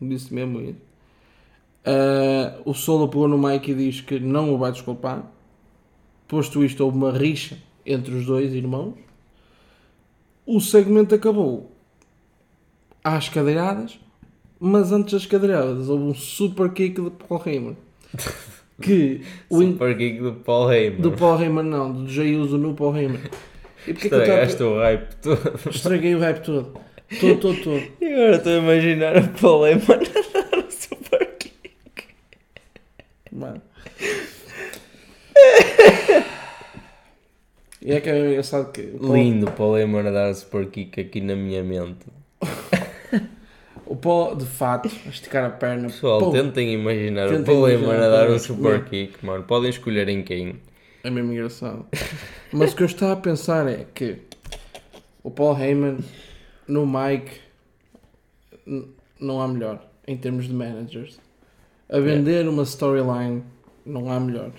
Disse 0.00 0.32
mesmo 0.32 0.60
isso. 0.62 0.80
Ah, 1.84 2.60
o 2.64 2.72
Solo 2.72 3.08
pegou 3.08 3.28
no 3.28 3.36
Mike 3.36 3.72
e 3.72 3.74
diz 3.74 4.00
que 4.00 4.18
não 4.18 4.54
o 4.54 4.58
vai 4.58 4.72
desculpar. 4.72 5.30
Posto 6.26 6.64
isto, 6.64 6.82
houve 6.82 6.96
uma 6.96 7.12
rixa 7.12 7.58
entre 7.84 8.14
os 8.14 8.24
dois 8.24 8.54
irmãos. 8.54 8.94
O 10.46 10.60
segmento 10.60 11.14
acabou 11.14 11.73
às 13.04 13.28
cadeiradas, 13.28 14.00
mas 14.58 14.90
antes 14.90 15.12
das 15.12 15.26
cadeiradas 15.26 15.88
houve 15.88 16.04
um 16.04 16.14
super 16.14 16.70
kick 16.72 17.00
de 17.00 17.10
Paul 17.10 17.42
Heyman. 17.44 17.76
Que 18.82 19.20
o 19.50 19.62
in- 19.62 19.72
Super 19.72 19.94
Geek 19.96 20.20
do 20.20 20.32
Paul 20.32 20.72
Heyman. 20.72 21.00
do 21.00 21.12
Paul 21.12 21.40
Heyman 21.40 21.64
não, 21.64 21.92
do 21.92 22.08
Jay 22.08 22.34
Uso 22.36 22.56
no 22.58 22.74
Paul 22.74 22.96
Heyman. 22.96 23.20
E 23.86 23.92
porque 23.92 24.06
é 24.06 24.10
que 24.10 24.14
eu 24.14 24.20
Estragaste 24.22 24.56
tava- 24.56 24.70
o 24.70 24.78
hype 24.80 25.14
todo. 25.22 25.70
Estraguei 25.70 26.14
o 26.14 26.18
hype 26.20 26.40
todo. 26.42 26.80
Todo, 27.20 27.40
todo, 27.40 27.62
todo. 27.62 27.82
E 28.00 28.06
agora 28.06 28.36
estou 28.36 28.52
a 28.52 28.56
imaginar 28.56 29.16
o 29.18 29.28
Paul 29.28 29.66
Heyman 29.66 29.84
a 29.90 30.50
dar 30.50 30.58
o 30.58 30.70
Super 30.72 31.36
Geek. 31.38 32.04
Mano. 33.30 33.60
E 37.82 37.92
é 37.92 38.00
que 38.00 38.08
é 38.08 38.18
engraçado 38.30 38.72
que 38.72 38.82
Paul, 38.82 39.14
Lindo 39.14 39.46
o 39.46 39.52
Paul 39.52 39.76
Heyman 39.78 40.06
a 40.08 40.10
dar 40.10 40.34
Super 40.34 40.64
Geek 40.66 41.00
aqui 41.00 41.20
na 41.20 41.36
minha 41.36 41.62
mente. 41.62 42.06
o 43.94 43.96
Paul 43.96 44.34
de 44.36 44.44
fato 44.44 44.90
a 45.06 45.08
esticar 45.08 45.44
a 45.44 45.50
perna. 45.50 45.86
Pessoal, 45.88 46.18
pum, 46.18 46.32
tentem 46.32 46.72
imaginar 46.74 47.28
Tentem 47.28 47.42
o 47.42 47.44
Paul 47.44 47.68
Heyman 47.68 47.96
a 47.96 48.08
dar 48.08 48.30
um 48.30 48.38
super 48.38 48.84
kick, 48.84 49.24
mano. 49.24 49.44
Podem 49.44 49.70
escolher 49.70 50.08
em 50.08 50.22
quem. 50.22 50.56
É 51.02 51.10
mesmo 51.10 51.32
engraçado. 51.32 51.86
Mas 52.52 52.72
o 52.72 52.76
que 52.76 52.82
eu 52.82 52.86
estava 52.86 53.12
a 53.12 53.16
pensar 53.16 53.68
é 53.68 53.86
que 53.94 54.18
o 55.22 55.30
Paul 55.30 55.56
Heyman 55.58 55.98
no 56.66 56.86
mic 56.86 57.30
n- 58.66 58.88
não 59.20 59.40
há 59.40 59.46
melhor 59.48 59.86
em 60.06 60.16
termos 60.16 60.46
de 60.46 60.52
managers. 60.54 61.20
A 61.88 62.00
vender 62.00 62.48
uma 62.48 62.62
storyline 62.64 63.44
não 63.86 64.10
há 64.10 64.18
melhor. 64.18 64.50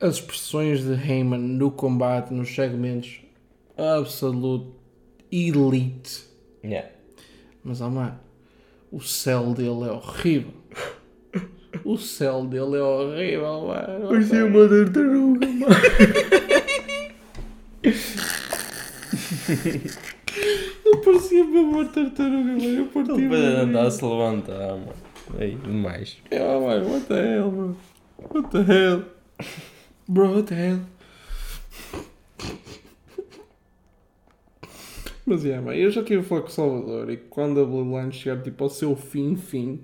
As 0.00 0.14
expressões 0.16 0.82
de 0.82 0.92
Heyman 0.94 1.38
no 1.40 1.70
combate, 1.70 2.32
nos 2.32 2.54
segmentos, 2.54 3.20
absolute 3.76 4.66
elite. 5.30 6.24
Yeah. 6.64 6.88
Mas, 7.62 7.80
oh, 7.80 7.90
mano, 7.90 8.18
o 8.90 9.00
céu 9.00 9.52
dele 9.52 9.84
é 9.84 9.92
horrível. 9.92 10.54
O 11.84 11.96
céu 11.98 12.44
dele 12.46 12.76
é 12.76 12.82
horrível, 12.82 13.66
mano. 13.66 14.08
Parecia 14.08 14.46
uma 14.46 14.68
tartaruga, 14.68 15.46
mano. 15.46 15.74
Eu 20.84 21.00
parecia 21.02 21.44
mesmo 21.44 21.70
uma 21.70 21.84
tartaruga, 21.84 22.52
mano. 22.52 22.64
Eu 22.64 22.86
parti 22.86 23.10
Ele 23.10 23.22
depois 23.22 23.42
andar 23.42 23.86
a 23.86 23.90
se 23.90 24.04
levantar, 24.04 24.68
mano. 24.70 24.92
Aí, 25.38 25.54
demais. 25.54 26.16
É, 26.30 26.38
mano, 26.38 26.90
what 26.90 27.06
the 27.06 27.14
hell, 27.14 27.50
bro? 27.50 27.76
What 28.34 28.50
the 28.50 28.72
hell? 28.72 29.04
Bro, 30.08 30.30
what 30.32 30.42
the 30.48 30.54
hell? 30.54 30.80
Mas 35.30 35.44
é, 35.44 35.60
mano, 35.60 35.78
eu 35.78 35.92
já 35.92 36.02
tive 36.02 36.22
a 36.22 36.24
falar 36.24 36.40
com 36.40 36.48
o 36.48 36.50
Salvador 36.50 37.08
e 37.08 37.16
quando 37.16 37.60
a 37.60 37.64
Bloodline 37.64 38.10
chegar 38.10 38.42
tipo, 38.42 38.64
ao 38.64 38.68
seu 38.68 38.96
fim, 38.96 39.36
fim, 39.36 39.80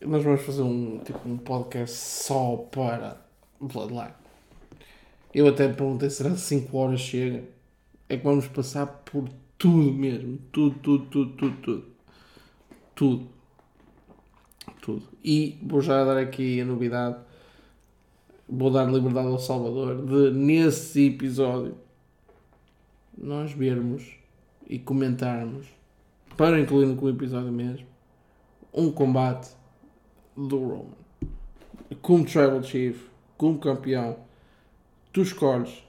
nós 0.00 0.24
vamos 0.24 0.40
fazer 0.42 0.62
um, 0.62 0.98
tipo, 0.98 1.20
um 1.28 1.36
podcast 1.36 1.96
só 1.96 2.56
para 2.56 3.24
Bloodline. 3.60 4.10
Eu 5.32 5.46
até 5.46 5.68
perguntei, 5.68 6.10
será 6.10 6.34
5 6.36 6.76
horas 6.76 6.98
chega? 6.98 7.44
É 8.08 8.16
que 8.16 8.24
vamos 8.24 8.48
passar 8.48 8.86
por 8.86 9.28
tudo 9.56 9.92
mesmo. 9.92 10.38
Tudo, 10.50 10.76
tudo, 10.80 11.06
tudo, 11.06 11.32
tudo, 11.36 11.56
tudo. 11.62 11.84
Tudo. 12.96 13.28
Tudo. 14.80 15.02
E 15.22 15.60
vou 15.62 15.80
já 15.80 16.04
dar 16.04 16.18
aqui 16.18 16.60
a 16.60 16.64
novidade. 16.64 17.18
Vou 18.48 18.68
dar 18.68 18.90
liberdade 18.90 19.28
ao 19.28 19.38
Salvador 19.38 20.04
de, 20.04 20.36
nesse 20.36 21.06
episódio, 21.06 21.76
nós 23.22 23.52
vermos 23.52 24.16
e 24.66 24.78
comentarmos, 24.78 25.66
para 26.36 26.58
incluir 26.58 26.86
no 26.86 27.08
episódio 27.08 27.52
mesmo, 27.52 27.86
um 28.74 28.90
combate 28.90 29.50
do 30.36 30.58
Roman. 30.58 31.02
Como 32.00 32.24
Tribal 32.24 32.62
Chief, 32.62 33.00
como 33.36 33.58
campeão, 33.58 34.16
tu 35.12 35.22
escolhes 35.22 35.84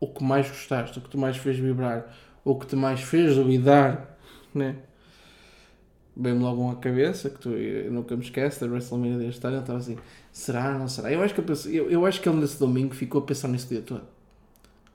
o 0.00 0.08
que 0.08 0.24
mais 0.24 0.48
gostaste, 0.48 0.98
o 0.98 1.02
que 1.02 1.10
te 1.10 1.16
mais 1.16 1.36
fez 1.36 1.58
vibrar, 1.58 2.12
o 2.44 2.58
que 2.58 2.66
te 2.66 2.74
mais 2.74 3.00
fez 3.00 3.36
duvidar, 3.36 4.18
né? 4.52 4.76
Vem-me 6.16 6.40
logo 6.40 6.62
um 6.62 6.70
à 6.70 6.76
cabeça, 6.76 7.28
que 7.28 7.38
tu 7.38 7.50
nunca 7.90 8.16
me 8.16 8.22
esquece, 8.22 8.60
da 8.60 8.70
WrestleMania 8.70 9.18
deste 9.18 9.44
ano, 9.46 9.56
eu 9.56 9.60
estava 9.60 9.78
assim, 9.78 9.98
será, 10.32 10.78
não 10.78 10.88
será? 10.88 11.12
Eu 11.12 11.22
acho 11.22 11.34
que, 11.34 11.40
eu, 11.40 11.72
eu, 11.72 11.90
eu 11.90 12.06
acho 12.06 12.20
que 12.20 12.28
ele 12.28 12.38
nesse 12.38 12.58
domingo 12.58 12.94
ficou 12.94 13.20
a 13.20 13.24
pensar 13.24 13.48
nisso 13.48 13.66
o 13.66 13.68
dia 13.70 13.82
todo. 13.82 14.13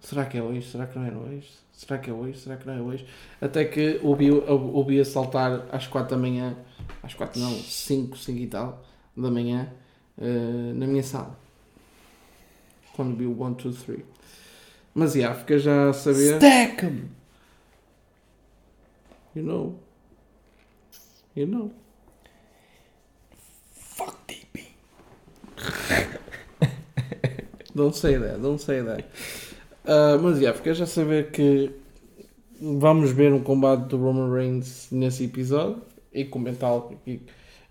Será 0.01 0.25
que 0.25 0.37
é 0.37 0.41
hoje? 0.43 0.69
Será 0.69 0.87
que 0.87 0.97
não 0.97 1.05
é 1.05 1.11
hoje? 1.11 1.49
Será 1.73 1.97
que 1.97 2.09
é 2.09 2.13
hoje? 2.13 2.39
Será 2.39 2.57
que 2.57 2.67
não 2.67 2.73
é 2.73 2.81
hoje? 2.81 3.05
Até 3.39 3.65
que 3.65 3.99
ouvi, 4.03 4.31
ouvi 4.31 4.99
a 4.99 5.05
saltar 5.05 5.65
às 5.71 5.87
4 5.87 6.15
da 6.15 6.21
manhã, 6.21 6.57
às 7.03 7.13
4 7.13 7.39
não, 7.39 7.51
5, 7.51 8.17
5 8.17 8.39
e 8.39 8.47
tal, 8.47 8.83
da 9.15 9.29
manhã, 9.31 9.71
eh, 10.17 10.73
na 10.73 10.87
minha 10.87 11.03
sala. 11.03 11.37
Quando 12.93 13.15
vi 13.15 13.25
o 13.25 13.31
1, 13.31 13.53
2, 13.53 13.83
3. 13.83 14.01
Mas, 14.93 15.13
já, 15.13 15.33
fica 15.33 15.57
já 15.57 15.89
a 15.89 15.93
saber. 15.93 16.35
Stack 16.35 16.85
'em! 16.85 17.09
You 19.35 19.43
know. 19.43 19.79
You 21.35 21.47
know. 21.47 21.71
Fuck 23.71 24.17
DP! 24.27 24.65
Don't 27.75 27.95
say 27.95 28.17
that, 28.17 28.41
don't 28.41 28.59
say 28.59 28.81
that. 28.83 29.05
Ah, 29.85 30.17
mas 30.21 30.39
já, 30.39 30.53
fica 30.53 30.73
já 30.73 30.85
saber 30.85 31.31
que 31.31 31.71
vamos 32.61 33.11
ver 33.11 33.33
um 33.33 33.41
combate 33.41 33.87
do 33.87 33.97
Roman 33.97 34.31
Reigns 34.31 34.89
nesse 34.91 35.25
episódio 35.25 35.81
e 36.13 36.25
comentá-lo 36.25 36.91
aqui 36.91 37.21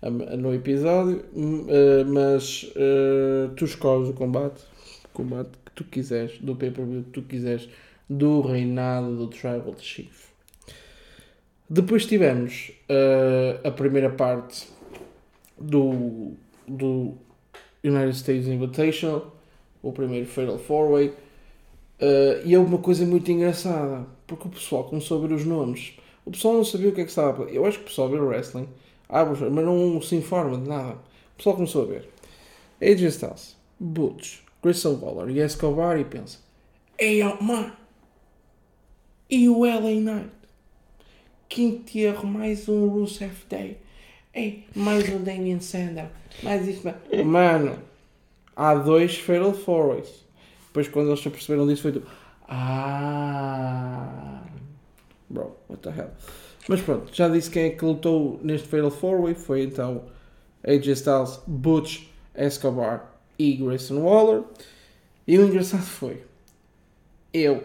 ah, 0.01 0.09
no 0.09 0.53
episódio. 0.53 1.23
Ah, 1.35 2.03
mas 2.07 2.71
ah, 2.75 3.51
tu 3.55 3.65
escolhes 3.65 4.09
o 4.09 4.13
combate, 4.13 4.63
o 5.05 5.09
combate 5.13 5.51
que 5.65 5.71
tu 5.75 5.83
quiseres, 5.83 6.37
do 6.39 6.55
pay-per-view 6.55 7.03
que 7.03 7.11
tu 7.11 7.21
quiseres, 7.21 7.69
do 8.09 8.41
reinado 8.41 9.15
do 9.15 9.27
Tribal 9.27 9.75
Chief. 9.77 10.29
Depois 11.69 12.05
tivemos 12.05 12.71
ah, 12.89 13.67
a 13.67 13.71
primeira 13.71 14.09
parte 14.09 14.67
do, 15.59 16.33
do 16.67 17.15
United 17.83 18.15
States 18.17 18.47
Invitational, 18.47 19.35
o 19.81 19.91
primeiro 19.91 20.25
Fatal 20.25 20.57
4-Way. 20.57 21.13
Uh, 22.01 22.45
e 22.45 22.53
é 22.55 22.59
uma 22.59 22.77
coisa 22.77 23.05
muito 23.05 23.29
engraçada, 23.31 24.07
porque 24.25 24.47
o 24.47 24.51
pessoal 24.51 24.85
começou 24.85 25.17
a 25.23 25.27
ver 25.27 25.33
os 25.33 25.43
nomes. 25.45 25.93
O 26.25 26.31
pessoal 26.31 26.53
não 26.55 26.63
sabia 26.63 26.89
o 26.89 26.91
que 26.93 27.01
é 27.01 27.03
que 27.03 27.09
estava. 27.09 27.43
Eu 27.45 27.65
acho 27.65 27.77
que 27.79 27.83
o 27.85 27.87
pessoal 27.87 28.07
vê 28.09 28.17
o 28.17 28.25
wrestling, 28.27 28.67
os- 29.09 29.39
mas 29.51 29.65
não 29.65 30.01
se 30.01 30.15
informa 30.15 30.57
de 30.57 30.67
nada. 30.69 30.93
O 31.33 31.37
pessoal 31.37 31.55
começou 31.55 31.83
a 31.83 31.85
ver 31.87 32.09
AJ 32.81 33.03
Styles, 33.09 33.57
Butch, 33.79 34.39
Grayson 34.63 34.95
Waller 34.95 35.29
e 35.35 35.39
Escobar 35.39 35.99
e 35.99 36.05
pensa: 36.05 36.37
Ei, 36.97 37.21
oh, 37.23 37.41
mano, 37.43 37.73
e 39.29 39.49
o 39.49 39.65
LA 39.65 39.99
Knight? 39.99 40.29
Quinto 41.49 41.97
erro, 41.97 42.27
mais 42.27 42.69
um 42.69 42.87
Rusev 42.87 43.33
Day. 43.49 43.77
Ei, 44.33 44.65
mais 44.75 45.09
um 45.09 45.23
Damien 45.23 45.59
Sandow. 45.59 46.05
Mais 46.43 46.65
mais- 46.83 47.25
mano. 47.25 47.77
Há 48.55 48.75
dois 48.75 49.17
Fatal 49.17 49.51
4-Ways. 49.53 50.25
Depois, 50.69 50.87
quando 50.87 51.09
eles 51.09 51.19
se 51.19 51.27
aperceberam 51.27 51.67
disso, 51.67 51.81
foi 51.81 51.91
tipo: 51.93 52.07
Ah. 52.47 54.43
Bro, 55.29 55.57
what 55.67 55.81
the 55.81 55.89
hell. 55.89 56.11
Mas 56.67 56.81
pronto, 56.81 57.13
já 57.13 57.27
disse 57.27 57.49
quem 57.49 57.63
é 57.63 57.69
que 57.71 57.83
lutou 57.83 58.39
neste 58.43 58.67
Fatal 58.67 58.91
4-Way. 58.91 59.33
Foi 59.35 59.63
então 59.63 60.03
AJ 60.63 60.87
Styles, 60.89 61.41
Butch, 61.47 62.03
Escobar 62.35 63.15
e 63.37 63.55
Grayson 63.55 64.01
Waller. 64.01 64.43
E 65.27 65.37
o 65.37 65.47
engraçado 65.47 65.83
foi: 65.83 66.23
eu, 67.33 67.63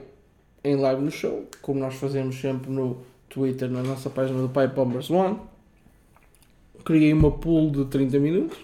em 0.62 0.76
live 0.76 1.02
no 1.02 1.10
show, 1.10 1.46
como 1.60 1.80
nós 1.80 1.94
fazemos 1.94 2.40
sempre 2.40 2.70
no 2.70 2.98
Twitter, 3.28 3.70
na 3.70 3.82
nossa 3.82 4.08
página 4.08 4.40
do 4.40 4.48
Pipe 4.48 4.74
Bombers 4.74 5.10
One, 5.10 5.38
criei 6.84 7.12
uma 7.12 7.30
pool 7.30 7.70
de 7.70 7.84
30 7.86 8.18
minutos 8.18 8.58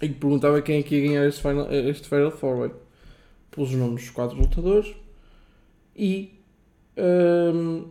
e 0.00 0.08
perguntava 0.08 0.60
quem 0.60 0.80
é 0.80 0.82
que 0.82 0.96
ia 0.96 1.06
ganhar 1.06 1.26
este, 1.26 1.40
final, 1.40 1.72
este 1.72 2.08
Fatal 2.08 2.32
4-Way. 2.32 2.81
Pus 3.52 3.70
os 3.70 3.76
nomes 3.76 4.02
dos 4.02 4.10
quatro 4.10 4.36
lutadores 4.36 4.92
e 5.94 6.34
hum, 6.96 7.90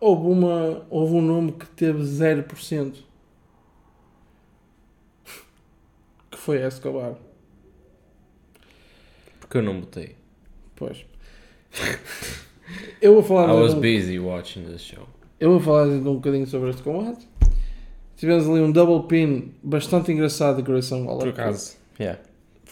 houve, 0.00 0.26
uma, 0.28 0.86
houve 0.90 1.14
um 1.14 1.22
nome 1.22 1.52
que 1.52 1.66
teve 1.66 2.00
0% 2.02 2.94
que 6.30 6.38
foi 6.38 6.58
Escobar. 6.64 7.14
Porque 9.40 9.58
eu 9.58 9.62
não 9.62 9.80
botei. 9.80 10.14
Pois. 10.76 11.04
Eu 13.00 13.14
vou 13.14 13.22
falar 13.22 13.48
I 13.52 13.60
was 13.60 13.74
um- 13.74 13.80
busy 13.80 14.18
watching 14.18 14.64
the 14.64 14.78
show. 14.78 15.06
Eu 15.40 15.50
vou 15.50 15.60
falar 15.60 15.88
um 15.88 16.14
bocadinho 16.14 16.46
sobre 16.46 16.70
este 16.70 16.82
combate. 16.82 17.26
Tivemos 18.16 18.48
ali 18.48 18.60
um 18.60 18.70
double 18.70 19.08
pin 19.08 19.52
bastante 19.62 20.12
engraçado 20.12 20.56
de 20.56 20.62
Grayson 20.62 21.04
Waller. 21.04 21.32
Por 21.32 21.40
acaso, 21.40 21.76
yeah. 21.98 22.20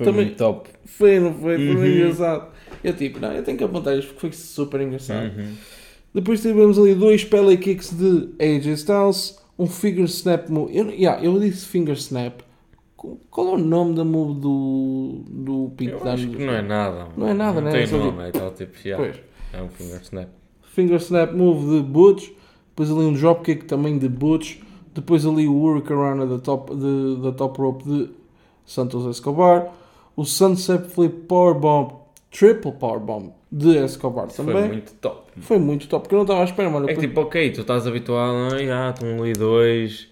Foi 0.03 0.07
Também- 0.07 0.25
muito 0.27 0.39
top. 0.39 0.71
Foi, 0.87 1.21
não 1.21 1.35
foi? 1.35 1.57
Foi 1.57 1.67
Uhum. 1.77 1.87
engraçado. 1.87 2.49
Eu 2.83 2.97
tipo, 2.97 3.21
não, 3.21 3.33
eu 3.33 3.43
tenho 3.43 3.59
que 3.59 3.65
apontar 3.65 3.99
isto 3.99 4.09
porque 4.15 4.21
foi 4.21 4.33
super 4.33 4.81
engraçado. 4.81 5.27
Uhum. 5.39 5.53
Depois 6.15 6.41
tivemos 6.41 6.79
ali 6.79 6.95
dois 6.95 7.23
Pele 7.23 7.57
Kicks 7.59 7.93
de 7.95 8.31
AJ 8.43 8.67
Styles, 8.73 9.39
um 9.59 9.67
Finger 9.67 10.05
Snap 10.07 10.49
move. 10.49 10.75
Eu, 10.75 10.89
yeah, 10.91 11.23
eu 11.23 11.39
disse 11.39 11.67
Finger 11.67 11.95
Snap. 11.97 12.41
Qual 12.97 13.49
é 13.49 13.53
o 13.53 13.59
nome 13.59 13.95
da 13.95 14.05
move 14.05 14.41
do, 14.41 15.23
do 15.29 15.73
Pete 15.77 15.91
Eu 15.93 16.09
acho 16.09 16.29
que 16.29 16.45
não 16.45 16.53
é 16.55 16.63
nada. 16.63 17.09
Não 17.17 17.29
é 17.29 17.35
nada, 17.35 17.61
não 17.61 17.71
né? 17.71 17.79
Tem 17.79 17.87
só 17.87 17.99
nome, 17.99 18.23
é 18.29 18.31
tal 18.31 18.51
tipo, 18.53 18.73
yeah. 18.87 19.05
Pois. 19.05 19.23
É 19.53 19.63
um 19.63 19.69
finger 19.69 20.01
snap. 20.03 20.29
Finger 20.63 20.97
Snap 20.99 21.33
Move 21.35 21.77
de 21.79 21.83
Butch, 21.83 22.29
depois 22.71 22.91
ali 22.91 23.01
um 23.01 23.13
Dropkick 23.13 23.65
também 23.65 23.99
de 23.99 24.09
Butch, 24.09 24.59
depois 24.95 25.27
ali 25.27 25.47
o 25.49 25.55
Hurricane 25.61 26.27
da 26.27 26.39
top, 26.39 26.75
de, 26.75 27.21
da 27.23 27.33
top 27.33 27.61
rope 27.61 27.85
de 27.85 28.09
Santos 28.65 29.05
Escobar, 29.07 29.73
o 30.21 30.25
Sunset 30.27 30.87
Flip 30.87 31.25
Powerbomb 31.27 31.95
Triple 32.31 32.73
Powerbomb 32.73 33.33
de 33.51 33.79
Escobar 33.79 34.29
também. 34.29 34.55
Foi 34.55 34.69
muito 34.69 34.93
top. 34.97 35.41
Foi 35.41 35.59
muito 35.59 35.89
top, 35.89 36.03
porque 36.03 36.15
eu 36.15 36.19
não 36.19 36.25
estava 36.25 36.43
à 36.43 36.45
espera, 36.45 36.69
mano. 36.69 36.91
É 36.91 36.95
que 36.95 37.01
tipo, 37.01 37.23
ok, 37.23 37.51
tu 37.53 37.63
estás 37.63 37.87
habituado, 37.87 38.35
ah, 38.55 38.89
ah, 38.89 38.91
estão 38.91 39.23
ali 39.23 39.33
dois 39.33 40.09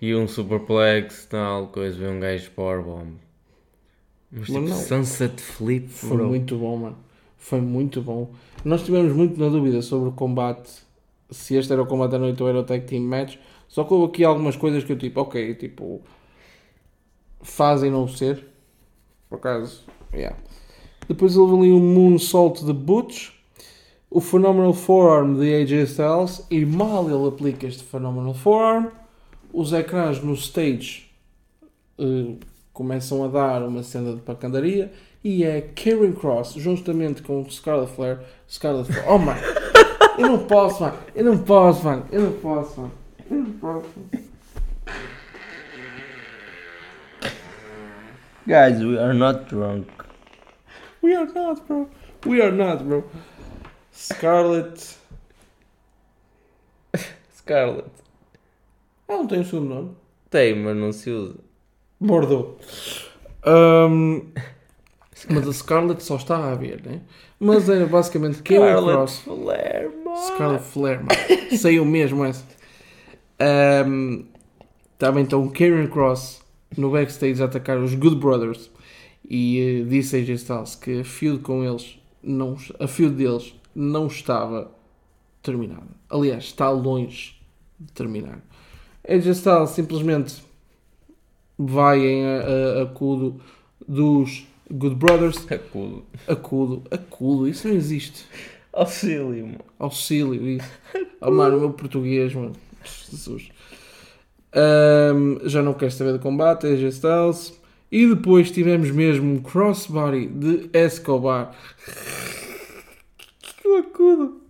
e 0.00 0.14
um 0.14 0.26
superplex, 0.26 1.26
tal, 1.26 1.66
coisa, 1.66 1.94
vê 1.94 2.08
um 2.08 2.18
gajo 2.18 2.50
Powerbomb. 2.52 3.18
Mas 4.32 4.46
tipo, 4.46 4.60
Mas 4.60 4.70
não. 4.70 4.78
Sunset 4.78 5.42
Flip, 5.42 5.88
Foi 5.88 6.16
bro. 6.16 6.26
muito 6.28 6.56
bom, 6.56 6.76
mano. 6.78 6.96
Foi 7.36 7.60
muito 7.60 8.00
bom. 8.00 8.32
Nós 8.64 8.82
tivemos 8.82 9.14
muito 9.14 9.38
na 9.38 9.50
dúvida 9.50 9.82
sobre 9.82 10.08
o 10.08 10.12
combate, 10.12 10.70
se 11.30 11.54
este 11.54 11.70
era 11.70 11.82
o 11.82 11.86
combate 11.86 12.12
da 12.12 12.18
noite 12.18 12.42
ou 12.42 12.48
era 12.48 12.60
o 12.60 12.64
tag 12.64 12.86
team 12.86 13.02
match. 13.02 13.36
Só 13.68 13.84
que 13.84 13.92
houve 13.92 14.06
aqui 14.10 14.24
algumas 14.24 14.56
coisas 14.56 14.82
que 14.82 14.92
eu 14.92 14.96
tipo, 14.98 15.20
ok, 15.20 15.54
tipo, 15.54 16.00
fazem 17.42 17.90
não 17.90 18.08
ser. 18.08 18.49
Por 19.30 19.36
acaso, 19.36 19.84
yeah. 20.12 20.36
Depois 21.08 21.36
houve 21.36 21.56
ali 21.56 21.72
um 21.72 21.80
moonsault 21.80 22.64
de 22.64 22.72
Butch, 22.72 23.30
o 24.10 24.20
Phenomenal 24.20 24.74
Forearm 24.74 25.38
de 25.38 25.54
AJ 25.54 25.72
Styles, 25.90 26.46
e 26.50 26.66
mal 26.66 27.08
ele 27.08 27.28
aplica 27.28 27.66
este 27.66 27.84
Phenomenal 27.84 28.34
Forearm, 28.34 28.88
os 29.52 29.72
ecrãs 29.72 30.22
no 30.22 30.34
stage 30.34 31.10
eh, 31.98 32.34
começam 32.72 33.24
a 33.24 33.28
dar 33.28 33.62
uma 33.66 33.82
cena 33.82 34.14
de 34.14 34.20
pacandaria 34.20 34.92
e 35.22 35.44
é 35.44 35.60
Karen 35.60 36.12
Cross 36.12 36.54
juntamente 36.54 37.22
com 37.22 37.44
Scarlet 37.50 37.90
Flair. 37.90 38.20
Scarlet 38.48 38.90
Flair. 38.90 39.04
Oh 39.08 39.18
mano, 39.18 39.40
eu 40.18 40.28
não 40.28 40.38
posso, 40.46 40.82
mano. 40.82 40.96
Eu 41.14 41.24
não 41.24 41.38
posso, 41.38 41.84
mano. 41.84 42.06
Eu 42.10 42.22
não 42.22 42.32
posso, 42.32 42.80
mano. 42.80 42.92
Eu 43.30 43.36
não 43.36 43.50
posso. 43.52 44.29
Guys, 48.46 48.82
we 48.82 48.98
are 48.98 49.14
not 49.14 49.48
drunk. 49.48 49.86
We 51.02 51.14
are 51.14 51.26
not, 51.26 51.66
bro. 51.66 51.88
We 52.26 52.40
are 52.42 52.50
not, 52.52 52.84
bro. 52.84 53.04
Scarlet. 53.92 54.96
Scarlet. 57.34 57.90
Ela 59.08 59.18
não 59.18 59.26
tem 59.26 59.40
o 59.40 59.44
segundo 59.44 59.74
nome. 59.74 59.96
Tem, 60.30 60.54
mas 60.54 60.76
não 60.76 60.92
se 60.92 61.10
usa. 61.10 61.36
Bordeaux. 62.00 63.10
Ahm, 63.44 64.22
mas 65.28 65.48
a 65.48 65.52
Scarlet 65.52 66.02
só 66.02 66.16
está 66.16 66.50
a 66.50 66.54
ver, 66.54 66.82
né? 66.84 67.00
Mas 67.38 67.68
era 67.68 67.86
basicamente 67.86 68.42
Karen 68.42 68.82
Cross. 68.82 69.20
Flair, 69.20 69.90
mano. 70.04 70.16
Scarlet 70.16 70.62
Flair, 70.62 70.98
mano. 70.98 71.56
Saiu 71.58 71.84
mesmo 71.84 72.24
essa. 72.24 72.44
Ahm, 73.38 74.24
Estava 75.00 75.18
então 75.18 75.42
o 75.42 75.50
Karen 75.50 75.86
Cross 75.86 76.39
no 76.76 76.90
backstage 76.90 77.42
a 77.42 77.46
atacar 77.46 77.78
os 77.78 77.94
Good 77.94 78.16
Brothers 78.16 78.70
e 79.28 79.58
eh, 79.58 79.84
disse 79.88 80.16
a 80.16 80.18
AJ 80.20 80.30
Styles 80.36 80.74
que 80.74 81.00
a 81.00 81.04
feud 81.04 81.40
com 81.42 81.64
eles, 81.64 81.98
não, 82.22 82.56
a 82.78 82.86
feud 82.86 83.14
deles 83.14 83.54
não 83.74 84.06
estava 84.06 84.70
terminada. 85.42 85.86
Aliás, 86.08 86.44
está 86.44 86.70
longe 86.70 87.34
de 87.78 87.92
terminar. 87.92 88.40
AJ 89.08 89.26
Styles 89.36 89.70
simplesmente 89.70 90.42
vai 91.58 92.00
em 92.06 92.24
a- 92.24 92.80
a- 92.80 92.82
acudo 92.82 93.40
dos 93.86 94.44
Good 94.70 94.94
Brothers. 94.96 95.50
Acudo. 95.50 96.04
Acudo, 96.28 96.82
acudo, 96.90 97.48
isso 97.48 97.66
não 97.68 97.74
existe. 97.74 98.24
Auxílio, 98.72 99.46
mano. 99.46 99.58
Auxílio, 99.78 100.46
isso. 100.48 100.70
Oh, 101.20 101.30
mano, 101.30 101.56
o 101.56 101.60
meu 101.60 101.70
português, 101.72 102.32
mano. 102.34 102.52
Jesus. 102.84 103.50
Ahm, 104.52 105.38
já 105.44 105.62
não 105.62 105.74
quero 105.74 105.92
saber 105.92 106.14
de 106.14 106.18
combate, 106.18 106.66
AJ 106.66 106.84
Styles. 106.94 107.60
E 107.90 108.06
depois 108.06 108.50
tivemos 108.50 108.90
mesmo 108.90 109.32
um 109.32 109.40
crossbody 109.40 110.26
de 110.26 110.70
Escobar. 110.72 111.54
Que 113.40 113.68
acudo. 113.78 114.40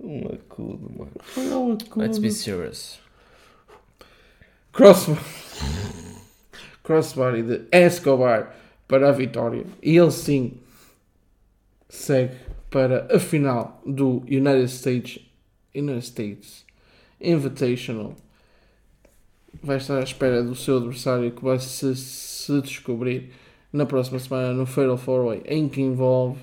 Um 0.00 0.26
acudo, 0.26 0.90
mano. 0.96 1.12
Olha 1.36 1.58
o 1.58 1.72
acudo. 1.72 2.00
Let's 2.00 2.18
be 2.18 2.30
serious. 2.30 2.98
Cross... 4.72 5.10
Crossbody 6.82 7.42
de 7.42 7.62
Escobar 7.70 8.56
para 8.88 9.10
a 9.10 9.12
vitória. 9.12 9.64
E 9.82 9.96
ele 9.96 10.10
sim 10.10 10.54
segue 11.88 12.36
para 12.70 13.06
a 13.14 13.18
final 13.18 13.80
do 13.86 14.22
United 14.26 14.64
States, 14.64 15.24
United 15.74 16.04
States 16.04 16.66
Invitational. 17.20 18.14
Vai 19.62 19.76
estar 19.78 19.98
à 19.98 20.02
espera 20.02 20.42
do 20.42 20.54
seu 20.54 20.76
adversário 20.78 21.32
que 21.32 21.42
vai 21.42 21.58
se, 21.58 21.94
se 21.96 22.60
descobrir 22.60 23.32
na 23.72 23.84
próxima 23.84 24.18
semana 24.18 24.52
no 24.52 24.66
Fatal 24.66 24.96
4-Way, 24.96 25.42
em 25.46 25.68
que 25.68 25.80
envolve 25.80 26.40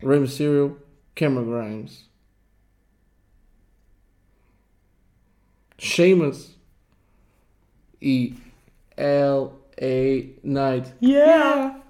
Rey 0.00 0.18
Mysterio, 0.18 0.78
Cameron 1.14 1.50
Grimes, 1.50 2.08
Sheamus 5.78 6.56
e 8.00 8.34
L.A. 8.96 10.40
Knight. 10.42 10.94
Yeah! 11.02 11.80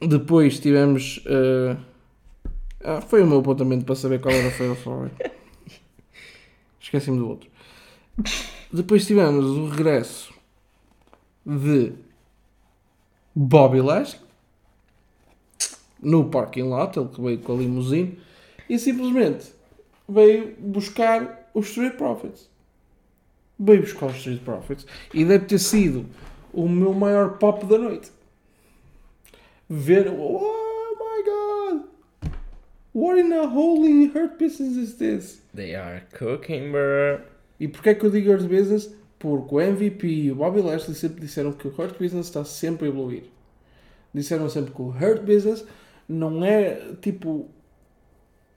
Depois 0.00 0.58
tivemos. 0.58 1.22
eh, 1.26 1.76
ah, 2.82 3.00
foi 3.00 3.22
o 3.22 3.26
meu 3.26 3.40
apontamento 3.40 3.84
para 3.84 3.94
saber 3.94 4.20
qual 4.20 4.34
era 4.34 4.48
o 4.48 4.50
Fatal 4.50 4.76
4 4.76 5.30
Esqueci-me 6.80 7.18
do 7.18 7.28
outro. 7.28 7.50
Depois 8.72 9.06
tivemos 9.06 9.44
o 9.44 9.68
regresso 9.68 10.32
de 11.44 11.92
Bobby 13.34 13.80
Lashley 13.80 14.30
no 16.02 16.30
parking 16.30 16.62
lot, 16.62 16.98
ele 16.98 17.08
que 17.08 17.20
veio 17.20 17.38
com 17.40 17.52
a 17.52 17.56
limusine 17.56 18.18
e 18.68 18.78
simplesmente 18.78 19.52
veio 20.08 20.56
buscar 20.58 21.50
os 21.54 21.68
Street 21.68 21.96
Profits. 21.96 22.48
Veio 23.58 23.82
buscar 23.82 24.06
os 24.06 24.16
Street 24.16 24.40
Profits 24.40 24.86
e 25.12 25.24
deve 25.24 25.46
ter 25.46 25.58
sido 25.58 26.06
o 26.52 26.68
meu 26.68 26.94
maior 26.94 27.38
pop 27.38 27.64
da 27.66 27.78
noite. 27.78 28.10
Ver, 29.68 30.08
oh 30.08 30.96
my 30.98 31.24
god, 31.24 32.30
what 32.92 33.20
in 33.20 33.28
the 33.28 33.46
holy 33.46 34.06
hurt 34.06 34.38
business 34.38 34.76
is 34.76 34.94
this? 34.94 35.39
They 35.54 35.74
are. 35.74 36.02
E 37.58 37.68
porquê 37.68 37.90
é 37.90 37.94
que 37.94 38.04
eu 38.06 38.10
digo 38.10 38.30
Hurt 38.30 38.42
Business? 38.48 38.94
Porque 39.18 39.54
o 39.54 39.60
MVP 39.60 40.06
e 40.06 40.32
o 40.32 40.36
Bobby 40.36 40.60
Lashley 40.62 40.94
sempre 40.96 41.20
disseram 41.20 41.52
que 41.52 41.68
o 41.68 41.70
Hurt 41.76 41.98
Business 41.98 42.26
está 42.26 42.44
sempre 42.44 42.86
a 42.86 42.88
evoluir. 42.88 43.24
Disseram 44.14 44.48
sempre 44.48 44.72
que 44.72 44.80
o 44.80 44.88
Hurt 44.88 45.22
Business 45.22 45.64
não 46.08 46.44
é 46.44 46.94
tipo. 47.00 47.48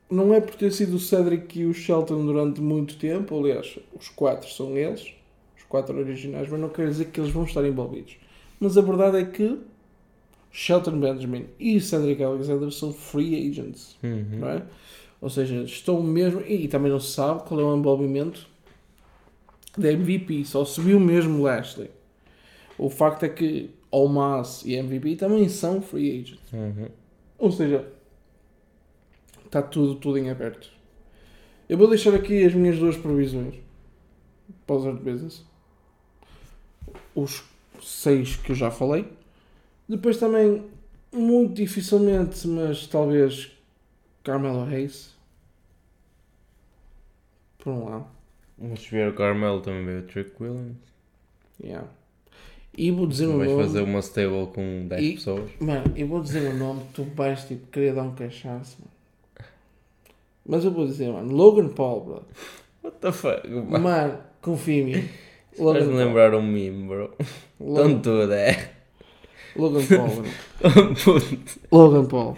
Não 0.09 0.33
é 0.33 0.39
por 0.39 0.55
ter 0.55 0.71
sido 0.71 0.95
o 0.95 0.99
Cedric 0.99 1.59
e 1.59 1.65
o 1.65 1.73
Shelton 1.73 2.25
durante 2.25 2.61
muito 2.61 2.97
tempo, 2.97 3.37
aliás, 3.39 3.79
os 3.99 4.09
quatro 4.09 4.47
são 4.49 4.77
eles, 4.77 5.11
os 5.57 5.63
quatro 5.63 5.97
originais, 5.97 6.47
mas 6.49 6.59
não 6.59 6.69
quer 6.69 6.87
dizer 6.87 7.05
que 7.05 7.19
eles 7.19 7.31
vão 7.31 7.45
estar 7.45 7.65
envolvidos. 7.65 8.17
Mas 8.59 8.77
a 8.77 8.81
verdade 8.81 9.17
é 9.17 9.25
que 9.25 9.59
Shelton 10.51 10.99
Benjamin 10.99 11.47
e 11.59 11.79
Cedric 11.81 12.21
Alexander 12.23 12.69
são 12.71 12.93
free 12.93 13.49
agents 13.49 13.97
Uhum. 14.03 14.39
não 14.39 14.49
é? 14.49 14.63
Ou 15.23 15.29
seja, 15.29 15.63
estão 15.63 16.03
mesmo. 16.03 16.41
E 16.41 16.67
também 16.67 16.91
não 16.91 16.99
se 16.99 17.13
sabe 17.13 17.43
qual 17.43 17.57
é 17.57 17.63
o 17.63 17.77
envolvimento 17.77 18.45
da 19.77 19.89
MVP, 19.89 20.43
só 20.43 20.65
subiu 20.65 20.99
mesmo 20.99 21.41
Lashley. 21.41 21.89
O 22.77 22.89
facto 22.89 23.23
é 23.23 23.29
que 23.29 23.69
Almas 23.89 24.65
e 24.65 24.73
MVP 24.73 25.15
também 25.15 25.47
são 25.47 25.81
free 25.81 26.19
agents. 26.19 26.51
Uhum. 26.51 26.89
Ou 27.37 27.51
seja, 27.53 27.87
está 29.45 29.61
tudo, 29.61 29.95
tudo 29.95 30.17
em 30.17 30.29
aberto. 30.29 30.69
Eu 31.69 31.77
vou 31.77 31.87
deixar 31.87 32.13
aqui 32.13 32.43
as 32.43 32.53
minhas 32.53 32.77
duas 32.77 32.97
previsões 32.97 33.55
para 34.67 34.75
os 34.75 34.99
Business. 34.99 35.45
Os 37.15 37.45
seis 37.81 38.35
que 38.35 38.51
eu 38.51 38.55
já 38.57 38.69
falei. 38.69 39.07
Depois 39.87 40.17
também, 40.17 40.65
muito 41.13 41.53
dificilmente, 41.53 42.45
mas 42.45 42.87
talvez 42.87 43.53
Carmelo 44.21 44.65
Reis. 44.65 45.12
Por 47.63 47.71
um 47.73 47.85
lado. 47.89 48.05
Mas 48.57 48.81
se 48.81 48.89
vier 48.91 49.09
o 49.09 49.13
Carmelo 49.13 49.61
também 49.61 49.85
veio 49.85 49.99
o 49.99 50.03
Trick 50.03 50.31
Williams. 50.41 50.77
Yeah. 51.63 51.87
E 52.77 52.91
vou 52.91 53.07
dizer 53.07 53.27
um 53.27 53.37
vais 53.37 53.51
nome. 53.51 53.63
fazer 53.63 53.81
uma 53.81 53.99
stable 54.01 54.47
com 54.53 54.87
10 54.87 55.01
E- 55.03 55.13
pessoas. 55.13 55.49
Mano, 55.59 55.93
eu 55.95 56.07
vou 56.07 56.21
dizer 56.21 56.49
um 56.51 56.57
nome 56.57 56.81
tu 56.93 57.03
vais 57.15 57.43
tipo, 57.45 57.67
querer 57.67 57.93
dar 57.93 58.03
um 58.03 58.15
cachaço, 58.15 58.77
mano. 58.79 58.91
Mas 60.45 60.65
eu 60.65 60.71
vou 60.71 60.85
dizer, 60.85 61.09
mano, 61.11 61.31
Logan 61.33 61.69
Paul, 61.69 62.01
bro. 62.03 62.23
What 62.83 62.97
the 62.99 63.11
fuck? 63.11 63.47
mano? 63.47 63.79
Mano, 63.79 64.17
confia 64.41 64.81
em 64.81 64.85
mim. 64.85 65.09
Paul. 65.57 65.73
lembrar 65.73 66.33
um 66.35 66.41
meme, 66.41 66.87
bro. 66.87 67.13
Logan, 67.59 67.89
Don't 67.89 68.01
do 68.01 68.27
that. 68.27 68.69
Logan 69.55 69.85
Paul, 69.85 70.09
bro. 70.99 71.53
Logan 71.71 72.05
Paul. 72.07 72.35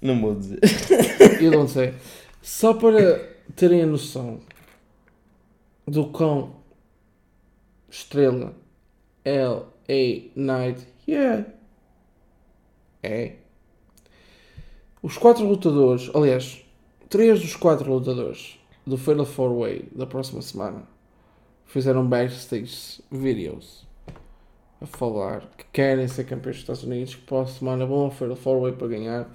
Não 0.00 0.20
vou 0.20 0.34
dizer. 0.34 0.58
Eu 1.40 1.50
não 1.52 1.66
sei. 1.66 1.94
Só 2.42 2.74
para 2.74 3.31
terem 3.56 3.82
a 3.82 3.86
noção 3.86 4.40
do 5.86 6.06
quão 6.06 6.56
estrela 7.90 8.54
LA 9.24 10.30
Knight. 10.34 10.86
Yeah. 11.06 11.46
É. 13.02 13.36
Os 15.02 15.18
quatro 15.18 15.44
lutadores, 15.44 16.10
aliás, 16.14 16.64
três 17.08 17.40
dos 17.40 17.56
quatro 17.56 17.92
lutadores 17.92 18.58
do 18.86 18.96
Fatal 18.96 19.26
4 19.26 19.58
Way 19.58 19.88
da 19.92 20.06
próxima 20.06 20.40
semana 20.42 20.82
fizeram 21.66 22.06
backstage 22.06 23.02
videos 23.10 23.86
a 24.80 24.86
falar 24.86 25.48
que 25.56 25.64
querem 25.72 26.06
ser 26.08 26.24
campeões 26.24 26.56
dos 26.56 26.62
Estados 26.62 26.84
Unidos, 26.84 27.14
que 27.14 27.22
para 27.22 27.42
a 27.42 27.46
semana 27.46 27.86
vão 27.86 28.00
ao 28.00 28.10
Fatal 28.10 28.36
4 28.36 28.60
Way 28.60 28.72
para 28.72 28.88
ganhar. 28.88 29.30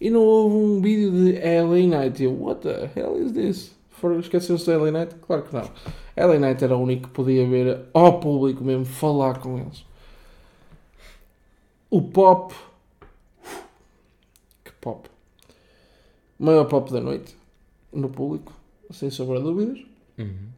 E 0.00 0.10
não 0.10 0.20
houve 0.20 0.54
um 0.56 0.80
vídeo 0.80 1.10
de 1.10 1.32
LA 1.32 1.98
Knight. 1.98 2.22
Eu, 2.22 2.40
what 2.40 2.60
the 2.60 2.90
hell 2.94 3.20
is 3.20 3.32
this? 3.32 3.76
Foram 3.90 4.20
esquecer-se 4.20 4.64
do 4.64 4.84
LA 4.84 4.92
Knight? 4.92 5.14
Claro 5.16 5.42
que 5.42 5.54
não. 5.54 5.68
LA 6.16 6.38
Knight 6.38 6.62
era 6.62 6.76
o 6.76 6.82
único 6.82 7.08
que 7.08 7.14
podia 7.14 7.46
ver 7.48 7.86
ao 7.92 8.20
público 8.20 8.62
mesmo 8.62 8.84
falar 8.84 9.40
com 9.40 9.58
eles. 9.58 9.84
O 11.90 12.02
pop. 12.02 12.54
Que 14.64 14.72
pop. 14.80 15.08
O 16.38 16.44
maior 16.44 16.66
pop 16.66 16.92
da 16.92 17.00
noite. 17.00 17.36
No 17.92 18.08
público. 18.08 18.52
Sem 18.90 19.10
sombra 19.10 19.38
de 19.38 19.44
dúvidas. 19.44 19.78
Uhum. 20.18 20.48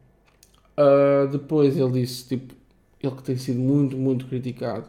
Uh, 0.77 1.27
depois 1.27 1.77
ele 1.77 1.91
disse, 1.91 2.27
tipo, 2.27 2.53
ele 3.01 3.15
que 3.15 3.23
tem 3.23 3.37
sido 3.37 3.59
muito, 3.59 3.97
muito 3.97 4.27
criticado. 4.27 4.85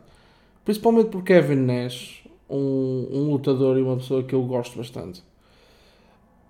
Principalmente 0.65 1.09
por 1.09 1.23
Kevin 1.25 1.57
Nash. 1.57 2.22
Um, 2.53 3.09
um 3.11 3.31
lutador 3.31 3.79
e 3.79 3.83
uma 3.83 3.97
pessoa 3.97 4.23
que 4.23 4.35
eu 4.35 4.43
gosto 4.43 4.77
bastante. 4.77 5.23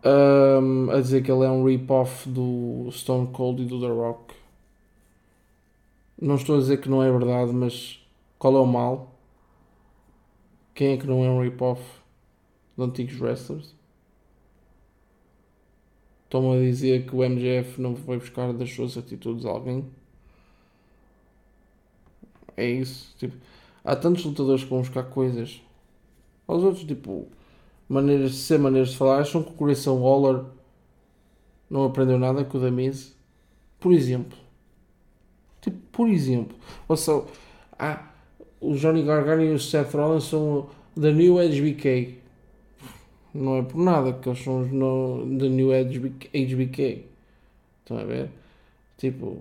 Um, 0.04 0.90
a 0.90 1.00
dizer 1.00 1.22
que 1.22 1.30
ele 1.30 1.44
é 1.44 1.50
um 1.50 1.64
rip-off 1.64 2.28
do 2.28 2.88
Stone 2.90 3.28
Cold 3.28 3.62
e 3.62 3.66
do 3.66 3.80
The 3.80 3.86
Rock. 3.86 4.34
Não 6.20 6.34
estou 6.34 6.56
a 6.56 6.58
dizer 6.58 6.80
que 6.80 6.88
não 6.88 7.02
é 7.02 7.10
verdade, 7.10 7.52
mas 7.52 8.04
qual 8.38 8.56
é 8.56 8.60
o 8.60 8.66
mal? 8.66 9.14
Quem 10.74 10.94
é 10.94 10.96
que 10.96 11.06
não 11.06 11.24
é 11.24 11.30
um 11.30 11.40
rip-off 11.40 11.82
de 12.76 12.82
antigos 12.82 13.20
wrestlers? 13.20 13.74
Estão 16.24 16.50
a 16.50 16.56
dizer 16.56 17.06
que 17.06 17.14
o 17.14 17.22
MJF 17.22 17.80
não 17.80 17.94
foi 17.94 18.18
buscar 18.18 18.52
das 18.52 18.72
suas 18.72 18.96
atitudes 18.96 19.44
a 19.44 19.50
alguém? 19.50 19.84
É 22.56 22.68
isso. 22.68 23.14
Tipo, 23.18 23.36
há 23.84 23.94
tantos 23.94 24.24
lutadores 24.24 24.64
que 24.64 24.70
vão 24.70 24.80
buscar 24.80 25.04
coisas 25.04 25.62
aos 26.52 26.62
outros, 26.62 26.84
tipo, 26.84 27.26
maneiras 27.88 28.32
de 28.32 28.36
ser, 28.38 28.58
maneiras 28.58 28.90
de 28.90 28.96
falar. 28.96 29.20
Acham 29.20 29.42
que 29.42 29.50
o 29.50 29.54
Coração 29.54 30.02
Waller 30.02 30.44
não 31.68 31.84
aprendeu 31.84 32.18
nada 32.18 32.44
com 32.44 32.58
o 32.58 32.60
da 32.60 32.70
Miz? 32.70 33.16
Por 33.80 33.92
exemplo. 33.92 34.38
Tipo, 35.60 35.78
por 35.90 36.08
exemplo. 36.08 36.56
Ou 36.88 36.96
seja, 36.96 37.24
ah, 37.78 38.10
o 38.60 38.74
Johnny 38.74 39.02
Gargano 39.02 39.42
e 39.42 39.52
o 39.52 39.58
Seth 39.58 39.92
Rollins 39.94 40.24
são 40.24 40.68
da 40.96 41.10
New 41.10 41.36
HBK. 41.36 42.20
Não 43.34 43.56
é 43.56 43.62
por 43.62 43.78
nada 43.78 44.12
que 44.12 44.28
eles 44.28 44.42
são 44.42 44.60
os 44.60 44.70
no, 44.70 45.24
da 45.38 45.48
New 45.48 45.70
HBK. 45.70 46.28
HBK. 46.34 47.06
Estão 47.80 47.98
a 47.98 48.04
ver? 48.04 48.30
Tipo, 48.98 49.38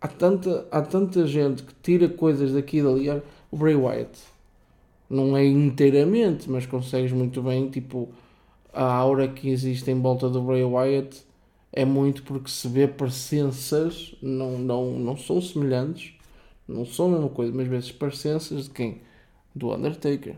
há 0.00 0.08
tanta, 0.08 0.68
há 0.70 0.82
tanta 0.82 1.26
gente 1.26 1.62
que 1.62 1.74
tira 1.82 2.08
coisas 2.08 2.52
daqui 2.52 2.78
e 2.78 2.82
dali. 2.82 3.08
O 3.50 3.56
Bray 3.56 3.74
Wyatt 3.74 4.35
não 5.08 5.36
é 5.36 5.44
inteiramente, 5.44 6.50
mas 6.50 6.66
consegues 6.66 7.12
muito 7.12 7.42
bem, 7.42 7.68
tipo, 7.70 8.08
a 8.72 8.84
aura 8.84 9.28
que 9.28 9.48
existe 9.48 9.90
em 9.90 10.00
volta 10.00 10.28
do 10.28 10.42
Bray 10.42 10.64
Wyatt 10.64 11.24
é 11.72 11.84
muito 11.84 12.22
porque 12.22 12.50
se 12.50 12.68
vê 12.68 12.88
parecenças, 12.88 14.14
não, 14.22 14.58
não, 14.58 14.92
não 14.98 15.16
são 15.16 15.40
semelhantes, 15.40 16.14
não 16.66 16.84
são 16.84 17.06
a 17.06 17.10
mesma 17.10 17.28
coisa, 17.28 17.52
mas 17.54 17.68
vezes 17.68 17.92
parecenças 17.92 18.64
de 18.64 18.70
quem? 18.70 19.00
Do 19.54 19.72
Undertaker. 19.72 20.36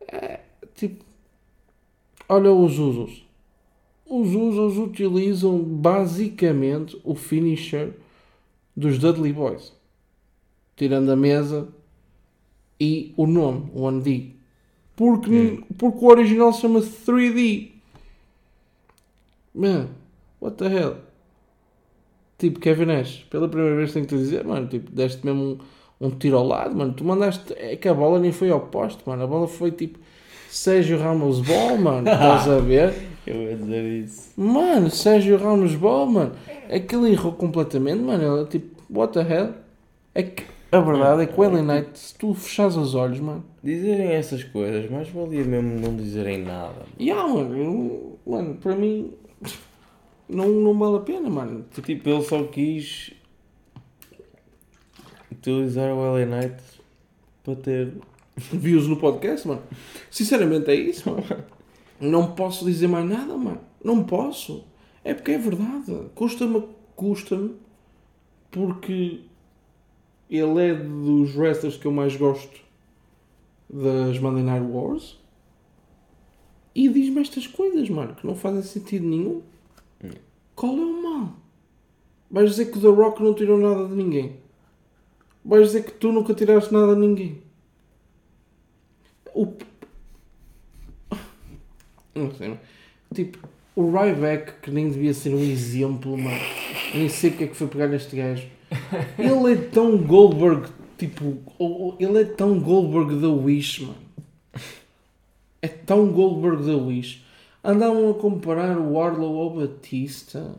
É, 0.00 0.40
tipo, 0.74 1.04
olha 2.28 2.52
os 2.52 2.78
Usos. 2.78 3.24
Os 4.06 4.34
Usos 4.34 4.78
utilizam 4.78 5.58
basicamente 5.58 6.98
o 7.04 7.14
finisher 7.14 7.92
dos 8.74 8.98
Dudley 8.98 9.32
Boys. 9.32 9.72
Tirando 10.76 11.10
a 11.10 11.16
mesa 11.16 11.68
e 12.80 13.12
o 13.16 13.26
nome, 13.26 13.70
o 13.74 13.82
1D. 13.86 14.30
Porque, 14.96 15.30
Hum. 15.30 15.62
porque 15.76 16.04
o 16.04 16.08
original 16.08 16.52
se 16.52 16.62
chama 16.62 16.80
3D. 16.80 17.72
Man, 19.54 19.88
what 20.40 20.56
the 20.56 20.66
hell? 20.68 20.96
Tipo, 22.38 22.60
Kevin 22.60 22.86
Nash, 22.86 23.24
pela 23.30 23.48
primeira 23.48 23.76
vez 23.76 23.92
tenho 23.92 24.06
que 24.06 24.14
te 24.14 24.18
dizer, 24.20 24.44
mano, 24.44 24.68
tipo, 24.68 24.90
deste 24.92 25.24
mesmo 25.26 25.58
um, 26.00 26.06
um 26.06 26.10
tiro 26.10 26.36
ao 26.36 26.46
lado, 26.46 26.74
mano. 26.76 26.92
Tu 26.92 27.04
mandaste. 27.04 27.52
É 27.56 27.74
que 27.76 27.88
a 27.88 27.94
bola 27.94 28.20
nem 28.20 28.30
foi 28.30 28.50
ao 28.50 28.60
poste, 28.60 29.02
mano. 29.06 29.24
A 29.24 29.26
bola 29.26 29.48
foi 29.48 29.72
tipo 29.72 29.98
Sérgio 30.48 30.98
Ramos 30.98 31.40
Ball, 31.40 31.76
mano. 31.78 32.06
Estás 32.10 32.48
a 32.48 32.58
ver? 32.60 32.94
Eu 33.26 33.42
ia 33.42 33.56
dizer 33.56 33.84
isso. 34.04 34.30
Mano, 34.40 34.88
Sérgio 34.90 35.36
Ramos 35.36 35.74
Ball, 35.74 36.06
mano. 36.06 36.32
Aquilo 36.72 37.08
errou 37.08 37.32
completamente, 37.32 38.00
mano. 38.02 38.22
Ela 38.22 38.44
tipo, 38.44 38.80
what 38.88 39.12
the 39.12 39.20
hell? 39.20 39.54
É 40.14 40.22
que 40.22 40.44
a 40.70 40.80
verdade 40.80 41.22
é 41.22 41.26
que 41.26 41.40
o 41.40 41.42
LA 41.48 41.62
Knight, 41.62 41.98
se 41.98 42.14
tu 42.16 42.34
fechares 42.34 42.76
os 42.76 42.94
olhos, 42.94 43.20
mano. 43.20 43.44
Dizerem 43.62 44.08
essas 44.12 44.44
coisas, 44.44 44.90
mas 44.90 45.08
valia 45.08 45.44
mesmo 45.44 45.80
não 45.80 45.96
dizerem 45.96 46.38
nada. 46.42 46.84
E 46.98 47.10
ah, 47.10 47.26
mano, 47.26 47.56
eu- 47.56 48.18
mano, 48.26 48.54
para 48.56 48.74
mim 48.76 49.12
não, 50.28 50.48
não 50.48 50.78
vale 50.78 50.96
a 50.96 51.00
pena, 51.00 51.28
mano. 51.30 51.64
Tipo, 51.72 51.86
Tipo, 51.86 52.08
ele 52.10 52.22
só 52.22 52.42
quis 52.44 53.12
utilizar 55.32 55.92
o 55.92 56.00
LA 56.14 56.26
Knight 56.26 56.56
para 57.42 57.56
ter. 57.56 57.92
views 58.52 58.86
no 58.86 58.96
podcast, 58.96 59.48
mano. 59.48 59.62
Sinceramente 60.10 60.70
é 60.70 60.74
isso, 60.74 61.10
mano. 61.10 61.24
Não 62.00 62.32
posso 62.32 62.64
dizer 62.64 62.86
mais 62.86 63.08
nada, 63.08 63.36
mano. 63.36 63.60
Não 63.82 64.04
posso. 64.04 64.64
É 65.02 65.12
porque 65.14 65.32
é 65.32 65.38
verdade. 65.38 65.96
Custa-me, 66.14 66.62
custa-me, 66.94 67.54
porque 68.50 69.22
ele 70.30 70.70
é 70.70 70.74
dos 70.74 71.34
wrestlers 71.34 71.76
que 71.76 71.86
eu 71.86 71.92
mais 71.92 72.16
gosto 72.16 72.60
das 73.68 74.18
Monday 74.18 74.42
Night 74.42 74.66
Wars 74.66 75.18
e 76.74 76.88
diz-me 76.88 77.20
estas 77.20 77.46
coisas, 77.46 77.88
mano, 77.88 78.14
que 78.14 78.26
não 78.26 78.36
fazem 78.36 78.62
sentido 78.62 79.06
nenhum. 79.06 79.42
Qual 80.54 80.76
é 80.76 80.80
o 80.80 81.02
mal? 81.02 81.36
Vais 82.30 82.50
dizer 82.50 82.70
que 82.70 82.78
o 82.78 82.80
The 82.80 82.88
Rock 82.88 83.22
não 83.22 83.34
tirou 83.34 83.58
nada 83.58 83.88
de 83.88 83.94
ninguém. 83.94 84.36
Vais 85.44 85.66
dizer 85.66 85.84
que 85.84 85.92
tu 85.92 86.12
nunca 86.12 86.34
tiraste 86.34 86.72
nada 86.72 86.94
de 86.94 87.00
ninguém. 87.00 87.42
O... 89.34 89.46
Não 92.14 92.32
sei, 92.34 92.48
mano. 92.48 92.60
Tipo, 93.14 93.38
o 93.76 93.90
Ryback, 93.90 94.60
que 94.62 94.70
nem 94.70 94.88
devia 94.88 95.14
ser 95.14 95.34
um 95.34 95.42
exemplo, 95.42 96.16
mano. 96.16 96.40
Nem 96.94 97.08
sei 97.08 97.30
o 97.30 97.36
que 97.36 97.44
é 97.44 97.46
que 97.46 97.56
foi 97.56 97.68
pegar 97.68 97.86
neste 97.86 98.16
gajo. 98.16 98.46
Ele 99.18 99.52
é 99.52 99.56
tão 99.56 99.96
Goldberg, 99.98 100.68
tipo, 100.96 101.38
ele 101.98 102.20
é 102.20 102.24
tão 102.24 102.58
Goldberg 102.60 103.20
da 103.20 103.28
Wish, 103.28 103.82
mano. 103.82 104.08
É 105.60 105.68
tão 105.68 106.08
Goldberg 106.12 106.64
da 106.64 106.76
Wish. 106.76 107.24
Andavam 107.64 108.10
a 108.10 108.14
comparar 108.14 108.78
o 108.78 109.00
Arlow 109.00 109.40
ao 109.40 109.50
Batista. 109.50 110.54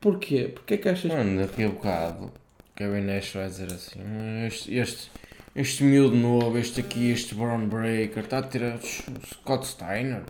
Porquê? 0.00 0.48
Porquê 0.54 0.78
que 0.78 0.88
achas 0.88 1.10
Mano, 1.10 1.40
daqui 1.40 1.64
a 1.64 1.68
bocado, 1.68 2.30
Kevin 2.76 3.00
Nash 3.00 3.32
vai 3.32 3.48
dizer 3.48 3.72
assim: 3.72 4.00
"Hum, 4.00 4.46
este, 4.46 4.74
este, 4.76 5.10
este 5.56 5.82
miúdo 5.82 6.14
novo, 6.14 6.58
este 6.58 6.80
aqui, 6.80 7.10
este 7.10 7.34
Brown 7.34 7.66
Breaker, 7.66 8.22
está 8.22 8.38
a 8.38 8.42
tirar 8.42 8.78
Scott 8.80 9.66
Steiner. 9.66 10.24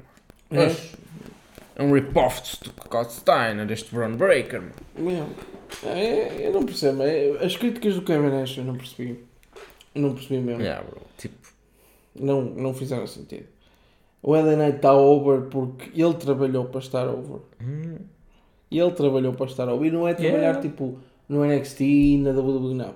É? 0.50 0.70
É 1.76 1.82
um 1.82 1.92
rip-off 1.92 2.40
do 2.62 2.70
Scott 2.84 3.12
Steiner, 3.12 3.70
este 3.70 3.94
Brown 3.94 4.14
Breaker. 4.16 4.60
mano." 4.62 4.72
Mesmo. 4.96 5.28
É, 5.84 6.46
eu 6.46 6.52
não 6.52 6.64
percebo. 6.64 7.02
É, 7.02 7.44
as 7.44 7.56
críticas 7.56 7.94
do 7.96 8.02
Kevin 8.02 8.28
Nash 8.28 8.58
eu 8.58 8.64
não 8.64 8.76
percebi. 8.76 9.24
Eu 9.94 10.02
não 10.02 10.14
percebi 10.14 10.40
mesmo. 10.40 10.62
Yeah. 10.62 10.86
Tipo, 11.18 11.34
Não, 12.14 12.42
não 12.42 12.72
fizeram 12.72 13.06
sentido. 13.08 13.46
O 14.22 14.34
LA 14.36 14.54
Knight 14.56 14.76
está 14.76 14.92
over 14.94 15.48
porque 15.50 15.90
ele 16.00 16.14
trabalhou 16.14 16.66
para 16.66 16.78
estar 16.80 17.08
over. 17.08 17.40
hum, 17.60 17.96
E 18.70 18.78
ele 18.78 18.92
trabalhou 18.92 19.32
para 19.34 19.46
estar 19.46 19.68
over. 19.68 19.88
E 19.88 19.90
não 19.90 20.06
é 20.06 20.14
trabalhar 20.14 20.38
Yeah. 20.54 20.60
tipo 20.60 20.98
no 21.28 21.44
NXT, 21.44 22.18
na 22.22 22.30
WWE, 22.30 22.74
não. 22.74 22.94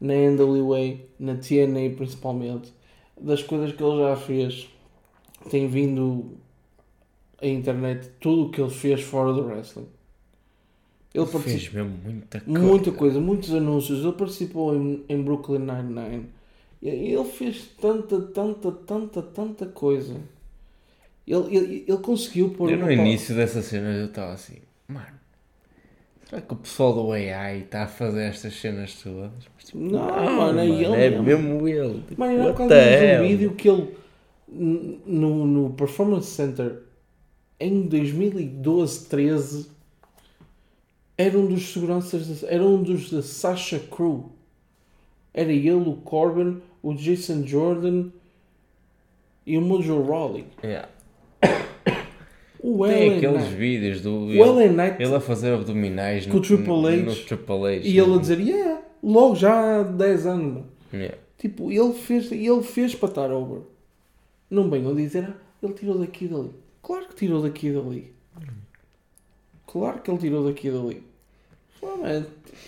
Na 0.00 0.14
NWA, 0.14 0.98
na 1.18 1.34
TNA 1.36 1.96
principalmente. 1.96 2.72
Das 3.20 3.42
coisas 3.42 3.72
que 3.72 3.82
ele 3.82 3.98
já 4.02 4.14
fez, 4.16 4.68
tem 5.50 5.66
vindo 5.66 6.36
a 7.40 7.46
internet, 7.46 8.08
tudo 8.20 8.46
o 8.46 8.50
que 8.50 8.60
ele 8.60 8.70
fez 8.70 9.02
fora 9.02 9.32
do 9.32 9.44
wrestling. 9.46 9.86
Ele 11.14 11.26
fez 11.26 11.72
mesmo 11.72 11.90
muita 12.04 12.40
coisa. 12.40 12.60
muita 12.60 12.92
coisa, 12.92 13.20
muitos 13.20 13.54
anúncios. 13.54 14.04
Ele 14.04 14.12
participou 14.12 14.74
em, 14.74 15.04
em 15.08 15.22
Brooklyn 15.22 15.60
Nine-Nine. 15.60 16.26
Ele 16.82 17.24
fez 17.24 17.68
tanta, 17.80 18.20
tanta, 18.20 18.70
tanta, 18.70 19.22
tanta 19.22 19.66
coisa. 19.66 20.16
Ele, 21.26 21.56
ele, 21.56 21.84
ele 21.88 21.98
conseguiu 21.98 22.50
pôr. 22.50 22.70
Eu 22.70 22.78
no 22.78 22.90
início 22.90 23.34
dessa 23.34 23.62
cena 23.62 23.90
eu 23.90 24.06
estava 24.06 24.32
assim, 24.32 24.58
mano, 24.86 25.18
Será 26.28 26.42
que 26.42 26.52
o 26.52 26.56
pessoal 26.56 26.92
do 26.92 27.12
AI 27.12 27.60
está 27.60 27.84
a 27.84 27.86
fazer 27.86 28.24
estas 28.24 28.52
cenas 28.54 28.94
todas? 29.02 29.30
Mas, 29.54 29.64
tipo, 29.64 29.78
Não, 29.78 30.36
mano, 30.36 30.60
é 30.60 30.66
ele 30.66 30.84
É 30.84 31.20
mesmo. 31.20 31.66
ele. 31.66 32.02
Tipo, 32.06 32.20
Mano, 32.20 32.54
vimos 32.54 32.60
um 32.60 32.70
hell? 32.74 33.22
vídeo 33.26 33.54
que 33.54 33.68
ele 33.68 33.96
no, 34.46 35.46
no 35.46 35.70
Performance 35.70 36.26
Center 36.30 36.82
em 37.60 37.82
2012, 37.82 39.06
13 39.06 39.66
era 41.16 41.36
um 41.38 41.46
dos 41.46 41.72
seguranças, 41.72 42.42
era 42.44 42.62
um 42.64 42.82
dos 42.82 43.10
da 43.10 43.22
Sasha 43.22 43.78
Crew. 43.80 44.30
Era 45.34 45.52
ele, 45.52 45.70
o 45.72 45.94
Corbin, 45.96 46.60
o 46.82 46.94
Jason 46.94 47.44
Jordan 47.44 48.06
e 49.46 49.56
o 49.58 49.60
Mojo 49.60 50.00
Rawley. 50.02 50.46
Yeah. 50.62 50.88
O 52.60 52.84
Tem 52.84 53.04
Ellen 53.06 53.16
aqueles 53.18 53.42
Knight. 53.44 53.54
vídeos 53.56 54.00
do. 54.00 54.12
O 54.26 54.30
Ele, 54.32 54.68
Knight 54.70 55.00
ele 55.00 55.14
a 55.14 55.20
fazer 55.20 55.52
abdominais 55.54 56.26
Com 56.26 56.38
o 56.38 56.40
Triple 56.40 56.86
H. 56.88 56.96
no 57.04 57.14
Triple 57.14 57.54
H. 57.76 57.86
e 57.86 57.98
ele 58.00 58.14
a 58.14 58.18
dizer, 58.18 58.40
yeah, 58.40 58.82
logo 59.00 59.36
já 59.36 59.78
há 59.78 59.82
10 59.84 60.26
anos. 60.26 60.44
mano." 60.54 60.66
Yeah. 60.92 61.16
Tipo, 61.38 61.70
ele 61.70 61.92
fez, 61.92 62.32
ele 62.32 62.62
fez 62.64 62.96
para 62.96 63.08
estar 63.10 63.30
over. 63.30 63.60
Não 64.50 64.68
venham 64.68 64.92
dizer, 64.92 65.24
ah, 65.30 65.34
ele 65.62 65.72
tirou 65.74 65.98
daqui 66.00 66.24
e 66.24 66.28
dali. 66.28 66.50
Claro 66.88 67.06
que 67.08 67.14
tirou 67.16 67.42
daqui 67.42 67.66
e 67.68 67.72
dali. 67.74 68.14
Claro 69.66 70.00
que 70.00 70.10
ele 70.10 70.18
tirou 70.18 70.44
daqui 70.44 70.68
e 70.68 70.70
dali. 70.70 71.02
Ah, 71.82 72.24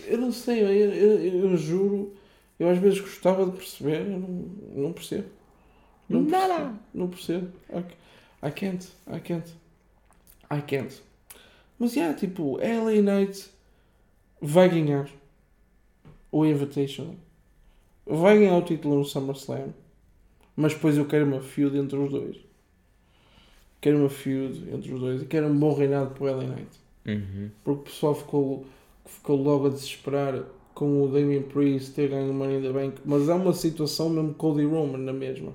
eu 0.07 0.17
não 0.19 0.31
sei, 0.31 0.61
eu, 0.63 0.69
eu, 0.71 1.19
eu- 1.51 1.57
juro, 1.57 2.15
eu 2.59 2.69
às 2.69 2.77
vezes 2.77 2.99
gostava 3.01 3.45
de 3.45 3.51
perceber, 3.57 4.01
eu 4.01 4.19
não, 4.19 4.29
não 4.83 4.93
percebo. 4.93 5.27
Não 6.09 6.25
percebo. 6.25 6.79
Não 6.93 7.09
percebo. 7.09 7.51
I, 7.71 8.47
I 8.47 8.51
can't, 8.51 8.87
I 9.07 9.19
can't. 9.19 9.51
I 10.51 10.61
can't. 10.61 11.01
Mas, 11.79 11.95
yeah, 11.95 12.15
tipo, 12.17 12.57
LA 12.59 13.01
Knight 13.01 13.49
vai 14.41 14.69
ganhar 14.69 15.09
o 16.31 16.45
Invitational. 16.45 17.15
Vai 18.05 18.39
ganhar 18.39 18.57
o 18.57 18.61
título 18.63 18.97
no 18.97 19.05
SummerSlam. 19.05 19.73
Mas 20.55 20.73
depois 20.73 20.97
eu 20.97 21.07
quero 21.07 21.25
uma 21.25 21.41
feud 21.41 21.77
entre 21.77 21.97
os 21.97 22.11
dois. 22.11 22.37
Quero 23.81 23.97
uma 23.97 24.09
feud 24.09 24.69
entre 24.71 24.93
os 24.93 24.99
dois. 24.99 25.21
E 25.23 25.25
quero 25.25 25.47
um 25.47 25.57
bom 25.57 25.73
reinado 25.73 26.11
para 26.11 26.23
o 26.23 26.27
LA 26.27 26.43
Knight. 26.43 26.79
Uhum. 27.07 27.49
Porque 27.63 27.81
o 27.81 27.83
pessoal 27.83 28.13
ficou, 28.13 28.65
ficou 29.05 29.35
logo 29.35 29.65
a 29.65 29.69
desesperar 29.69 30.43
com 30.75 31.03
o 31.03 31.07
Damien 31.07 31.41
Priest 31.41 31.93
ter 31.93 32.09
ganho 32.09 32.29
o 32.29 32.33
Money 32.33 32.59
in 32.59 32.61
the 32.61 32.71
Bank. 32.71 33.01
Mas 33.03 33.27
há 33.27 33.35
uma 33.35 33.53
situação 33.53 34.09
mesmo 34.09 34.35
Cody 34.35 34.63
Roman 34.63 34.99
na 34.99 35.11
mesma. 35.11 35.53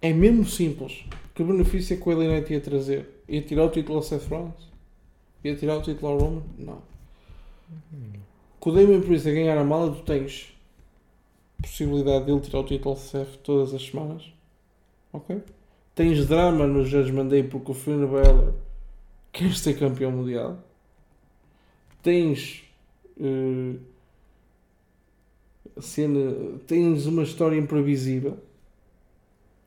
É 0.00 0.12
mesmo 0.12 0.46
simples. 0.46 1.04
Que 1.34 1.44
benefício 1.44 1.94
é 1.94 2.00
que 2.00 2.08
o 2.08 2.16
LA 2.16 2.24
Knight 2.24 2.52
ia 2.52 2.60
trazer? 2.60 3.08
Ia 3.28 3.42
tirar 3.42 3.64
o 3.64 3.70
título 3.70 3.98
ao 3.98 4.02
Seth 4.02 4.26
Rollins? 4.28 4.72
Ia 5.44 5.54
tirar 5.54 5.76
o 5.76 5.82
título 5.82 6.12
ao 6.12 6.18
Roman? 6.18 6.42
Não. 6.58 6.82
Com 8.58 8.70
o 8.70 8.74
Damien 8.74 9.02
Priest 9.02 9.28
a 9.28 9.32
ganhar 9.32 9.58
a 9.58 9.64
mala, 9.64 9.94
tu 9.94 10.02
tens 10.02 10.52
possibilidade 11.60 12.24
dele 12.24 12.40
tirar 12.40 12.60
o 12.60 12.64
título 12.64 12.90
ao 12.90 12.96
Seth 12.96 13.36
todas 13.42 13.72
as 13.72 13.82
semanas. 13.86 14.32
Ok? 15.12 15.40
Tens 15.94 16.26
drama 16.26 16.66
no 16.66 16.84
Judgment 16.84 17.28
Day 17.28 17.42
porque 17.42 17.70
o 17.70 17.74
Finn 17.74 18.06
Balor 18.06 18.54
quer 19.32 19.52
ser 19.54 19.78
campeão 19.78 20.10
mundial. 20.10 20.58
Tens 22.02 22.64
a 25.76 25.80
cena, 25.80 26.58
tens 26.66 27.06
uma 27.06 27.22
história 27.22 27.56
imprevisível. 27.56 28.38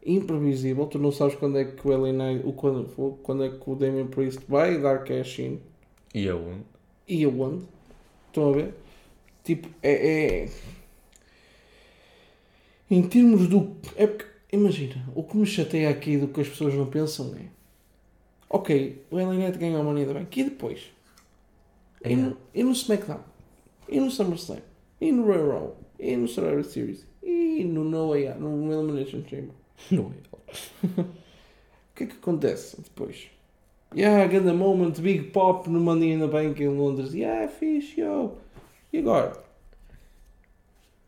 Imprevisível, 0.06 0.86
tu 0.86 1.00
não 1.00 1.12
sabes 1.12 1.36
quando 1.36 1.58
é 1.58 1.66
que 1.66 1.88
o 1.88 1.92
LA 1.92 2.12
Knight, 2.12 2.46
o 2.48 2.54
quando, 2.54 2.86
quando 3.24 3.44
é 3.44 3.50
que 3.50 3.70
o 3.70 3.76
Damien 3.76 4.08
Priest 4.08 4.40
vai 4.48 4.80
dar 4.80 5.04
cash 5.04 5.40
in 5.40 5.60
E 6.14 6.28
aonde? 6.30 6.62
e 7.08 7.24
aonde. 7.24 7.66
Estão 8.28 8.50
a 8.50 8.54
ver? 8.54 8.74
Tipo, 9.44 9.68
é, 9.82 10.44
é- 10.44 10.50
Em 12.90 13.02
termos 13.08 13.48
do. 13.48 13.76
É 13.96 14.06
porque, 14.06 14.26
imagina, 14.56 14.96
o 15.14 15.24
que 15.24 15.38
me 15.38 15.46
chateia 15.46 15.90
aqui 15.90 16.18
do 16.18 16.28
que 16.28 16.42
as 16.42 16.50
pessoas 16.50 16.74
não 16.74 16.88
pensam 16.88 17.36
é. 17.36 17.46
Ok, 18.50 19.04
o 19.12 19.18
Knight 19.18 19.58
ganhou 19.58 19.82
a 19.82 19.84
Money 19.84 20.06
the 20.06 20.14
Bank. 20.14 20.40
E 20.40 20.44
depois? 20.44 20.92
E 22.04 22.16
no, 22.16 22.38
e 22.54 22.64
no 22.64 22.72
SmackDown? 22.72 23.20
E 23.90 24.00
no 24.00 24.10
SummerSlam? 24.10 24.62
E 25.02 25.12
no 25.12 25.26
Royal 25.26 25.50
Rumble? 25.50 25.76
E 26.00 26.16
no 26.16 26.28
Survivor 26.28 26.64
Series? 26.64 27.06
E 27.24 27.64
no 27.64 27.84
No 27.84 28.10
Way 28.10 28.28
Out? 28.30 28.40
No 28.40 28.72
Elimination 28.72 29.24
Chamber? 29.28 29.56
Não 29.92 30.12
é. 30.12 31.06
O 31.96 31.98
que 31.98 32.04
é 32.04 32.08
que 32.08 32.18
acontece 32.18 32.76
depois? 32.82 33.30
Yeah, 33.96 34.28
ganda 34.28 34.54
moment, 34.54 35.00
big 35.00 35.32
pop 35.32 35.70
no 35.70 35.80
Money 35.80 36.12
in 36.12 36.20
the 36.20 36.28
Bank 36.28 36.62
em 36.62 36.68
Londres. 36.68 37.14
Yeah, 37.14 37.48
fixe, 37.48 38.02
yo. 38.02 38.34
E 38.92 38.98
agora? 38.98 39.42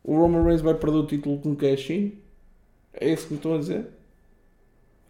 O 0.02 0.16
Roman 0.16 0.44
Reigns 0.44 0.62
vai 0.62 0.76
perder 0.76 0.98
o 0.98 1.06
título 1.06 1.40
com 1.40 1.54
cash 1.58 1.90
in? 1.90 2.14
É 3.00 3.10
isso 3.12 3.28
que 3.28 3.34
me 3.34 3.38
estão 3.38 3.56
a 3.56 3.60
dizer? 3.60 3.88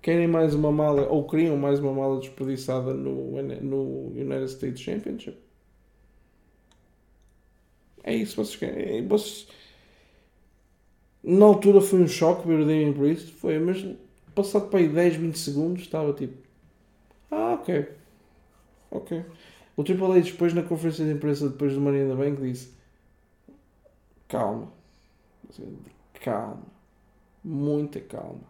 Querem 0.02 0.28
mais 0.28 0.54
uma 0.56 0.72
mala, 0.72 1.08
ou 1.08 1.28
queriam 1.28 1.58
mais 1.58 1.80
uma 1.80 1.94
mala 1.94 2.20
desperdiçada 2.20 2.94
no, 2.94 3.42
no 3.62 4.08
United 4.16 4.46
States 4.50 4.80
Championship? 4.82 5.38
É 8.04 8.16
isso 8.16 8.32
que 8.32 8.38
vocês 8.38 8.56
querem. 8.56 8.98
É, 8.98 9.02
Vocês... 9.02 9.48
Na 11.24 11.46
altura 11.46 11.82
foi 11.82 12.02
um 12.02 12.08
choque 12.08 12.48
ver 12.48 12.60
o 12.62 12.66
Damien 12.66 12.94
Priest, 12.94 13.32
foi, 13.34 13.60
mas 13.60 13.86
passado 14.34 14.70
para 14.70 14.80
aí 14.80 14.88
10, 14.88 15.16
20 15.18 15.38
segundos 15.38 15.82
estava 15.82 16.14
tipo. 16.14 16.38
Ah, 17.32 17.54
ok. 17.54 17.90
Ok. 18.92 19.26
O 19.76 19.84
Triple 19.84 20.06
H 20.06 20.32
depois 20.32 20.54
na 20.54 20.64
conferência 20.64 21.06
de 21.06 21.12
imprensa 21.12 21.50
depois 21.50 21.74
do 21.74 21.82
the 21.84 22.16
Bank 22.16 22.42
disse 22.42 22.78
calma. 24.28 24.72
Calma. 26.22 26.77
Muita 27.48 28.02
calma. 28.02 28.41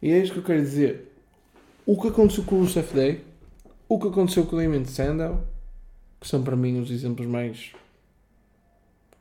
E 0.00 0.12
é 0.12 0.18
isto 0.18 0.34
que 0.34 0.38
eu 0.38 0.44
quero 0.44 0.60
dizer. 0.60 1.12
O 1.84 2.00
que 2.00 2.06
aconteceu 2.06 2.44
com 2.44 2.56
o 2.56 2.60
Rusev 2.60 2.94
Day, 2.94 3.24
o 3.88 3.98
que 3.98 4.06
aconteceu 4.06 4.46
com 4.46 4.54
o 4.54 4.60
Damien 4.60 4.84
Sandow, 4.84 5.42
que 6.20 6.28
são 6.28 6.44
para 6.44 6.54
mim 6.54 6.78
os 6.78 6.92
exemplos 6.92 7.26
mais. 7.26 7.72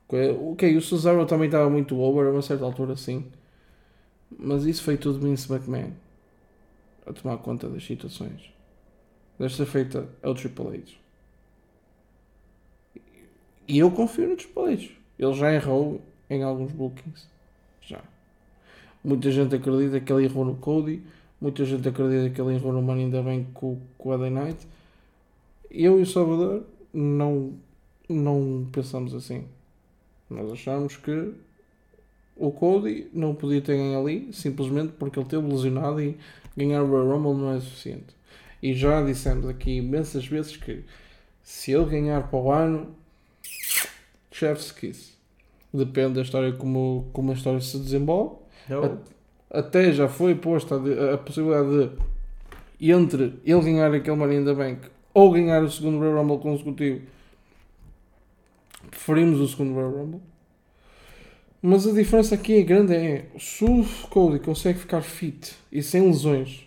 Ok, 0.08 0.78
o 0.78 0.82
Cesaro 0.82 1.26
também 1.26 1.48
estava 1.48 1.68
muito 1.72 2.00
over 2.00 2.28
a 2.28 2.32
uma 2.32 2.44
certa 2.44 2.64
altura, 2.64 2.96
sim. 2.96 3.26
Mas 4.38 4.64
isso 4.66 4.84
foi 4.84 4.96
tudo 4.96 5.20
Vince 5.20 5.52
McMahon 5.52 5.94
a 7.08 7.14
tomar 7.14 7.38
conta 7.38 7.68
das 7.68 7.84
situações. 7.84 8.54
Desta 9.40 9.66
feita 9.66 10.08
é 10.22 10.30
o 10.30 10.36
Triple 10.36 10.68
H. 10.68 10.92
E 13.68 13.80
eu 13.80 13.90
confio 13.90 14.28
no 14.28 14.36
Triple 14.36 14.74
H. 14.74 14.90
Ele 15.18 15.34
já 15.34 15.52
errou 15.52 16.00
em 16.30 16.44
alguns 16.44 16.72
bookings. 16.72 17.28
Já. 17.82 18.04
Muita 19.06 19.30
gente 19.30 19.54
acredita 19.54 20.00
que 20.00 20.12
ele 20.12 20.26
errou 20.26 20.44
no 20.44 20.56
Cody. 20.56 21.00
Muita 21.40 21.64
gente 21.64 21.88
acredita 21.88 22.28
que 22.32 22.42
ele 22.42 22.56
errou 22.56 22.74
no 22.74 22.82
Money 22.82 23.06
in 23.06 23.12
the 23.12 23.22
Bank 23.22 23.46
com, 23.54 23.80
com 24.00 24.10
o 24.10 24.18
LA 24.18 24.32
Knight. 24.32 24.68
Eu 25.70 26.00
e 26.00 26.02
o 26.02 26.06
Salvador 26.08 26.64
não, 26.92 27.54
não 28.10 28.68
pensamos 28.72 29.14
assim. 29.14 29.44
Nós 30.28 30.52
achamos 30.52 30.98
que 30.98 31.34
o 32.36 32.50
Cody 32.50 33.08
não 33.14 33.36
podia 33.36 33.62
ter 33.62 33.78
ganho 33.78 34.00
ali 34.00 34.34
simplesmente 34.34 34.94
porque 34.94 35.20
ele 35.20 35.30
teve 35.30 35.48
lesionado 35.48 36.02
e 36.02 36.18
ganhar 36.58 36.82
o 36.82 36.88
Royal 36.88 37.16
Rumble 37.16 37.40
não 37.40 37.54
é 37.54 37.60
suficiente. 37.60 38.16
E 38.60 38.74
já 38.74 39.04
dissemos 39.04 39.48
aqui 39.48 39.78
imensas 39.78 40.26
vezes 40.26 40.58
que 40.58 40.84
se 41.44 41.74
ele 41.74 41.86
ganhar 41.86 42.28
para 42.28 42.40
o 42.40 42.52
ano, 42.52 42.96
chef's 44.32 44.72
kiss. 44.72 45.14
Depende 45.72 46.16
da 46.16 46.22
história 46.24 46.52
como, 46.54 47.08
como 47.14 47.30
a 47.30 47.36
história 47.36 47.62
se 47.62 47.78
desenvolve. 47.78 48.45
Até 49.50 49.92
já 49.92 50.08
foi 50.08 50.36
posta 50.36 50.76
a, 51.14 51.18
possibilidade 51.18 51.92
de 52.80 52.92
entre 52.92 53.40
ele 53.46 53.62
ganhar 53.62 53.94
aquele 53.94 54.18
Money 54.18 54.38
in 54.38 54.46
the 54.46 54.54
Bank 54.54 54.90
ou 55.14 55.32
ganhar 55.32 55.64
o 55.64 55.72
segundo 55.72 56.00
Royal 56.00 56.22
Rumble 56.22 56.40
consecutivo. 56.40 57.02
Preferimos 58.90 59.40
o 59.40 59.48
segundo 59.48 59.74
Royal 59.74 59.92
Rumble. 59.92 60.22
Mas 61.62 61.88
a 61.88 61.94
diferença 61.94 62.36
aqui 62.36 62.60
é 62.60 62.62
grande 62.62 62.94
é 62.94 63.26
se 63.40 63.64
o 63.64 63.84
Cody 64.10 64.40
consegue 64.40 64.78
ficar 64.78 65.02
fit 65.02 65.56
e 65.72 65.82
sem 65.82 66.06
lesões 66.06 66.66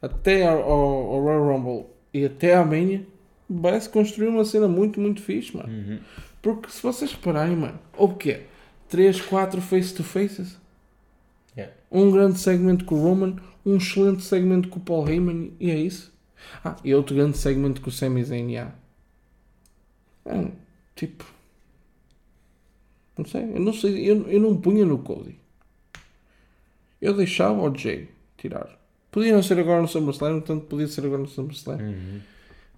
até 0.00 0.46
ao, 0.46 0.62
ao, 0.62 1.20
Royal 1.20 1.46
Rumble 1.46 1.86
e 2.12 2.24
até 2.24 2.54
à 2.54 2.64
Mania, 2.64 3.06
vai-se 3.48 3.88
construir 3.88 4.28
uma 4.28 4.44
cena 4.44 4.66
muito, 4.66 5.00
muito 5.00 5.22
fixe, 5.22 5.56
mano. 5.56 5.68
Uhum. 5.68 5.98
Porque 6.42 6.70
se 6.70 6.82
vocês 6.82 7.12
repararem, 7.12 7.56
mano, 7.56 7.78
houve 7.96 8.14
o 8.14 8.16
quê? 8.16 8.40
3, 8.88 9.20
4 9.20 9.60
face-to-faces? 9.60 10.58
Yeah. 11.56 11.74
Um 11.90 12.10
grande 12.10 12.38
segmento 12.38 12.84
com 12.84 12.96
o 12.96 13.02
Roman, 13.02 13.36
um 13.64 13.76
excelente 13.76 14.22
segmento 14.22 14.68
com 14.68 14.78
o 14.78 14.82
Paul 14.82 15.08
Heyman 15.08 15.52
e 15.58 15.70
é 15.70 15.78
isso. 15.78 16.12
Ah, 16.64 16.76
e 16.84 16.94
outro 16.94 17.16
grande 17.16 17.38
segmento 17.38 17.80
com 17.80 17.88
o 17.88 17.92
Sami 17.92 18.22
Zayn. 18.22 18.56
É, 18.56 18.72
tipo... 20.94 21.24
Não 23.16 23.24
sei, 23.24 23.42
eu 23.42 23.60
não 23.60 23.72
sei, 23.72 24.10
eu, 24.10 24.28
eu 24.28 24.40
não 24.40 24.56
punha 24.60 24.84
no 24.84 24.98
Cody. 24.98 25.38
Eu 27.00 27.14
deixava 27.14 27.60
o 27.62 27.74
Jay 27.74 28.08
tirar. 28.36 28.78
Podia 29.10 29.34
não 29.34 29.42
ser 29.42 29.58
agora 29.58 29.80
no 29.80 29.88
SummerSlam, 29.88 30.40
tanto 30.42 30.66
podia 30.66 30.86
ser 30.86 31.06
agora 31.06 31.22
no 31.22 31.28
SummerSlam. 31.28 31.80
Uhum. 31.80 32.20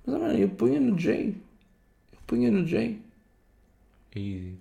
Mas, 0.06 0.20
mano, 0.20 0.38
eu 0.38 0.48
punha 0.48 0.78
no 0.78 0.96
Jay. 0.96 1.34
Eu 2.12 2.18
punha 2.26 2.50
no 2.50 2.64
Jay. 2.64 3.00
E 4.14 4.54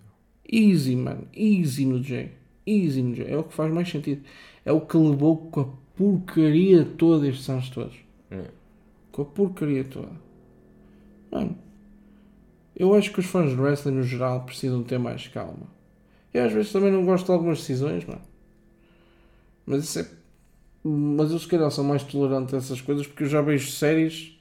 Easy, 0.52 0.96
mano. 0.96 1.28
Easy 1.36 1.86
no 1.86 2.02
Jay. 2.02 2.32
Easy. 2.68 3.24
É 3.26 3.38
o 3.38 3.44
que 3.44 3.54
faz 3.54 3.72
mais 3.72 3.90
sentido. 3.90 4.24
É 4.66 4.72
o 4.72 4.82
que 4.82 4.98
levou 4.98 5.38
com 5.50 5.62
a 5.62 5.68
porcaria 5.96 6.86
toda 6.86 7.28
estes 7.28 7.50
anos 7.50 7.70
todos. 7.70 7.96
É. 8.30 8.46
Com 9.12 9.22
a 9.22 9.26
porcaria 9.26 9.84
toda. 9.84 10.12
Mano, 11.32 11.58
eu 12.76 12.94
acho 12.94 13.12
que 13.12 13.20
os 13.20 13.26
fãs 13.26 13.52
de 13.52 13.60
wrestling 13.60 13.94
no 13.94 14.04
geral 14.04 14.44
precisam 14.44 14.84
ter 14.84 15.00
mais 15.00 15.28
calma. 15.28 15.68
Eu 16.34 16.46
às 16.46 16.52
vezes 16.52 16.72
também 16.72 16.92
não 16.92 17.06
gosto 17.06 17.26
de 17.26 17.32
algumas 17.32 17.60
decisões, 17.60 18.06
mano. 18.06 18.22
Mas 19.66 19.84
isso 19.84 20.00
é. 20.00 20.08
Mas 20.84 21.32
eu 21.32 21.40
se 21.40 21.48
calhar 21.48 21.70
sou 21.72 21.84
mais 21.84 22.04
tolerante 22.04 22.54
a 22.54 22.60
essas 22.60 22.80
coisas 22.80 23.08
porque 23.08 23.24
eu 23.24 23.28
já 23.28 23.42
vejo 23.42 23.72
séries 23.72 24.38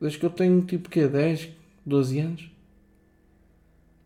desde 0.00 0.18
que 0.18 0.26
eu 0.26 0.30
tenho 0.30 0.60
tipo 0.62 0.88
que 0.88 1.06
10, 1.06 1.48
12 1.86 2.18
anos. 2.18 2.50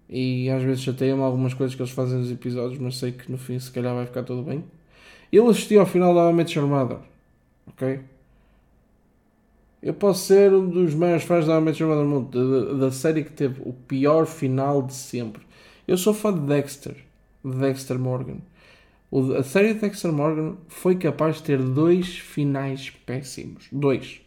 E 0.09 0.49
às 0.51 0.63
vezes 0.63 0.83
chateia-me 0.83 1.23
algumas 1.23 1.55
coisas 1.55 1.75
que 1.77 1.83
eles 1.83 1.93
fazem 1.93 2.19
nos 2.19 2.31
episódios, 2.33 2.79
mas 2.81 2.97
sei 2.97 3.13
que 3.13 3.31
no 3.31 3.39
fim 3.39 3.59
se 3.59 3.71
calhar 3.71 3.95
vai 3.95 4.07
ficar 4.07 4.23
tudo 4.23 4.43
bem. 4.43 4.65
Eu 5.33 5.49
assisti 5.49 5.77
ao 5.79 5.87
final 5.87 6.15
da 6.15 6.31
Your 6.45 6.67
Mother, 6.69 6.99
ok? 7.69 8.01
Eu 9.81 9.95
posso 9.95 10.27
ser 10.27 10.53
um 10.53 10.69
dos 10.69 10.95
maiores 10.95 11.25
fãs 11.25 11.47
da 11.47 11.55
Your 11.55 11.63
Mother 11.89 12.05
do 12.05 12.05
mundo, 12.09 12.75
da, 12.75 12.87
da 12.87 12.91
série 12.93 13.23
que 13.23 13.31
teve 13.33 13.61
o 13.65 13.73
pior 13.73 14.27
final 14.27 14.83
de 14.83 14.93
sempre. 14.95 15.43
Eu 15.87 15.97
sou 15.97 16.13
fã 16.13 16.33
de 16.33 16.41
Dexter, 16.41 16.97
de 17.45 17.57
Dexter 17.57 17.99
Morgan. 17.99 18.39
O- 19.11 19.35
a 19.35 19.43
série 19.45 19.75
de 19.75 19.81
Dexter 19.81 20.13
Morgan 20.13 20.57
foi 20.69 20.97
capaz 20.97 21.37
de 21.37 21.45
ter 21.45 21.59
dois 21.63 22.19
finais 22.19 22.91
péssimos. 23.07 23.69
Dois. 23.73 24.21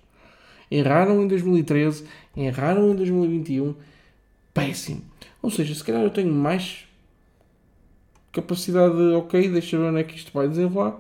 Erraram 0.72 1.22
em 1.24 1.28
2013, 1.28 2.06
erraram 2.36 2.92
em 2.92 2.96
2021. 2.96 3.76
Péssimo. 4.54 5.04
Ou 5.42 5.50
seja, 5.50 5.74
se 5.74 5.84
calhar 5.84 6.04
eu 6.04 6.10
tenho 6.10 6.34
mais 6.34 6.88
capacidade 8.32 8.96
de, 8.96 9.14
ok, 9.16 9.50
deixa 9.50 9.78
ver 9.78 9.86
onde 9.86 10.00
é 10.00 10.04
que 10.04 10.16
isto 10.16 10.32
vai 10.32 10.48
desenrolar. 10.48 10.98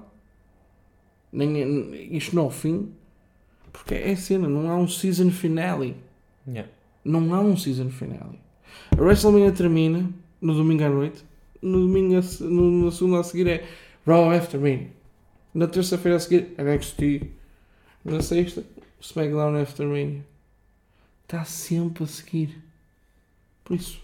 Nem, 1.32 2.16
isto 2.16 2.36
não 2.36 2.44
é 2.44 2.48
o 2.48 2.50
fim. 2.50 2.92
Porque 3.72 3.96
é 3.96 4.16
cena, 4.16 4.50
não 4.50 4.70
há 4.70 4.76
um 4.76 4.88
season 4.88 5.32
finale. 5.32 5.96
Yeah. 6.48 6.70
Não 7.06 7.34
há 7.34 7.40
um 7.40 7.56
season 7.56 7.90
finale. 7.90 8.40
A 8.98 9.02
WrestleMania 9.02 9.52
termina 9.52 10.10
no 10.42 10.54
domingo 10.54 10.84
à 10.84 10.90
noite. 10.90 11.24
No 11.62 11.80
domingo 11.80 12.16
a, 12.18 12.44
no, 12.44 12.86
na 12.86 12.92
segunda 12.92 13.20
a 13.20 13.24
seguir 13.24 13.48
é 13.48 13.68
Raw 14.06 14.32
After 14.32 14.60
Me. 14.60 14.92
Na 15.54 15.68
terça-feira 15.68 16.18
a 16.18 16.20
seguir 16.20 16.54
NXT. 16.58 17.30
Na 18.04 18.22
sexta 18.22 18.64
SmackDown 19.00 19.62
After 19.62 19.88
Me. 19.88 20.24
Está 21.24 21.46
sempre 21.46 22.04
a 22.04 22.08
seguir. 22.08 22.62
Por 23.64 23.76
isso, 23.76 24.02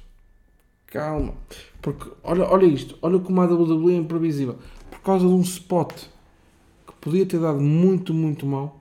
calma. 0.87 1.33
Porque 1.81 2.09
olha, 2.23 2.45
olha 2.45 2.65
isto. 2.65 2.97
Olha 3.01 3.19
como 3.19 3.41
a 3.41 3.45
WWE 3.45 3.93
é 3.93 3.97
imprevisível. 3.97 4.57
Por 4.89 4.99
causa 5.01 5.25
de 5.25 5.33
um 5.33 5.41
spot 5.41 5.93
que 6.85 6.93
podia 6.99 7.25
ter 7.25 7.39
dado 7.39 7.59
muito, 7.59 8.13
muito 8.13 8.45
mal. 8.45 8.79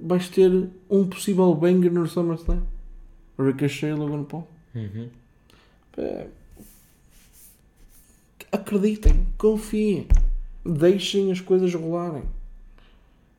Vais 0.00 0.28
ter 0.28 0.68
um 0.88 1.06
possível 1.06 1.54
banger 1.54 1.92
no 1.92 2.06
SummerSlam. 2.06 2.62
Ricochet 3.38 3.88
e 3.88 3.94
Logan 3.94 4.24
Paul. 4.24 4.46
Uhum. 4.74 5.08
É, 5.96 6.26
Acreditem, 8.52 9.26
confiem, 9.38 10.08
deixem 10.64 11.30
as 11.30 11.40
coisas 11.40 11.72
rolarem. 11.72 12.24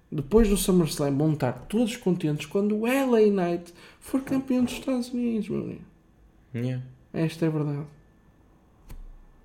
Depois 0.10 0.48
do 0.48 0.56
SummerSlam 0.56 1.18
vão 1.18 1.34
estar 1.34 1.52
todos 1.68 1.98
contentes 1.98 2.46
quando 2.46 2.78
o 2.78 2.86
LA 2.86 3.30
Knight 3.30 3.74
for 4.00 4.22
campeão 4.22 4.64
dos 4.64 4.74
Estados 4.74 5.10
Unidos, 5.10 5.50
meu 5.50 5.62
amigo. 5.62 5.82
Yeah. 6.56 6.84
Esta 7.14 7.46
é 7.46 7.50
verdade. 7.50 7.86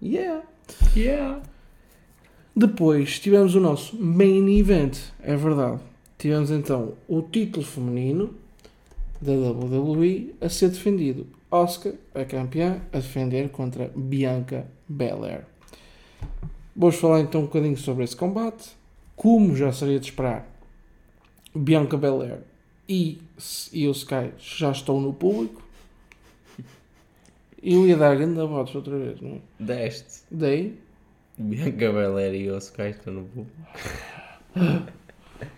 Yeah. 0.03 0.45
Yeah. 0.95 1.43
Depois 2.55 3.19
tivemos 3.19 3.55
o 3.55 3.61
nosso 3.61 3.97
main 3.97 4.59
event, 4.59 4.99
é 5.21 5.37
verdade. 5.37 5.81
Tivemos 6.19 6.51
então 6.51 6.95
o 7.07 7.21
título 7.23 7.65
feminino 7.65 8.35
da 9.21 9.33
WWE 9.33 10.35
a 10.41 10.49
ser 10.49 10.71
defendido. 10.71 11.27
Oscar, 11.51 11.93
a 12.15 12.25
campeã, 12.25 12.81
a 12.93 12.97
defender 12.97 13.51
contra 13.51 13.91
Bianca 13.95 14.67
Belair. 14.89 15.45
Vamos 16.75 16.97
falar 16.97 17.21
então 17.21 17.43
um 17.43 17.45
bocadinho 17.45 17.77
sobre 17.77 18.05
esse 18.05 18.17
combate. 18.17 18.71
Como 19.15 19.57
já 19.57 19.73
seria 19.73 19.99
de 19.99 20.07
esperar, 20.07 20.47
Bianca 21.55 21.97
Belair 21.97 22.41
e 22.89 23.21
Io 23.73 23.91
Sky 23.93 24.33
já 24.39 24.71
estão 24.71 25.01
no 25.01 25.13
público. 25.13 25.63
Eu 27.69 27.87
ia 27.87 27.97
dar 27.97 28.15
grande 28.17 28.35
votos 28.47 28.75
outra 28.75 28.97
vez, 28.97 29.21
não 29.21 29.33
é? 29.33 29.41
Deste. 29.59 30.23
Dei. 30.31 30.79
Bianca 31.37 31.93
Belair 31.93 32.35
e 32.35 32.51
o 32.51 32.57
Sky 32.59 32.91
estão 32.91 33.13
no 33.13 33.25
público. 33.25 33.57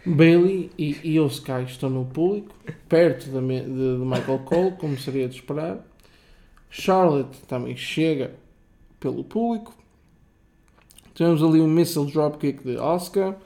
Bailey 0.05 0.71
e 0.77 0.99
Io 1.15 1.27
Sky 1.27 1.63
estão 1.67 1.89
no 1.91 2.05
público, 2.07 2.53
perto 2.89 3.27
de, 3.31 3.41
de- 3.41 3.99
de 3.99 4.05
Michael 4.05 4.41
Cole, 4.41 4.73
como 4.73 4.99
seria 4.99 5.29
de 5.29 5.37
esperar. 5.37 5.79
Charlotte 6.71 7.41
também 7.47 7.77
chega 7.77 8.35
pelo 8.99 9.23
público. 9.23 9.73
Temos 11.15 11.43
ali 11.43 11.61
um 11.61 11.69
missile 11.69 12.11
dropkick 12.11 12.63
de 12.65 12.77
Oscar. 12.77 13.37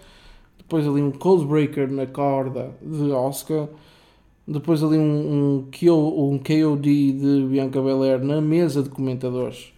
Depois 0.59 0.87
ali 0.87 1.03
um 1.03 1.11
codebreaker 1.11 1.91
na 1.91 2.07
corda 2.07 2.73
de 2.81 3.11
Oscar. 3.11 3.69
Depois 4.53 4.83
ali 4.83 4.99
um, 4.99 5.03
um, 5.59 5.71
KO, 5.71 6.31
um 6.31 6.39
KOD 6.39 7.13
de 7.13 7.47
Bianca 7.49 7.81
Belair 7.81 8.23
na 8.23 8.41
mesa 8.41 8.83
de 8.83 8.91
comentadores. 8.91 9.73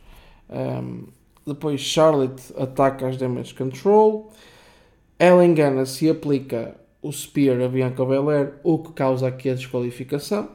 Um, 0.51 1.05
depois 1.47 1.81
Charlotte 1.81 2.43
ataca 2.57 3.09
as 3.09 3.17
Damage 3.17 3.55
Control. 3.55 4.33
Ela 5.19 5.45
engana-se 5.45 6.07
e 6.07 6.11
aplica 6.11 6.75
o 7.01 7.13
Spear 7.13 7.61
a 7.61 7.69
Bianca 7.69 8.05
Belair, 8.05 8.55
o 8.65 8.79
que 8.79 8.93
causa 8.93 9.29
aqui 9.29 9.51
a 9.51 9.55
desqualificação. 9.55 10.49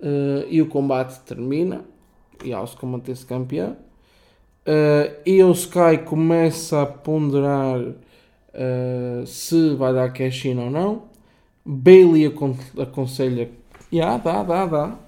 Eh, 0.00 0.46
e 0.50 0.62
o 0.62 0.66
combate 0.66 1.20
termina. 1.20 1.84
E 2.44 2.52
Asuka 2.52 2.86
mantém-se 2.86 3.26
campeã. 3.26 3.76
Uh, 4.66 5.16
e 5.24 5.42
o 5.42 5.50
Sky 5.52 5.96
começa 6.04 6.82
a 6.82 6.86
ponderar 6.86 7.80
eh, 8.52 9.22
se 9.24 9.74
vai 9.74 9.94
dar 9.94 10.12
cash-in 10.12 10.58
ou 10.58 10.70
não. 10.70 11.04
Bailey 11.70 12.24
acon 12.26 12.56
aconselha: 12.80 13.50
Ya, 13.92 14.16
dá, 14.16 14.42
dá, 14.42 14.64
dá. 14.66 14.98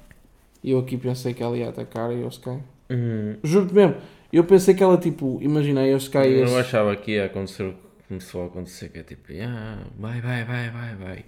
E 0.62 0.72
eu 0.72 0.78
aqui 0.80 0.98
pensei 0.98 1.32
que 1.32 1.42
ela 1.42 1.56
ia 1.56 1.70
atacar 1.70 2.12
e 2.12 2.22
o 2.22 2.28
Sky. 2.28 2.58
Uhum. 2.90 3.36
Juro-te 3.42 3.72
mesmo, 3.74 3.94
eu 4.30 4.44
pensei 4.44 4.74
que 4.74 4.82
ela, 4.82 4.98
tipo, 4.98 5.38
imaginei 5.40 5.94
o 5.94 5.96
Sky. 5.96 6.18
Eu 6.18 6.44
esse- 6.44 6.56
achava 6.56 6.94
que 6.96 7.12
ia 7.12 7.24
acontecer 7.26 7.62
o 7.62 7.72
que 7.72 7.78
começou 8.08 8.42
a 8.42 8.46
acontecer, 8.46 8.90
que 8.90 8.98
é 8.98 9.02
tipo, 9.02 9.32
ah, 9.42 9.78
vai, 9.98 10.20
vai, 10.20 10.44
vai, 10.44 10.70
vai, 10.70 10.94
vai. 10.96 11.18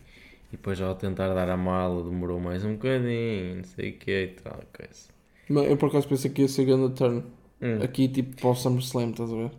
E 0.52 0.56
depois 0.56 0.78
ao 0.82 0.94
tentar 0.94 1.32
dar 1.32 1.48
a 1.48 1.56
mala 1.56 2.02
demorou 2.04 2.38
mais 2.38 2.62
um 2.62 2.72
bocadinho, 2.74 3.56
não 3.56 3.64
sei 3.64 3.90
o 3.90 3.92
que 3.94 4.10
e 4.10 4.26
tal, 4.42 4.60
coisa. 4.76 5.08
Mas 5.48 5.64
Eu 5.70 5.76
por 5.78 5.88
acaso 5.88 6.06
pensei 6.08 6.30
que 6.30 6.42
ia 6.42 6.48
ser 6.48 6.66
grande 6.66 6.92
turn. 6.94 7.22
Hum. 7.62 7.78
Aqui, 7.82 8.06
tipo, 8.08 8.36
para 8.36 8.50
o 8.50 8.54
SummerSlam, 8.54 9.10
estás 9.12 9.32
a 9.32 9.36
ver? 9.36 9.50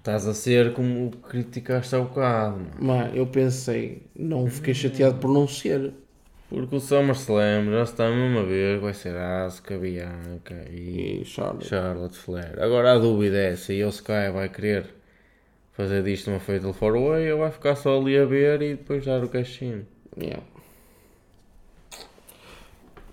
Estás 0.00 0.26
a 0.26 0.32
ser 0.32 0.72
como 0.72 1.08
o 1.08 1.10
que 1.10 1.18
criticaste 1.28 1.94
há 1.94 1.98
bocado, 1.98 2.56
mano. 2.56 2.70
Mas 2.80 3.14
eu 3.14 3.26
pensei, 3.26 4.06
não 4.16 4.46
fiquei 4.46 4.72
chateado 4.72 5.18
por 5.18 5.28
não 5.30 5.46
ser. 5.46 5.92
Porque 6.48 6.74
o 6.74 6.80
SummerSlam 6.80 7.70
já 7.70 7.82
está 7.82 8.06
a 8.08 8.42
ver, 8.42 8.78
vai 8.80 8.94
ser 8.94 9.14
Asuka, 9.14 9.76
Bianca 9.76 10.64
e 10.70 11.20
E 11.20 11.24
Charlotte. 11.26 11.68
Charlotte 11.68 12.16
Flair. 12.16 12.58
Agora 12.62 12.94
a 12.94 12.98
dúvida 12.98 13.36
é 13.36 13.54
se 13.56 13.84
o 13.84 13.90
Sky 13.90 14.30
vai 14.32 14.48
querer 14.48 14.86
fazer 15.72 16.02
disto 16.02 16.30
uma 16.30 16.40
Fatal 16.40 16.72
4-Way 16.72 17.32
ou 17.32 17.40
vai 17.40 17.50
ficar 17.50 17.76
só 17.76 18.00
ali 18.00 18.16
a 18.16 18.24
ver 18.24 18.62
e 18.62 18.76
depois 18.76 19.04
dar 19.04 19.22
o 19.22 19.28
cash-in. 19.28 19.82
Yeah. 20.18 20.42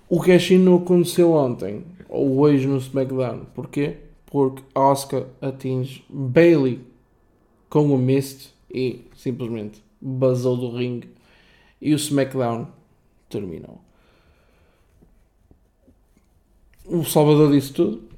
O 0.08 0.22
cash 0.22 0.52
não 0.52 0.76
aconteceu 0.76 1.32
ontem, 1.32 1.84
ou 2.08 2.38
hoje 2.38 2.66
no 2.66 2.78
SmackDown. 2.78 3.44
Porquê? 3.54 4.07
Porque 4.30 4.62
Asuka 4.74 5.28
atinge 5.40 6.04
Bailey 6.08 6.80
com 7.68 7.92
o 7.92 7.98
Mist 7.98 8.50
e 8.72 9.04
simplesmente 9.16 9.82
basou 10.00 10.56
do 10.56 10.70
ringue. 10.70 11.10
E 11.80 11.92
o 11.92 11.96
SmackDown 11.96 12.68
terminou. 13.28 13.80
O 16.84 17.04
Salvador 17.04 17.52
disse 17.52 17.72
tudo. 17.72 18.08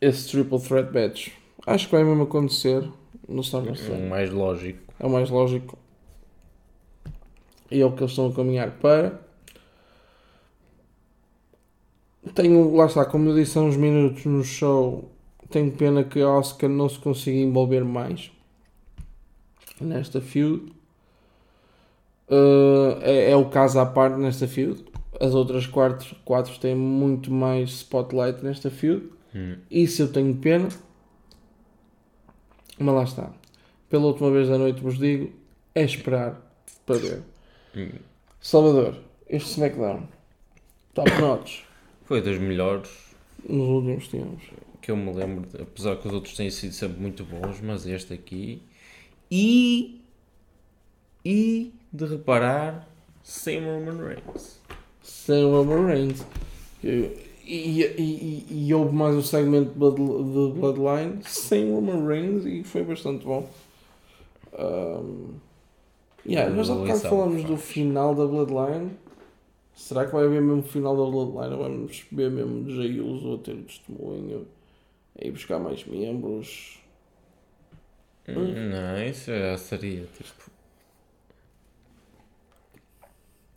Esse 0.00 0.28
Triple 0.28 0.60
Threat 0.60 0.92
Match 0.92 1.44
acho 1.66 1.86
que 1.86 1.92
vai 1.92 2.04
mesmo 2.04 2.24
acontecer 2.24 2.88
no 3.28 3.42
SummerSlam. 3.42 3.98
O 3.98 4.08
mais 4.08 4.30
lógico. 4.30 4.94
É 4.98 5.06
o 5.06 5.10
mais 5.10 5.30
lógico. 5.30 5.78
E 7.70 7.80
é 7.80 7.86
o 7.86 7.92
que 7.92 8.02
eles 8.02 8.12
estão 8.12 8.28
a 8.28 8.32
caminhar 8.32 8.70
para. 8.72 9.23
Tenho, 12.32 12.74
lá 12.74 12.86
está, 12.86 13.04
como 13.04 13.28
eu 13.28 13.34
disse 13.34 13.58
há 13.58 13.60
uns 13.60 13.76
minutos 13.76 14.24
no 14.24 14.42
show, 14.42 15.10
tenho 15.50 15.70
pena 15.72 16.02
que 16.02 16.20
a 16.20 16.28
Oscar 16.28 16.70
não 16.70 16.88
se 16.88 16.98
consiga 16.98 17.36
envolver 17.36 17.84
mais 17.84 18.32
nesta 19.80 20.20
feud. 20.20 20.72
Uh, 22.28 22.98
é, 23.02 23.30
é 23.30 23.36
o 23.36 23.50
caso 23.50 23.78
à 23.78 23.84
parte 23.84 24.16
nesta 24.16 24.48
feud. 24.48 24.84
As 25.20 25.34
outras 25.34 25.66
quatro, 25.66 26.16
quatro 26.24 26.58
têm 26.58 26.74
muito 26.74 27.30
mais 27.30 27.70
spotlight 27.70 28.42
nesta 28.42 28.70
feud. 28.70 29.10
Hum. 29.34 29.56
Isso 29.70 30.02
eu 30.02 30.12
tenho 30.12 30.34
pena. 30.34 30.68
Mas 32.78 32.94
lá 32.94 33.04
está. 33.04 33.30
Pela 33.90 34.06
última 34.06 34.30
vez 34.30 34.48
da 34.48 34.56
noite 34.56 34.80
vos 34.80 34.98
digo, 34.98 35.30
é 35.74 35.84
esperar 35.84 36.40
para 36.86 36.96
ver. 36.96 37.22
Hum. 37.76 37.90
Salvador, 38.40 38.96
este 39.28 39.50
SmackDown, 39.50 40.08
top 40.94 41.10
notch 41.20 41.64
Foi 42.14 42.22
dos 42.22 42.38
melhores 42.38 42.88
nos 43.48 43.68
últimos 43.68 44.06
tempos. 44.06 44.44
que 44.80 44.92
eu 44.92 44.96
me 44.96 45.12
lembro, 45.12 45.48
apesar 45.60 45.96
que 45.96 46.06
os 46.06 46.14
outros 46.14 46.36
têm 46.36 46.48
sido 46.48 46.72
sempre 46.72 47.00
muito 47.00 47.24
bons, 47.24 47.60
mas 47.60 47.86
este 47.88 48.14
aqui. 48.14 48.62
E. 49.28 50.00
E 51.24 51.72
de 51.92 52.06
reparar, 52.06 52.88
sem 53.24 53.58
Roman 53.58 53.96
Reigns. 54.00 54.60
Sem 55.02 55.42
Roman 55.42 55.86
Reigns. 55.86 56.24
E, 56.84 57.10
e, 57.44 57.82
e, 57.82 58.46
e, 58.68 58.74
houve 58.74 58.94
mais 58.94 59.16
um 59.16 59.22
segmento 59.22 59.72
de 59.72 59.76
Blood- 59.76 59.96
de 59.96 60.60
Bloodline 60.60 61.18
sem 61.24 61.72
Roman 61.72 62.06
Reigns 62.06 62.46
e 62.46 62.62
foi 62.62 62.84
bastante 62.84 63.24
bom. 63.24 63.50
Um, 64.56 65.30
yeah, 66.24 66.54
nós 66.54 66.70
há 66.70 66.76
bocado 66.76 67.00
falamos 67.00 67.42
do 67.42 67.56
final 67.56 68.14
da 68.14 68.24
Bloodline. 68.24 68.92
Será 69.74 70.06
que 70.06 70.12
vai 70.12 70.24
haver 70.24 70.40
mesmo 70.40 70.62
final 70.62 70.96
da 70.96 71.10
Bloodline? 71.10 71.56
Vamos 71.56 72.06
ver 72.12 72.30
mesmo 72.30 72.70
Jay 72.70 73.00
Uso 73.00 73.34
a 73.34 73.38
ter 73.38 73.56
testemunho? 73.62 74.46
A 75.20 75.26
ir 75.26 75.32
buscar 75.32 75.58
mais 75.58 75.84
membros? 75.84 76.80
Hum. 78.28 78.70
Não, 78.70 79.04
isso 79.04 79.26
já 79.30 79.56
seria 79.58 80.06
tipo 80.06 80.50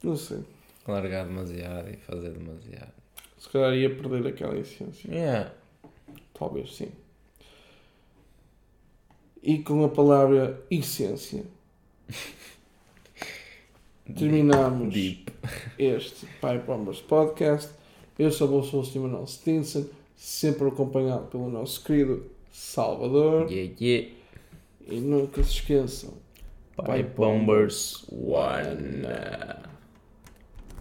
Não 0.03 0.15
sei. 0.17 0.43
largar 0.87 1.25
demasiado 1.25 1.89
e 1.89 1.97
fazer 1.97 2.31
demasiado. 2.31 2.91
Se 3.37 3.49
calhar 3.49 3.73
ia 3.75 3.95
perder 3.95 4.27
aquela 4.27 4.57
essência. 4.57 5.09
Yeah. 5.13 5.53
Talvez 6.33 6.75
sim. 6.75 6.91
E 9.41 9.59
com 9.59 9.83
a 9.85 9.89
palavra 9.89 10.61
essência, 10.69 11.45
terminamos 14.13 14.93
Deep. 14.93 15.31
este 15.77 16.25
Pipe 16.25 16.63
Bombers 16.65 17.01
Podcast. 17.01 17.69
Eu 18.17 18.31
sou 18.31 18.49
o 18.49 18.59
host 18.59 18.97
Emanuel 18.97 19.27
Stinson, 19.27 19.85
sempre 20.15 20.67
acompanhado 20.67 21.27
pelo 21.27 21.49
nosso 21.49 21.83
querido 21.83 22.25
Salvador. 22.51 23.51
Yeah, 23.51 23.73
yeah. 23.79 24.09
E 24.87 24.99
nunca 24.99 25.43
se 25.43 25.51
esqueçam: 25.51 26.13
Pipe 26.75 27.15
Bombers 27.15 28.05
One. 28.11 29.03